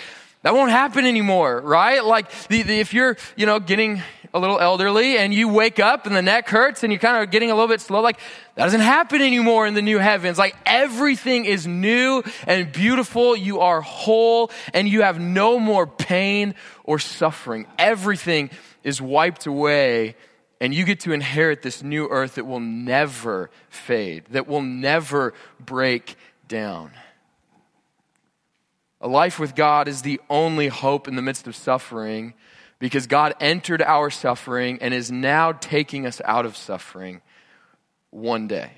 that 0.40 0.54
won't 0.54 0.70
happen 0.70 1.04
anymore, 1.04 1.60
right? 1.60 2.02
Like, 2.02 2.30
the, 2.48 2.62
the, 2.62 2.80
if 2.80 2.94
you're, 2.94 3.18
you 3.36 3.44
know, 3.44 3.60
getting 3.60 4.02
a 4.34 4.38
little 4.40 4.58
elderly 4.58 5.16
and 5.16 5.32
you 5.32 5.48
wake 5.48 5.78
up 5.78 6.06
and 6.06 6.14
the 6.14 6.20
neck 6.20 6.48
hurts 6.48 6.82
and 6.82 6.92
you're 6.92 6.98
kind 6.98 7.22
of 7.22 7.30
getting 7.30 7.52
a 7.52 7.54
little 7.54 7.68
bit 7.68 7.80
slow, 7.80 8.00
like 8.00 8.18
that 8.56 8.64
doesn't 8.64 8.80
happen 8.80 9.22
anymore 9.22 9.64
in 9.64 9.74
the 9.74 9.80
new 9.80 9.98
heavens. 9.98 10.38
Like 10.38 10.56
everything 10.66 11.44
is 11.44 11.68
new 11.68 12.24
and 12.48 12.70
beautiful. 12.72 13.36
You 13.36 13.60
are 13.60 13.80
whole 13.80 14.50
and 14.74 14.88
you 14.88 15.02
have 15.02 15.20
no 15.20 15.60
more 15.60 15.86
pain 15.86 16.56
or 16.82 16.98
suffering. 16.98 17.68
Everything 17.78 18.50
is 18.82 19.00
wiped 19.00 19.46
away 19.46 20.16
and 20.60 20.74
you 20.74 20.84
get 20.84 21.00
to 21.00 21.12
inherit 21.12 21.62
this 21.62 21.84
new 21.84 22.08
earth 22.08 22.34
that 22.34 22.44
will 22.44 22.60
never 22.60 23.50
fade, 23.68 24.24
that 24.30 24.48
will 24.48 24.62
never 24.62 25.32
break 25.60 26.16
down. 26.48 26.90
A 29.00 29.08
life 29.08 29.38
with 29.38 29.54
God 29.54 29.86
is 29.86 30.02
the 30.02 30.20
only 30.28 30.66
hope 30.66 31.06
in 31.06 31.14
the 31.14 31.22
midst 31.22 31.46
of 31.46 31.54
suffering 31.54 32.34
because 32.84 33.06
God 33.06 33.34
entered 33.40 33.80
our 33.80 34.10
suffering 34.10 34.76
and 34.82 34.92
is 34.92 35.10
now 35.10 35.52
taking 35.52 36.04
us 36.04 36.20
out 36.26 36.44
of 36.44 36.54
suffering 36.54 37.22
one 38.10 38.46
day. 38.46 38.72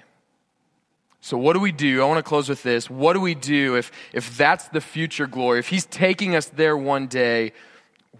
So, 1.20 1.36
what 1.36 1.54
do 1.54 1.58
we 1.58 1.72
do? 1.72 2.00
I 2.00 2.04
want 2.04 2.18
to 2.18 2.22
close 2.22 2.48
with 2.48 2.62
this. 2.62 2.88
What 2.88 3.14
do 3.14 3.20
we 3.20 3.34
do 3.34 3.74
if, 3.74 3.90
if 4.12 4.36
that's 4.36 4.68
the 4.68 4.80
future 4.80 5.26
glory? 5.26 5.58
If 5.58 5.66
He's 5.66 5.86
taking 5.86 6.36
us 6.36 6.46
there 6.46 6.76
one 6.76 7.08
day, 7.08 7.52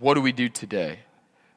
what 0.01 0.14
do 0.14 0.22
we 0.22 0.33
do 0.33 0.49
today? 0.49 0.99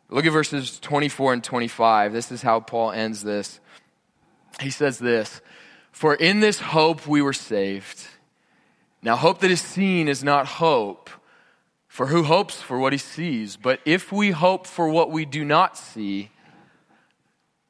Look 0.09 0.27
at 0.27 0.31
verses 0.31 0.79
24 0.79 1.33
and 1.33 1.43
25. 1.43 2.13
This 2.13 2.31
is 2.31 2.43
how 2.43 2.59
Paul 2.59 2.91
ends 2.91 3.23
this. 3.23 3.59
He 4.61 4.69
says 4.69 4.99
this 4.99 5.41
For 5.91 6.13
in 6.13 6.39
this 6.39 6.59
hope 6.59 7.07
we 7.07 7.23
were 7.23 7.33
saved. 7.33 8.05
Now, 9.01 9.15
hope 9.15 9.39
that 9.39 9.49
is 9.49 9.59
seen 9.59 10.07
is 10.07 10.23
not 10.23 10.45
hope. 10.45 11.09
For 11.89 12.05
who 12.05 12.23
hopes 12.23 12.61
for 12.61 12.79
what 12.79 12.93
he 12.93 12.99
sees? 12.99 13.57
But 13.57 13.81
if 13.83 14.11
we 14.11 14.29
hope 14.31 14.65
for 14.65 14.87
what 14.87 15.11
we 15.11 15.25
do 15.25 15.43
not 15.43 15.75
see, 15.77 16.29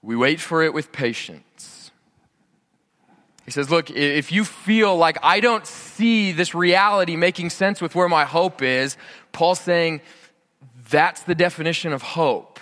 we 0.03 0.15
wait 0.15 0.39
for 0.39 0.61
it 0.61 0.73
with 0.73 0.91
patience. 0.91 1.89
He 3.45 3.51
says, 3.51 3.71
Look, 3.71 3.89
if 3.89 4.31
you 4.31 4.45
feel 4.45 4.95
like 4.95 5.17
I 5.23 5.39
don't 5.39 5.65
see 5.65 6.33
this 6.33 6.53
reality 6.53 7.15
making 7.15 7.49
sense 7.49 7.81
with 7.81 7.95
where 7.95 8.09
my 8.09 8.25
hope 8.25 8.61
is, 8.61 8.97
Paul's 9.31 9.61
saying 9.61 10.01
that's 10.89 11.21
the 11.21 11.33
definition 11.33 11.93
of 11.93 12.01
hope. 12.01 12.59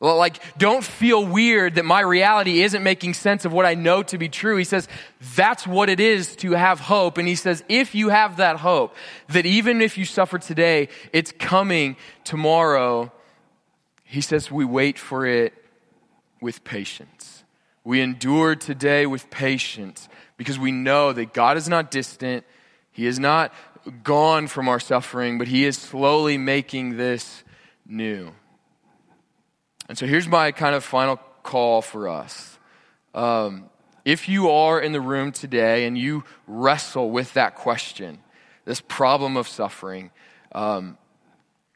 Like, 0.00 0.40
don't 0.56 0.84
feel 0.84 1.26
weird 1.26 1.74
that 1.74 1.84
my 1.84 2.00
reality 2.00 2.62
isn't 2.62 2.84
making 2.84 3.14
sense 3.14 3.44
of 3.44 3.52
what 3.52 3.66
I 3.66 3.74
know 3.74 4.04
to 4.04 4.18
be 4.18 4.28
true. 4.28 4.56
He 4.56 4.62
says, 4.62 4.86
that's 5.34 5.66
what 5.66 5.88
it 5.88 5.98
is 5.98 6.36
to 6.36 6.52
have 6.52 6.78
hope. 6.78 7.18
And 7.18 7.26
he 7.26 7.34
says, 7.34 7.64
if 7.68 7.96
you 7.96 8.10
have 8.10 8.36
that 8.36 8.58
hope, 8.58 8.94
that 9.30 9.44
even 9.44 9.80
if 9.80 9.98
you 9.98 10.04
suffer 10.04 10.38
today, 10.38 10.88
it's 11.12 11.32
coming 11.32 11.96
tomorrow. 12.22 13.10
He 14.04 14.20
says, 14.20 14.52
we 14.52 14.64
wait 14.64 15.00
for 15.00 15.26
it 15.26 15.52
with 16.40 16.62
patience. 16.62 17.42
We 17.82 18.00
endure 18.00 18.54
today 18.54 19.04
with 19.04 19.30
patience 19.30 20.08
because 20.36 20.60
we 20.60 20.70
know 20.70 21.12
that 21.12 21.34
God 21.34 21.56
is 21.56 21.68
not 21.68 21.90
distant. 21.90 22.44
He 22.92 23.06
is 23.06 23.18
not 23.18 23.52
gone 24.04 24.46
from 24.46 24.68
our 24.68 24.78
suffering, 24.78 25.38
but 25.38 25.48
he 25.48 25.64
is 25.64 25.76
slowly 25.76 26.38
making 26.38 26.98
this 26.98 27.42
new. 27.84 28.32
And 29.88 29.96
so 29.96 30.06
here's 30.06 30.28
my 30.28 30.52
kind 30.52 30.74
of 30.74 30.84
final 30.84 31.16
call 31.42 31.80
for 31.80 32.08
us. 32.08 32.58
Um, 33.14 33.70
if 34.04 34.28
you 34.28 34.50
are 34.50 34.80
in 34.80 34.92
the 34.92 35.00
room 35.00 35.32
today 35.32 35.86
and 35.86 35.96
you 35.96 36.24
wrestle 36.46 37.10
with 37.10 37.32
that 37.34 37.54
question, 37.54 38.18
this 38.64 38.80
problem 38.80 39.36
of 39.36 39.48
suffering, 39.48 40.10
um, 40.52 40.98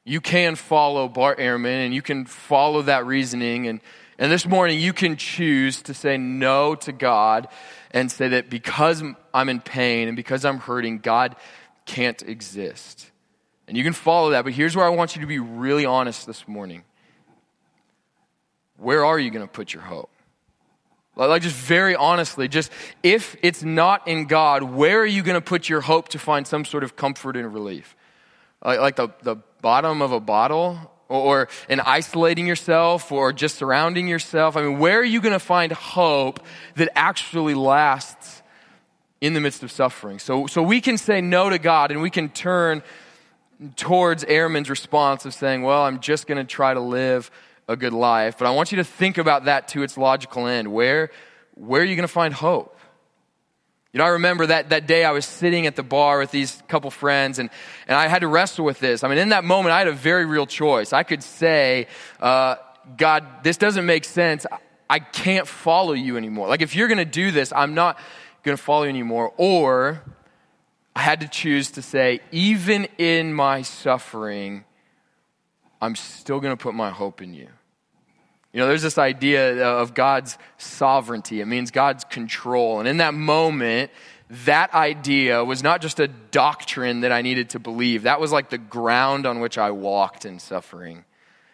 you 0.05 0.21
can 0.21 0.57
follow 0.57 1.09
Bart 1.09 1.39
Ehrman 1.39 1.85
and 1.85 1.95
you 1.95 2.03
can 2.03 2.27
follow 2.27 2.83
that 2.83 3.07
reasoning. 3.07 3.67
And, 3.67 3.81
and 4.19 4.31
this 4.31 4.47
morning 4.47 4.79
you 4.79 4.93
can 4.93 5.17
choose 5.17 5.83
to 5.83 5.95
say 5.95 6.19
no 6.19 6.75
to 6.77 6.93
God 6.93 7.49
and 7.93 8.11
say 8.11 8.29
that 8.29 8.51
because 8.51 9.03
I'm 9.33 9.49
in 9.49 9.61
pain 9.61 10.09
and 10.09 10.17
because 10.17 10.45
I'm 10.45 10.59
hurting, 10.59 10.99
God 10.99 11.37
can't 11.87 12.23
exist. 12.23 13.11
And 13.69 13.77
you 13.77 13.85
can 13.85 13.93
follow 13.93 14.31
that, 14.31 14.45
but 14.45 14.53
here's 14.53 14.77
where 14.77 14.85
I 14.85 14.91
want 14.91 15.17
you 15.17 15.23
to 15.23 15.29
be 15.29 15.39
really 15.39 15.87
honest 15.87 16.27
this 16.27 16.47
morning 16.47 16.83
where 18.83 19.05
are 19.05 19.19
you 19.19 19.31
going 19.31 19.47
to 19.47 19.53
put 19.53 19.73
your 19.73 19.83
hope? 19.83 20.11
Like, 21.15 21.43
just 21.43 21.57
very 21.57 21.95
honestly, 21.95 22.49
just 22.49 22.73
if 23.03 23.37
it's 23.43 23.63
not 23.63 24.09
in 24.09 24.25
God, 24.25 24.63
where 24.63 25.01
are 25.01 25.07
you 25.07 25.23
going 25.23 25.35
to 25.35 25.43
put 25.43 25.69
your 25.69 25.83
hope 25.83 26.09
to 26.11 26.19
find 26.19 26.47
some 26.47 26.65
sort 26.65 26.85
of 26.85 26.97
comfort 26.97 27.37
and 27.37 27.53
relief? 27.53 27.95
Like, 28.65 28.97
the, 28.97 29.09
the 29.23 29.37
bottom 29.61 30.01
of 30.01 30.13
a 30.13 30.21
bottle 30.21 30.91
or 31.09 31.49
in 31.69 31.81
isolating 31.81 32.47
yourself 32.47 33.13
or 33.13 33.33
just 33.33 33.57
surrounding 33.57 34.09
yourself? 34.09 34.57
I 34.57 34.63
mean, 34.63 34.79
where 34.79 35.01
are 35.01 35.05
you 35.05 35.21
going 35.21 35.35
to 35.35 35.39
find 35.39 35.71
hope 35.73 36.41
that 36.77 36.91
actually 36.97 37.55
lasts 37.55 38.43
in 39.21 39.35
the 39.35 39.41
midst 39.41 39.63
of 39.63 39.71
suffering? 39.71 40.19
So, 40.19 40.47
so 40.47 40.63
we 40.63 40.81
can 40.81 40.97
say 40.97 41.21
no 41.21 41.51
to 41.51 41.59
God 41.59 41.91
and 41.91 42.01
we 42.01 42.11
can 42.11 42.31
turn 42.31 42.83
towards 43.77 44.25
Ehrman's 44.25 44.71
response 44.71 45.27
of 45.27 45.35
saying, 45.35 45.63
Well, 45.63 45.83
I'm 45.83 46.01
just 46.01 46.27
going 46.27 46.39
to 46.39 46.45
try 46.45 46.73
to 46.73 46.81
live 46.81 47.31
a 47.73 47.77
good 47.77 47.93
life. 47.93 48.39
But 48.39 48.47
I 48.47 48.51
want 48.51 48.71
you 48.71 48.77
to 48.77 48.85
think 48.85 49.19
about 49.19 49.47
that 49.47 49.69
to 49.69 49.83
its 49.83 49.99
logical 49.99 50.47
end. 50.47 50.73
Where, 50.73 51.11
where 51.55 51.83
are 51.83 51.85
you 51.85 51.97
going 51.97 52.07
to 52.07 52.13
find 52.13 52.33
hope? 52.33 52.79
You 53.93 53.99
know, 53.99 54.05
I 54.05 54.11
remember 54.11 54.47
that, 54.47 54.71
that 54.71 54.87
day 54.87 55.05
I 55.05 55.11
was 55.11 55.27
sitting 55.27 55.67
at 55.67 55.77
the 55.77 55.83
bar 55.83 56.19
with 56.19 56.31
these 56.31 56.63
couple 56.67 56.91
friends 56.91 57.39
and, 57.39 57.51
and 57.87 57.97
I 57.97 58.09
had 58.09 58.21
to 58.21 58.29
wrestle 58.29 58.65
with 58.65 58.81
this. 58.81 59.05
I 59.05 59.09
mean, 59.09 59.19
in 59.19 59.31
that 59.31 59.45
moment, 59.45 59.75
I 59.75 59.79
had 59.79 59.89
a 59.89 59.93
very 59.93 60.25
real 60.25 60.47
choice. 60.47 60.95
I 60.95 61.03
could 61.03 61.23
say, 61.23 61.89
uh, 62.21 62.57
God, 62.97 63.27
this 63.43 63.59
doesn't 63.59 63.85
make 63.85 64.05
sense. 64.05 64.47
I 64.89 64.99
can't 64.99 65.47
follow 65.47 65.93
you 65.93 66.17
anymore. 66.17 66.49
Like, 66.49 66.63
if 66.63 66.75
you're 66.75 66.89
going 66.89 66.99
to 66.99 67.05
do 67.05 67.33
this, 67.33 67.53
I'm 67.55 67.75
not 67.75 67.99
going 68.43 68.57
to 68.57 68.63
follow 68.63 68.85
you 68.85 68.89
anymore. 68.91 69.35
Or 69.37 70.03
I 70.97 71.01
had 71.01 71.21
to 71.21 71.29
choose 71.29 71.73
to 71.73 71.83
say, 71.83 72.21
even 72.31 72.87
in 72.97 73.35
my 73.35 73.63
suffering, 73.63 74.65
I'm 75.83 75.97
still 75.97 76.41
going 76.41 76.57
to 76.57 76.63
put 76.63 76.75
my 76.75 76.91
hope 76.91 77.21
in 77.21 77.35
you. 77.35 77.49
You 78.53 78.61
know, 78.61 78.67
there's 78.67 78.83
this 78.83 78.99
idea 78.99 79.65
of 79.67 79.95
God's 79.95 80.37
sovereignty. 80.59 81.41
It 81.41 81.47
means 81.47 81.71
God's 81.71 82.05
control. 82.05 82.81
And 82.81 82.89
in 82.89 82.99
that 82.99 83.15
moment, 83.15 83.91
that 84.45 84.75
idea 84.75 85.43
was 85.43 85.63
not 85.63 85.81
just 85.81 86.01
a 86.01 86.09
doctrine 86.09 87.01
that 87.01 87.13
I 87.13 87.23
needed 87.23 87.51
to 87.51 87.59
believe. 87.59 88.03
That 88.03 88.21
was 88.21 88.31
like 88.31 88.51
the 88.51 88.59
ground 88.59 89.25
on 89.25 89.41
which 89.41 89.57
I 89.57 89.71
walked 89.71 90.27
in 90.27 90.39
suffering. 90.39 91.05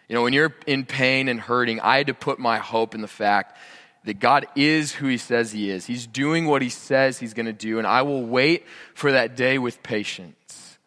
You 0.08 0.14
know, 0.14 0.22
when 0.22 0.32
you're 0.32 0.54
in 0.66 0.86
pain 0.86 1.28
and 1.28 1.38
hurting, 1.40 1.80
I 1.80 1.98
had 1.98 2.08
to 2.08 2.14
put 2.14 2.38
my 2.38 2.58
hope 2.58 2.94
in 2.94 3.00
the 3.00 3.08
fact 3.08 3.56
that 4.04 4.20
God 4.20 4.46
is 4.56 4.92
who 4.92 5.06
He 5.06 5.18
says 5.18 5.52
He 5.52 5.70
is. 5.70 5.86
He's 5.86 6.06
doing 6.06 6.46
what 6.46 6.62
He 6.62 6.70
says 6.70 7.18
He's 7.18 7.34
going 7.34 7.46
to 7.46 7.52
do, 7.52 7.78
and 7.78 7.86
I 7.86 8.02
will 8.02 8.24
wait 8.24 8.64
for 8.94 9.12
that 9.12 9.36
day 9.36 9.58
with 9.58 9.82
patience. 9.82 10.78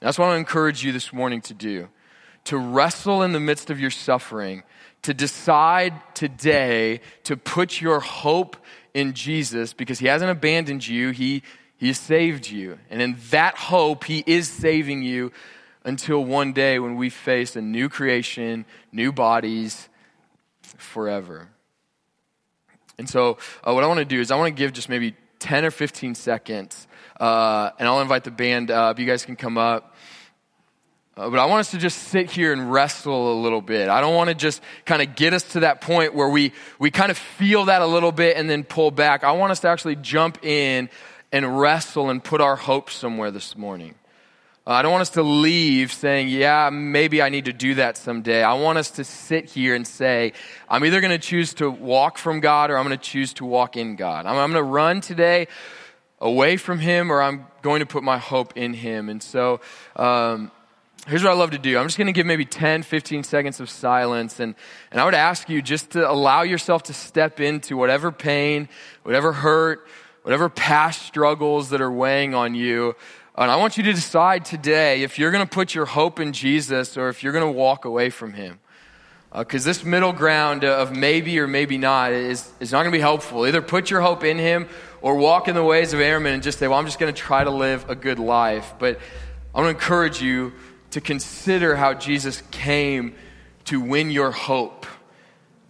That's 0.00 0.18
what 0.18 0.28
I 0.28 0.36
encourage 0.36 0.84
you 0.84 0.92
this 0.92 1.12
morning 1.12 1.40
to 1.42 1.54
do 1.54 1.88
to 2.44 2.58
wrestle 2.58 3.22
in 3.22 3.32
the 3.32 3.40
midst 3.40 3.70
of 3.70 3.80
your 3.80 3.90
suffering, 3.90 4.62
to 5.02 5.14
decide 5.14 5.94
today 6.14 7.00
to 7.24 7.36
put 7.36 7.80
your 7.80 8.00
hope 8.00 8.56
in 8.92 9.12
Jesus 9.12 9.72
because 9.72 9.98
he 9.98 10.06
hasn't 10.06 10.30
abandoned 10.30 10.86
you, 10.86 11.10
he, 11.10 11.42
he 11.76 11.92
saved 11.92 12.48
you. 12.48 12.78
And 12.90 13.02
in 13.02 13.16
that 13.30 13.56
hope, 13.56 14.04
he 14.04 14.22
is 14.26 14.48
saving 14.48 15.02
you 15.02 15.32
until 15.84 16.24
one 16.24 16.52
day 16.52 16.78
when 16.78 16.96
we 16.96 17.10
face 17.10 17.56
a 17.56 17.60
new 17.60 17.88
creation, 17.88 18.64
new 18.92 19.12
bodies 19.12 19.88
forever. 20.62 21.48
And 22.98 23.08
so, 23.08 23.38
uh, 23.62 23.72
what 23.72 23.84
I 23.84 23.86
want 23.86 23.98
to 23.98 24.04
do 24.04 24.20
is, 24.20 24.30
I 24.30 24.36
want 24.36 24.54
to 24.54 24.58
give 24.58 24.72
just 24.72 24.88
maybe 24.88 25.14
10 25.40 25.64
or 25.64 25.70
15 25.70 26.14
seconds, 26.14 26.86
uh, 27.20 27.70
and 27.78 27.88
I'll 27.88 28.00
invite 28.00 28.24
the 28.24 28.30
band 28.30 28.70
up. 28.70 28.98
You 28.98 29.06
guys 29.06 29.24
can 29.24 29.36
come 29.36 29.58
up. 29.58 29.93
Uh, 31.16 31.30
but 31.30 31.38
I 31.38 31.46
want 31.46 31.60
us 31.60 31.70
to 31.70 31.78
just 31.78 31.98
sit 32.08 32.28
here 32.28 32.52
and 32.52 32.72
wrestle 32.72 33.34
a 33.34 33.40
little 33.40 33.60
bit. 33.60 33.88
I 33.88 34.00
don't 34.00 34.16
want 34.16 34.30
to 34.30 34.34
just 34.34 34.60
kind 34.84 35.00
of 35.00 35.14
get 35.14 35.32
us 35.32 35.44
to 35.52 35.60
that 35.60 35.80
point 35.80 36.12
where 36.12 36.28
we, 36.28 36.52
we 36.80 36.90
kind 36.90 37.10
of 37.10 37.18
feel 37.18 37.66
that 37.66 37.82
a 37.82 37.86
little 37.86 38.10
bit 38.10 38.36
and 38.36 38.50
then 38.50 38.64
pull 38.64 38.90
back. 38.90 39.22
I 39.22 39.32
want 39.32 39.52
us 39.52 39.60
to 39.60 39.68
actually 39.68 39.94
jump 39.96 40.44
in 40.44 40.90
and 41.30 41.58
wrestle 41.60 42.10
and 42.10 42.22
put 42.22 42.40
our 42.40 42.56
hope 42.56 42.90
somewhere 42.90 43.30
this 43.30 43.56
morning. 43.56 43.94
Uh, 44.66 44.70
I 44.70 44.82
don't 44.82 44.90
want 44.90 45.02
us 45.02 45.10
to 45.10 45.22
leave 45.22 45.92
saying, 45.92 46.30
yeah, 46.30 46.70
maybe 46.72 47.22
I 47.22 47.28
need 47.28 47.44
to 47.44 47.52
do 47.52 47.76
that 47.76 47.96
someday. 47.96 48.42
I 48.42 48.54
want 48.54 48.78
us 48.78 48.90
to 48.92 49.04
sit 49.04 49.50
here 49.50 49.76
and 49.76 49.86
say, 49.86 50.32
I'm 50.68 50.84
either 50.84 51.00
going 51.00 51.12
to 51.12 51.24
choose 51.24 51.54
to 51.54 51.70
walk 51.70 52.18
from 52.18 52.40
God 52.40 52.72
or 52.72 52.78
I'm 52.78 52.84
going 52.84 52.98
to 52.98 53.04
choose 53.04 53.34
to 53.34 53.44
walk 53.44 53.76
in 53.76 53.94
God. 53.94 54.26
I'm, 54.26 54.36
I'm 54.36 54.50
going 54.50 54.64
to 54.64 54.68
run 54.68 55.00
today 55.00 55.46
away 56.18 56.56
from 56.56 56.80
Him 56.80 57.12
or 57.12 57.22
I'm 57.22 57.46
going 57.62 57.80
to 57.80 57.86
put 57.86 58.02
my 58.02 58.18
hope 58.18 58.56
in 58.56 58.74
Him. 58.74 59.08
And 59.08 59.22
so, 59.22 59.60
um, 59.94 60.50
here's 61.06 61.22
what 61.22 61.32
I 61.32 61.34
love 61.34 61.50
to 61.50 61.58
do. 61.58 61.78
I'm 61.78 61.86
just 61.86 61.98
going 61.98 62.06
to 62.06 62.12
give 62.12 62.26
maybe 62.26 62.44
10, 62.44 62.82
15 62.82 63.24
seconds 63.24 63.60
of 63.60 63.68
silence. 63.68 64.40
And, 64.40 64.54
and 64.90 65.00
I 65.00 65.04
would 65.04 65.14
ask 65.14 65.48
you 65.48 65.60
just 65.60 65.90
to 65.90 66.10
allow 66.10 66.42
yourself 66.42 66.84
to 66.84 66.94
step 66.94 67.40
into 67.40 67.76
whatever 67.76 68.10
pain, 68.10 68.68
whatever 69.02 69.32
hurt, 69.32 69.86
whatever 70.22 70.48
past 70.48 71.02
struggles 71.02 71.70
that 71.70 71.80
are 71.80 71.92
weighing 71.92 72.34
on 72.34 72.54
you. 72.54 72.96
And 73.36 73.50
I 73.50 73.56
want 73.56 73.76
you 73.76 73.82
to 73.84 73.92
decide 73.92 74.44
today 74.44 75.02
if 75.02 75.18
you're 75.18 75.30
going 75.30 75.46
to 75.46 75.52
put 75.52 75.74
your 75.74 75.86
hope 75.86 76.20
in 76.20 76.32
Jesus 76.32 76.96
or 76.96 77.08
if 77.08 77.22
you're 77.22 77.32
going 77.32 77.44
to 77.44 77.58
walk 77.58 77.84
away 77.84 78.08
from 78.10 78.32
him. 78.32 78.60
Because 79.36 79.66
uh, 79.66 79.70
this 79.70 79.84
middle 79.84 80.12
ground 80.12 80.64
of 80.64 80.96
maybe 80.96 81.40
or 81.40 81.48
maybe 81.48 81.76
not 81.76 82.12
is, 82.12 82.50
is 82.60 82.70
not 82.70 82.82
going 82.82 82.92
to 82.92 82.96
be 82.96 83.00
helpful. 83.00 83.46
Either 83.46 83.60
put 83.60 83.90
your 83.90 84.00
hope 84.00 84.22
in 84.22 84.38
him 84.38 84.68
or 85.02 85.16
walk 85.16 85.48
in 85.48 85.56
the 85.56 85.64
ways 85.64 85.92
of 85.92 85.98
Ehrman 85.98 86.34
and 86.34 86.42
just 86.42 86.60
say, 86.60 86.68
well, 86.68 86.78
I'm 86.78 86.86
just 86.86 87.00
going 87.00 87.12
to 87.12 87.20
try 87.20 87.42
to 87.42 87.50
live 87.50 87.90
a 87.90 87.96
good 87.96 88.20
life. 88.20 88.74
But 88.78 89.00
I 89.52 89.60
want 89.60 89.66
to 89.66 89.70
encourage 89.70 90.22
you 90.22 90.52
to 90.94 91.00
consider 91.00 91.74
how 91.74 91.92
Jesus 91.92 92.40
came 92.52 93.16
to 93.64 93.80
win 93.80 94.12
your 94.12 94.30
hope, 94.30 94.86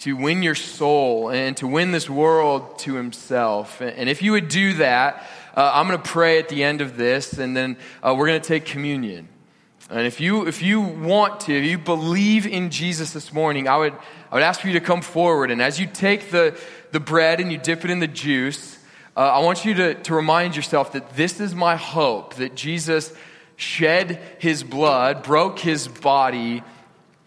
to 0.01 0.19
win 0.19 0.43
your 0.43 0.55
soul, 0.55 1.31
and 1.31 1.57
to 1.57 1.67
win 1.67 1.93
this 1.93 2.11
world 2.11 2.79
to 2.81 2.97
himself. 2.97 3.81
And 3.81 4.11
if 4.11 4.21
you 4.21 4.33
would 4.33 4.49
do 4.49 4.75
that, 4.75 5.27
uh, 5.57 5.71
I'm 5.73 5.89
going 5.89 5.99
to 5.99 6.07
pray 6.07 6.39
at 6.39 6.51
the 6.51 6.63
end 6.63 6.83
of 6.83 6.99
this, 6.99 7.39
and 7.39 7.57
then 7.57 7.79
uh, 8.03 8.15
we're 8.15 8.27
going 8.27 8.43
to 8.43 8.47
take 8.47 8.67
communion. 8.67 9.31
And 9.89 10.07
if 10.07 10.21
you, 10.21 10.47
if 10.47 10.61
you 10.61 10.83
want 10.83 11.41
to, 11.41 11.57
if 11.57 11.65
you 11.65 11.79
believe 11.79 12.47
in 12.47 12.69
Jesus 12.69 13.15
this 13.15 13.33
morning, 13.33 13.67
I 13.67 13.79
would, 13.79 13.95
I 14.31 14.35
would 14.35 14.43
ask 14.43 14.61
for 14.61 14.67
you 14.67 14.75
to 14.75 14.81
come 14.85 15.01
forward. 15.01 15.51
And 15.51 15.63
as 15.63 15.81
you 15.81 15.87
take 15.87 16.33
the, 16.33 16.55
the 16.93 17.01
bread 17.01 17.41
and 17.41 17.51
you 17.51 17.57
dip 17.57 17.83
it 17.83 17.91
in 17.91 18.01
the 18.01 18.07
juice, 18.07 18.79
uh, 19.17 19.21
I 19.21 19.39
want 19.39 19.65
you 19.65 19.73
to, 19.73 19.95
to 19.95 20.15
remind 20.15 20.55
yourself 20.55 20.93
that 20.93 21.17
this 21.17 21.41
is 21.41 21.55
my 21.55 21.77
hope, 21.77 22.35
that 22.35 22.55
Jesus 22.55 23.11
shed 23.57 24.21
his 24.39 24.63
blood, 24.63 25.23
broke 25.23 25.59
his 25.59 25.89
body 25.89 26.63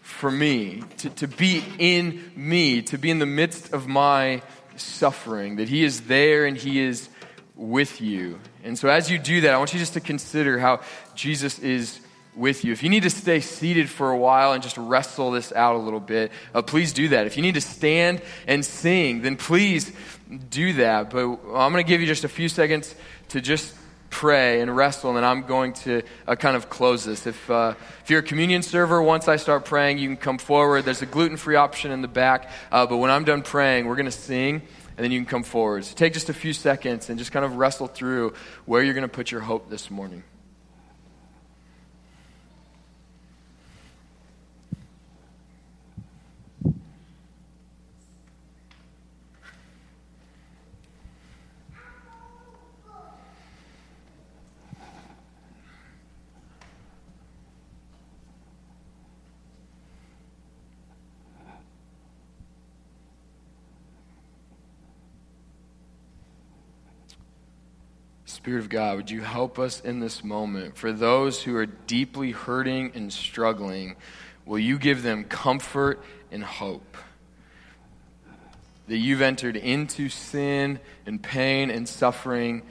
for 0.00 0.30
me, 0.30 0.82
to, 0.98 1.10
to 1.10 1.28
be 1.28 1.62
in 1.78 2.32
me, 2.34 2.82
to 2.82 2.98
be 2.98 3.10
in 3.10 3.18
the 3.18 3.26
midst 3.26 3.72
of 3.72 3.86
my 3.86 4.42
suffering, 4.76 5.56
that 5.56 5.68
he 5.68 5.84
is 5.84 6.02
there 6.02 6.44
and 6.46 6.56
he 6.56 6.80
is 6.80 7.08
with 7.54 8.00
you. 8.00 8.38
And 8.64 8.78
so 8.78 8.88
as 8.88 9.10
you 9.10 9.18
do 9.18 9.42
that, 9.42 9.54
I 9.54 9.58
want 9.58 9.72
you 9.72 9.78
just 9.78 9.94
to 9.94 10.00
consider 10.00 10.58
how 10.58 10.80
Jesus 11.14 11.58
is 11.58 12.00
with 12.34 12.64
you. 12.64 12.72
If 12.72 12.82
you 12.82 12.88
need 12.88 13.02
to 13.02 13.10
stay 13.10 13.40
seated 13.40 13.90
for 13.90 14.10
a 14.10 14.16
while 14.16 14.52
and 14.52 14.62
just 14.62 14.78
wrestle 14.78 15.32
this 15.32 15.52
out 15.52 15.74
a 15.74 15.78
little 15.78 16.00
bit, 16.00 16.30
uh, 16.54 16.62
please 16.62 16.92
do 16.92 17.08
that. 17.08 17.26
If 17.26 17.36
you 17.36 17.42
need 17.42 17.54
to 17.54 17.60
stand 17.60 18.22
and 18.46 18.64
sing, 18.64 19.22
then 19.22 19.36
please 19.36 19.92
do 20.50 20.74
that. 20.74 21.10
But 21.10 21.24
I'm 21.24 21.72
going 21.72 21.84
to 21.84 21.88
give 21.88 22.00
you 22.00 22.06
just 22.06 22.24
a 22.24 22.28
few 22.28 22.48
seconds 22.48 22.94
to 23.30 23.40
just 23.40 23.74
pray 24.10 24.60
and 24.60 24.74
wrestle, 24.74 25.10
and 25.10 25.16
then 25.16 25.24
I'm 25.24 25.42
going 25.42 25.72
to 25.74 26.02
uh, 26.26 26.34
kind 26.36 26.56
of 26.56 26.68
close 26.68 27.04
this. 27.04 27.26
If, 27.26 27.50
uh, 27.50 27.74
if 28.02 28.10
you're 28.10 28.20
a 28.20 28.22
communion 28.22 28.62
server, 28.62 29.02
once 29.02 29.28
I 29.28 29.36
start 29.36 29.64
praying, 29.64 29.98
you 29.98 30.08
can 30.08 30.16
come 30.16 30.38
forward. 30.38 30.84
There's 30.84 31.02
a 31.02 31.06
gluten 31.06 31.36
free 31.36 31.56
option 31.56 31.90
in 31.90 32.02
the 32.02 32.08
back, 32.08 32.50
uh, 32.72 32.86
but 32.86 32.96
when 32.98 33.10
I'm 33.10 33.24
done 33.24 33.42
praying, 33.42 33.86
we're 33.86 33.96
going 33.96 34.06
to 34.06 34.12
sing, 34.12 34.62
and 34.96 35.04
then 35.04 35.10
you 35.10 35.18
can 35.18 35.26
come 35.26 35.42
forward. 35.42 35.84
So 35.84 35.94
take 35.94 36.12
just 36.12 36.28
a 36.28 36.34
few 36.34 36.52
seconds 36.52 37.10
and 37.10 37.18
just 37.18 37.32
kind 37.32 37.44
of 37.44 37.56
wrestle 37.56 37.86
through 37.86 38.34
where 38.66 38.82
you're 38.82 38.94
going 38.94 39.02
to 39.02 39.08
put 39.08 39.30
your 39.30 39.42
hope 39.42 39.70
this 39.70 39.90
morning. 39.90 40.22
Spirit 68.48 68.60
of 68.60 68.70
God, 68.70 68.96
would 68.96 69.10
you 69.10 69.20
help 69.20 69.58
us 69.58 69.78
in 69.80 70.00
this 70.00 70.24
moment? 70.24 70.74
For 70.74 70.90
those 70.90 71.42
who 71.42 71.54
are 71.56 71.66
deeply 71.66 72.30
hurting 72.30 72.92
and 72.94 73.12
struggling, 73.12 73.94
will 74.46 74.58
you 74.58 74.78
give 74.78 75.02
them 75.02 75.24
comfort 75.24 76.02
and 76.32 76.42
hope? 76.42 76.96
That 78.86 78.96
you've 78.96 79.20
entered 79.20 79.54
into 79.54 80.08
sin 80.08 80.80
and 81.04 81.22
pain 81.22 81.68
and 81.68 81.86
suffering. 81.86 82.62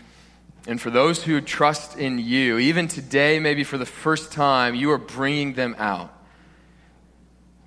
And 0.66 0.82
for 0.82 0.90
those 0.90 1.22
who 1.22 1.40
trust 1.42 1.96
in 1.96 2.18
you, 2.18 2.58
even 2.58 2.88
today, 2.88 3.38
maybe 3.38 3.64
for 3.64 3.78
the 3.78 3.86
first 3.86 4.32
time, 4.32 4.74
you 4.74 4.90
are 4.90 4.98
bringing 4.98 5.54
them 5.54 5.76
out. 5.78 6.12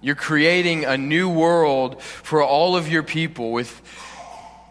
You're 0.00 0.16
creating 0.16 0.84
a 0.84 0.98
new 0.98 1.28
world 1.28 2.02
for 2.02 2.42
all 2.42 2.74
of 2.74 2.88
your 2.88 3.04
people 3.04 3.52
with 3.52 3.80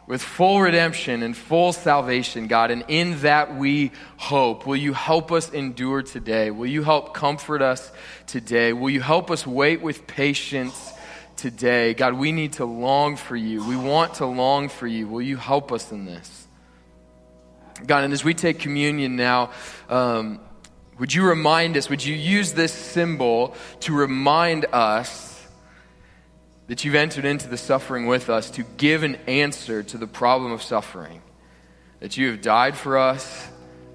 with 0.10 0.24
full 0.24 0.60
redemption 0.60 1.22
and 1.22 1.38
full 1.38 1.72
salvation, 1.72 2.48
God. 2.48 2.72
And 2.72 2.84
in 2.88 3.22
that 3.22 3.56
we 3.56 3.92
hope. 4.18 4.66
Will 4.66 4.76
you 4.76 4.92
help 4.92 5.32
us 5.32 5.52
endure 5.52 6.02
today? 6.02 6.50
Will 6.50 6.66
you 6.66 6.82
help 6.82 7.14
comfort 7.14 7.62
us 7.62 7.92
today? 8.26 8.74
Will 8.74 8.90
you 8.90 9.02
help 9.02 9.30
us 9.30 9.46
wait 9.46 9.84
with 9.84 10.08
patience 10.08 10.94
today? 11.36 11.94
God, 11.94 12.16
we 12.16 12.32
need 12.32 12.54
to 12.54 12.66
long 12.66 13.18
for 13.18 13.36
you. 13.36 13.64
We 13.64 13.76
want 13.76 14.16
to 14.16 14.26
long 14.26 14.68
for 14.70 14.88
you. 14.88 15.08
Will 15.08 15.22
you 15.22 15.38
help 15.38 15.72
us 15.72 15.92
in 15.92 16.06
this? 16.06 16.48
God, 17.86 18.04
and 18.04 18.12
as 18.12 18.24
we 18.24 18.34
take 18.34 18.58
communion 18.58 19.16
now, 19.16 19.52
um, 19.90 20.40
would 20.98 21.14
you 21.14 21.24
remind 21.24 21.78
us, 21.78 21.88
would 21.88 22.04
you 22.04 22.16
use 22.16 22.54
this 22.54 22.74
symbol 22.74 23.54
to 23.82 23.94
remind 23.94 24.66
us 24.74 25.39
that 26.70 26.86
you've 26.86 26.96
entered 26.96 27.26
into 27.26 27.48
the 27.48 27.58
suffering 27.58 28.06
with 28.06 28.30
us 28.30 28.52
to 28.52 28.64
give 28.78 29.02
an 29.02 29.16
answer 29.28 29.82
to 29.82 29.98
the 29.98 30.06
problem 30.06 30.52
of 30.52 30.62
suffering. 30.62 31.22
That 32.00 32.16
you 32.16 32.30
have 32.30 32.42
died 32.42 32.78
for 32.78 33.00
us, 33.00 33.48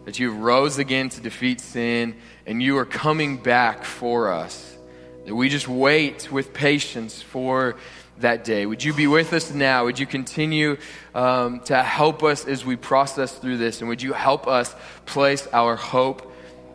that 0.04 0.18
you 0.18 0.32
have 0.32 0.40
rose 0.40 0.78
again 0.78 1.08
to 1.10 1.20
defeat 1.20 1.60
sin, 1.60 2.16
and 2.46 2.60
you 2.60 2.76
are 2.78 2.84
coming 2.84 3.36
back 3.36 3.84
for 3.84 4.32
us. 4.32 4.76
That 5.24 5.36
we 5.36 5.48
just 5.48 5.68
wait 5.68 6.32
with 6.32 6.52
patience 6.52 7.22
for 7.22 7.76
that 8.18 8.42
day. 8.42 8.66
Would 8.66 8.82
you 8.82 8.92
be 8.92 9.06
with 9.06 9.32
us 9.32 9.52
now? 9.52 9.84
Would 9.84 10.00
you 10.00 10.06
continue 10.06 10.76
um, 11.14 11.60
to 11.60 11.80
help 11.80 12.24
us 12.24 12.44
as 12.44 12.64
we 12.64 12.74
process 12.74 13.32
through 13.38 13.58
this? 13.58 13.80
And 13.80 13.88
would 13.88 14.02
you 14.02 14.12
help 14.12 14.48
us 14.48 14.74
place 15.06 15.46
our 15.52 15.76
hope 15.76 16.32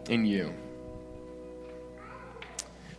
in 0.07 0.25
you? 0.25 0.53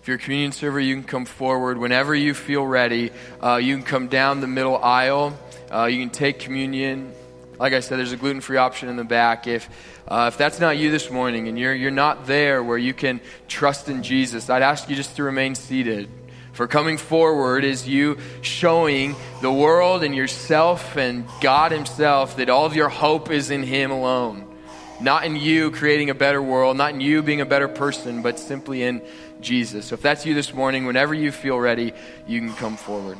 If 0.00 0.08
you're 0.08 0.16
a 0.16 0.20
communion 0.20 0.52
server, 0.52 0.80
you 0.80 0.94
can 0.94 1.04
come 1.04 1.26
forward. 1.26 1.76
Whenever 1.76 2.14
you 2.14 2.32
feel 2.32 2.66
ready, 2.66 3.10
uh, 3.42 3.56
you 3.56 3.76
can 3.76 3.84
come 3.84 4.08
down 4.08 4.40
the 4.40 4.46
middle 4.46 4.78
aisle. 4.78 5.38
Uh, 5.70 5.84
you 5.84 6.00
can 6.00 6.08
take 6.08 6.38
communion. 6.38 7.12
Like 7.58 7.74
I 7.74 7.80
said, 7.80 7.98
there's 7.98 8.12
a 8.12 8.16
gluten 8.16 8.40
free 8.40 8.56
option 8.56 8.88
in 8.88 8.96
the 8.96 9.04
back. 9.04 9.46
If, 9.46 9.68
uh, 10.08 10.30
if 10.32 10.38
that's 10.38 10.58
not 10.58 10.78
you 10.78 10.90
this 10.90 11.10
morning 11.10 11.48
and 11.48 11.58
you're, 11.58 11.74
you're 11.74 11.90
not 11.90 12.26
there 12.26 12.62
where 12.62 12.78
you 12.78 12.94
can 12.94 13.20
trust 13.46 13.90
in 13.90 14.02
Jesus, 14.02 14.48
I'd 14.48 14.62
ask 14.62 14.88
you 14.88 14.96
just 14.96 15.16
to 15.16 15.22
remain 15.22 15.54
seated. 15.54 16.08
For 16.54 16.66
coming 16.66 16.96
forward 16.96 17.62
is 17.62 17.86
you 17.86 18.16
showing 18.40 19.14
the 19.42 19.52
world 19.52 20.02
and 20.02 20.14
yourself 20.14 20.96
and 20.96 21.26
God 21.42 21.72
Himself 21.72 22.38
that 22.38 22.48
all 22.48 22.64
of 22.64 22.74
your 22.74 22.88
hope 22.88 23.30
is 23.30 23.50
in 23.50 23.62
Him 23.62 23.90
alone. 23.90 24.46
Not 24.98 25.24
in 25.24 25.36
you 25.36 25.70
creating 25.70 26.10
a 26.10 26.14
better 26.14 26.42
world, 26.42 26.76
not 26.76 26.92
in 26.92 27.00
you 27.00 27.22
being 27.22 27.40
a 27.40 27.46
better 27.46 27.68
person, 27.68 28.20
but 28.20 28.38
simply 28.38 28.82
in 28.82 29.00
Jesus. 29.40 29.86
So 29.86 29.94
if 29.94 30.02
that's 30.02 30.26
you 30.26 30.34
this 30.34 30.52
morning, 30.54 30.86
whenever 30.86 31.14
you 31.14 31.32
feel 31.32 31.58
ready, 31.58 31.92
you 32.26 32.40
can 32.40 32.54
come 32.54 32.76
forward. 32.76 33.18